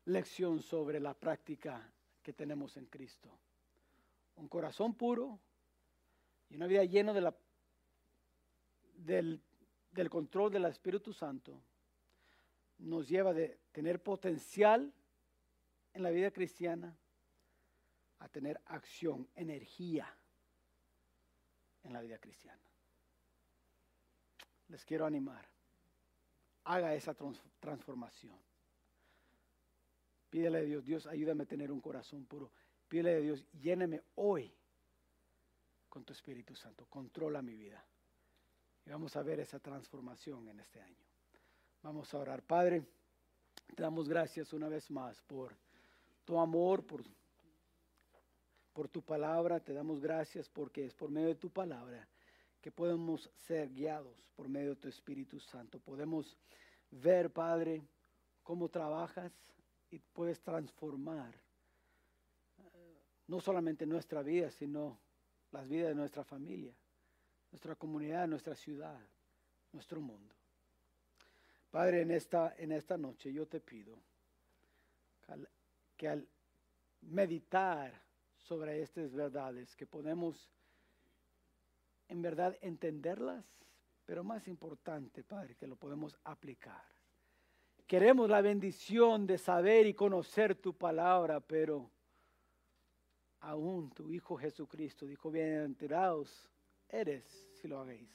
lección 0.04 0.62
sobre 0.62 1.00
la 1.00 1.14
práctica 1.14 1.92
que 2.22 2.32
tenemos 2.32 2.76
en 2.76 2.86
Cristo. 2.86 3.28
Un 4.36 4.46
corazón 4.46 4.94
puro 4.94 5.40
y 6.48 6.54
una 6.54 6.68
vida 6.68 6.84
llena 6.84 7.12
de 7.12 7.20
la, 7.22 7.34
del, 8.94 9.42
del 9.90 10.08
control 10.08 10.52
del 10.52 10.64
Espíritu 10.66 11.12
Santo 11.12 11.60
nos 12.78 13.08
lleva 13.08 13.34
de 13.34 13.58
tener 13.72 14.00
potencial 14.00 14.94
en 15.94 16.02
la 16.02 16.10
vida 16.10 16.30
cristiana 16.30 16.96
a 18.18 18.28
tener 18.28 18.60
acción, 18.66 19.28
energía 19.34 20.06
en 21.82 21.92
la 21.92 22.00
vida 22.00 22.18
cristiana. 22.18 22.62
Les 24.68 24.84
quiero 24.84 25.06
animar 25.06 25.52
haga 26.64 26.94
esa 26.94 27.14
transformación. 27.60 28.38
Pídele 30.30 30.58
a 30.58 30.62
Dios, 30.62 30.84
Dios, 30.84 31.06
ayúdame 31.06 31.42
a 31.44 31.46
tener 31.46 31.70
un 31.70 31.80
corazón 31.80 32.24
puro. 32.24 32.50
Pídele 32.88 33.16
a 33.16 33.20
Dios, 33.20 33.44
lléneme 33.60 34.02
hoy 34.16 34.54
con 35.88 36.04
tu 36.04 36.12
Espíritu 36.12 36.54
Santo. 36.54 36.86
Controla 36.86 37.42
mi 37.42 37.54
vida. 37.54 37.84
Y 38.86 38.90
vamos 38.90 39.14
a 39.16 39.22
ver 39.22 39.40
esa 39.40 39.58
transformación 39.58 40.48
en 40.48 40.60
este 40.60 40.80
año. 40.80 41.04
Vamos 41.82 42.12
a 42.14 42.18
orar. 42.18 42.42
Padre, 42.42 42.82
te 43.74 43.82
damos 43.82 44.08
gracias 44.08 44.52
una 44.52 44.68
vez 44.68 44.90
más 44.90 45.20
por 45.22 45.54
tu 46.24 46.38
amor, 46.38 46.84
por, 46.84 47.04
por 48.72 48.88
tu 48.88 49.02
palabra. 49.02 49.60
Te 49.60 49.72
damos 49.72 50.00
gracias 50.00 50.48
porque 50.48 50.84
es 50.84 50.94
por 50.94 51.10
medio 51.10 51.28
de 51.28 51.34
tu 51.34 51.50
palabra 51.50 52.08
que 52.60 52.70
podemos 52.70 53.28
ser 53.34 53.70
guiados 53.70 54.30
por 54.36 54.48
medio 54.48 54.70
de 54.70 54.76
tu 54.76 54.88
Espíritu 54.88 55.40
Santo. 55.40 55.80
Podemos 55.80 56.38
ver, 56.90 57.32
Padre, 57.32 57.82
cómo 58.42 58.68
trabajas 58.68 59.32
y 59.90 59.98
puedes 59.98 60.40
transformar 60.40 61.34
eh, 62.58 63.02
no 63.26 63.40
solamente 63.40 63.84
nuestra 63.84 64.22
vida, 64.22 64.50
sino 64.50 64.98
las 65.50 65.68
vidas 65.68 65.88
de 65.88 65.94
nuestra 65.96 66.24
familia, 66.24 66.74
nuestra 67.50 67.74
comunidad, 67.74 68.28
nuestra 68.28 68.54
ciudad, 68.54 69.00
nuestro 69.72 70.00
mundo. 70.00 70.34
Padre, 71.70 72.02
en 72.02 72.10
esta, 72.10 72.54
en 72.58 72.72
esta 72.72 72.96
noche 72.96 73.32
yo 73.32 73.46
te 73.46 73.60
pido 73.60 73.98
que 76.02 76.08
al 76.08 76.28
meditar 77.02 77.92
sobre 78.34 78.82
estas 78.82 79.14
verdades, 79.14 79.76
que 79.76 79.86
podemos 79.86 80.50
en 82.08 82.20
verdad 82.20 82.58
entenderlas, 82.60 83.46
pero 84.04 84.24
más 84.24 84.48
importante, 84.48 85.22
Padre, 85.22 85.54
que 85.54 85.68
lo 85.68 85.76
podemos 85.76 86.18
aplicar. 86.24 86.82
Queremos 87.86 88.28
la 88.28 88.40
bendición 88.40 89.28
de 89.28 89.38
saber 89.38 89.86
y 89.86 89.94
conocer 89.94 90.56
tu 90.56 90.76
palabra, 90.76 91.38
pero 91.38 91.88
aún 93.38 93.88
tu 93.90 94.10
Hijo 94.10 94.36
Jesucristo 94.36 95.06
dijo, 95.06 95.30
bienaventurados 95.30 96.50
eres 96.88 97.48
si 97.52 97.68
lo 97.68 97.78
hagáis. 97.78 98.10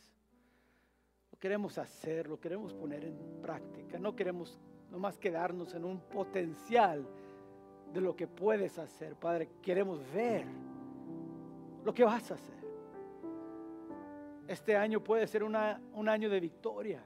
Lo 1.31 1.39
queremos 1.39 1.77
hacer, 1.77 2.27
lo 2.27 2.37
queremos 2.37 2.73
poner 2.73 3.05
en 3.05 3.39
práctica, 3.41 3.97
no 3.97 4.13
queremos 4.13 4.59
nomás 4.89 5.17
quedarnos 5.17 5.73
en 5.73 5.85
un 5.85 6.01
potencial 6.09 7.07
de 7.93 8.01
lo 8.01 8.15
que 8.15 8.27
puedes 8.27 8.77
hacer, 8.79 9.15
Padre. 9.15 9.49
Queremos 9.61 9.99
ver 10.13 10.45
lo 11.83 11.93
que 11.93 12.03
vas 12.03 12.31
a 12.31 12.35
hacer. 12.35 12.57
Este 14.47 14.77
año 14.77 15.03
puede 15.03 15.27
ser 15.27 15.43
un 15.43 15.55
año 15.55 16.29
de 16.29 16.39
victoria, 16.39 17.03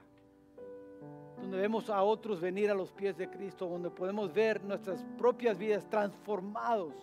donde 1.40 1.58
vemos 1.58 1.90
a 1.90 2.02
otros 2.02 2.40
venir 2.40 2.70
a 2.70 2.74
los 2.74 2.92
pies 2.92 3.16
de 3.16 3.28
Cristo, 3.28 3.68
donde 3.68 3.90
podemos 3.90 4.32
ver 4.32 4.62
nuestras 4.62 5.04
propias 5.18 5.58
vidas 5.58 5.88
transformados 5.88 6.94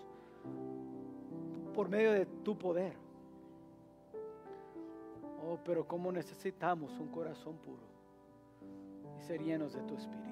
por 1.74 1.90
medio 1.90 2.14
de 2.14 2.26
tu 2.26 2.58
poder. 2.58 2.94
Oh, 5.46 5.58
pero 5.64 5.86
cómo 5.88 6.12
necesitamos 6.12 6.98
un 7.00 7.08
corazón 7.10 7.58
puro 7.58 7.84
y 9.18 9.24
ser 9.24 9.42
llenos 9.42 9.74
de 9.74 9.82
tu 9.84 9.96
espíritu. 9.96 10.29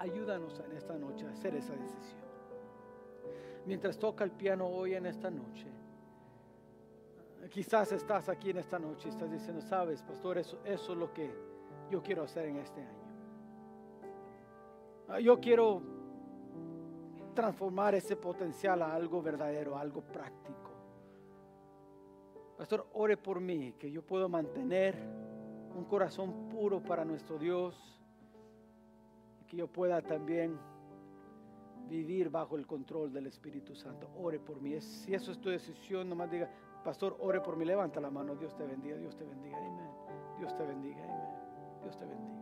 Ayúdanos 0.00 0.58
en 0.58 0.72
esta 0.72 0.98
noche 0.98 1.26
a 1.26 1.30
hacer 1.30 1.54
esa 1.54 1.74
decisión. 1.74 2.20
Mientras 3.64 3.98
toca 3.98 4.24
el 4.24 4.32
piano 4.32 4.66
hoy 4.66 4.94
en 4.94 5.06
esta 5.06 5.30
noche, 5.30 5.66
Quizás 7.48 7.90
estás 7.92 8.28
aquí 8.28 8.50
en 8.50 8.58
esta 8.58 8.78
noche 8.78 9.08
y 9.08 9.10
estás 9.10 9.30
diciendo, 9.30 9.62
sabes, 9.62 10.02
pastor, 10.02 10.36
eso, 10.38 10.58
es 10.64 10.86
lo 10.88 11.12
que 11.12 11.34
yo 11.90 12.02
quiero 12.02 12.22
hacer 12.22 12.46
en 12.46 12.58
este 12.58 12.80
año. 12.80 13.00
Ah, 15.08 15.20
yo 15.20 15.40
quiero 15.40 15.82
transformar 17.34 17.94
ese 17.94 18.14
potencial 18.16 18.82
a 18.82 18.94
algo 18.94 19.22
verdadero, 19.22 19.76
algo 19.78 20.02
práctico. 20.02 20.70
Pastor, 22.58 22.86
ore 22.92 23.16
por 23.16 23.40
mí, 23.40 23.72
que 23.78 23.90
yo 23.90 24.02
pueda 24.02 24.28
mantener 24.28 24.94
un 25.74 25.86
corazón 25.86 26.48
puro 26.50 26.82
para 26.82 27.06
nuestro 27.06 27.38
Dios 27.38 27.99
que 29.50 29.56
yo 29.56 29.66
pueda 29.66 30.00
también 30.00 30.56
vivir 31.88 32.30
bajo 32.30 32.56
el 32.56 32.68
control 32.68 33.12
del 33.12 33.26
Espíritu 33.26 33.74
Santo. 33.74 34.08
Ore 34.16 34.38
por 34.38 34.62
mí. 34.62 34.80
Si 34.80 35.12
eso 35.12 35.32
es 35.32 35.40
tu 35.40 35.50
decisión, 35.50 36.08
nomás 36.08 36.30
diga, 36.30 36.48
Pastor, 36.84 37.16
ore 37.20 37.40
por 37.40 37.56
mí, 37.56 37.64
levanta 37.64 38.00
la 38.00 38.10
mano. 38.10 38.36
Dios 38.36 38.56
te 38.56 38.64
bendiga, 38.64 38.96
Dios 38.96 39.16
te 39.16 39.24
bendiga. 39.24 39.58
Amén. 39.58 39.90
Dios 40.38 40.56
te 40.56 40.64
bendiga. 40.64 41.02
Amén. 41.02 41.80
Dios 41.82 41.98
te 41.98 42.06
bendiga. 42.06 42.40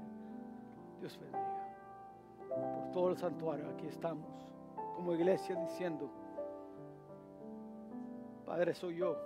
Dios 1.00 1.18
bendiga. 1.18 1.48
Por 2.48 2.92
todo 2.92 3.08
el 3.08 3.16
santuario 3.16 3.70
aquí 3.70 3.86
estamos 3.86 4.46
como 4.94 5.14
iglesia 5.14 5.56
diciendo, 5.56 6.10
Padre, 8.44 8.74
soy 8.74 8.96
yo. 8.96 9.16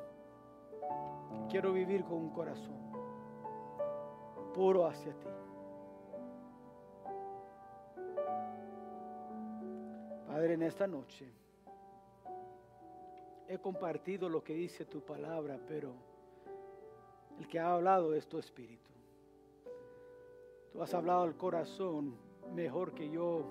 Quiero 1.50 1.72
vivir 1.72 2.04
con 2.04 2.18
un 2.18 2.30
corazón 2.30 2.80
puro 4.54 4.86
hacia 4.86 5.12
ti. 5.14 5.41
Padre, 10.32 10.54
en 10.54 10.62
esta 10.62 10.86
noche 10.86 11.30
he 13.46 13.58
compartido 13.58 14.30
lo 14.30 14.42
que 14.42 14.54
dice 14.54 14.86
tu 14.86 15.02
palabra, 15.02 15.60
pero 15.68 15.92
el 17.38 17.46
que 17.46 17.58
ha 17.58 17.74
hablado 17.74 18.14
es 18.14 18.26
tu 18.26 18.38
espíritu. 18.38 18.90
Tú 20.72 20.82
has 20.82 20.94
hablado 20.94 21.24
al 21.24 21.36
corazón 21.36 22.16
mejor 22.54 22.94
que 22.94 23.10
yo 23.10 23.44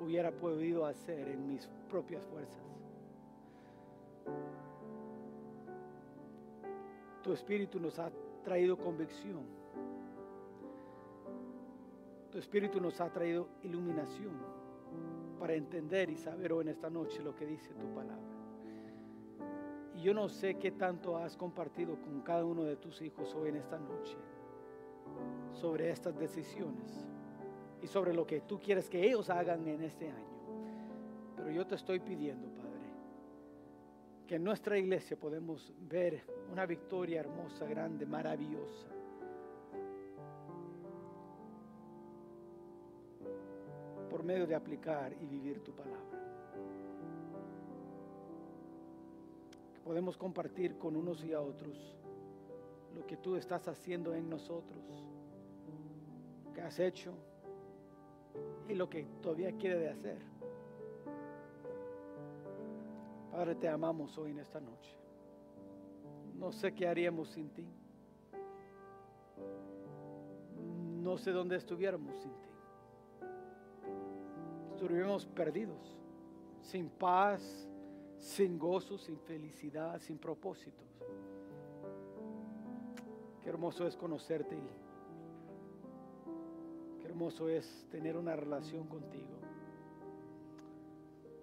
hubiera 0.00 0.32
podido 0.32 0.86
hacer 0.86 1.28
en 1.28 1.46
mis 1.46 1.68
propias 1.88 2.24
fuerzas. 2.24 2.64
Tu 7.22 7.32
espíritu 7.32 7.78
nos 7.78 7.96
ha 8.00 8.10
traído 8.42 8.76
convicción. 8.76 9.44
Tu 12.32 12.38
espíritu 12.38 12.80
nos 12.80 13.00
ha 13.00 13.08
traído 13.12 13.46
iluminación 13.62 14.49
para 15.40 15.54
entender 15.54 16.10
y 16.10 16.18
saber 16.18 16.52
hoy 16.52 16.64
en 16.64 16.68
esta 16.68 16.90
noche 16.90 17.22
lo 17.22 17.34
que 17.34 17.46
dice 17.46 17.72
tu 17.72 17.86
palabra. 17.94 18.20
Y 19.96 20.02
yo 20.02 20.12
no 20.12 20.28
sé 20.28 20.56
qué 20.58 20.70
tanto 20.70 21.16
has 21.16 21.34
compartido 21.34 21.98
con 21.98 22.20
cada 22.20 22.44
uno 22.44 22.62
de 22.62 22.76
tus 22.76 23.00
hijos 23.00 23.34
hoy 23.34 23.48
en 23.48 23.56
esta 23.56 23.78
noche 23.78 24.18
sobre 25.52 25.90
estas 25.90 26.16
decisiones 26.18 27.08
y 27.82 27.86
sobre 27.86 28.12
lo 28.12 28.26
que 28.26 28.42
tú 28.42 28.60
quieres 28.60 28.90
que 28.90 29.02
ellos 29.02 29.30
hagan 29.30 29.66
en 29.66 29.82
este 29.82 30.10
año. 30.10 30.30
Pero 31.36 31.50
yo 31.50 31.66
te 31.66 31.74
estoy 31.74 32.00
pidiendo, 32.00 32.46
Padre, 32.50 32.70
que 34.26 34.34
en 34.34 34.44
nuestra 34.44 34.76
iglesia 34.76 35.18
podemos 35.18 35.72
ver 35.88 36.22
una 36.52 36.66
victoria 36.66 37.20
hermosa, 37.20 37.64
grande, 37.64 38.04
maravillosa. 38.04 38.88
Medio 44.30 44.46
de 44.46 44.54
aplicar 44.54 45.12
y 45.20 45.26
vivir 45.26 45.60
tu 45.64 45.72
palabra. 45.72 46.18
Podemos 49.82 50.16
compartir 50.16 50.78
con 50.78 50.94
unos 50.94 51.24
y 51.24 51.32
a 51.32 51.40
otros 51.40 51.96
lo 52.94 53.04
que 53.08 53.16
tú 53.16 53.34
estás 53.34 53.66
haciendo 53.66 54.14
en 54.14 54.30
nosotros, 54.30 54.84
que 56.54 56.60
has 56.60 56.78
hecho 56.78 57.12
y 58.68 58.74
lo 58.74 58.88
que 58.88 59.04
todavía 59.20 59.50
quiere 59.56 59.78
de 59.80 59.88
hacer. 59.88 60.18
Padre, 63.32 63.56
te 63.56 63.68
amamos 63.68 64.16
hoy 64.16 64.30
en 64.30 64.38
esta 64.38 64.60
noche. 64.60 64.96
No 66.36 66.52
sé 66.52 66.72
qué 66.72 66.86
haríamos 66.86 67.30
sin 67.30 67.50
ti. 67.50 67.66
No 71.02 71.18
sé 71.18 71.32
dónde 71.32 71.56
estuviéramos 71.56 72.14
sin 72.22 72.30
ti. 72.30 72.49
Estuviéramos 74.80 75.26
perdidos, 75.26 75.94
sin 76.62 76.88
paz, 76.88 77.68
sin 78.16 78.58
gozo, 78.58 78.96
sin 78.96 79.18
felicidad, 79.18 80.00
sin 80.00 80.16
propósitos. 80.16 80.88
Qué 83.42 83.50
hermoso 83.50 83.86
es 83.86 83.94
conocerte 83.94 84.56
y 84.56 84.62
qué 86.98 87.08
hermoso 87.08 87.50
es 87.50 87.86
tener 87.90 88.16
una 88.16 88.34
relación 88.34 88.86
contigo. 88.86 89.38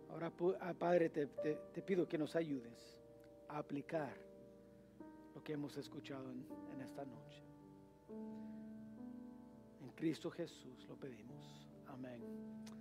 Ahora, 0.10 0.34
ah, 0.60 0.74
Padre, 0.74 1.10
te, 1.10 1.28
te 1.28 1.82
pido 1.84 2.08
que 2.08 2.18
nos 2.18 2.36
ayudes 2.36 3.00
a 3.50 3.60
aplicar 3.60 4.18
lo 5.36 5.44
que 5.44 5.54
hemos 5.54 5.78
escuchado 5.78 6.32
en, 6.32 6.44
en 6.74 6.82
esta 6.82 7.06
noche. 7.06 7.44
En 9.80 9.92
Cristo 9.92 10.32
Jesús 10.32 10.88
lo 10.90 10.96
pedimos. 10.96 11.70
Amén. 11.86 12.76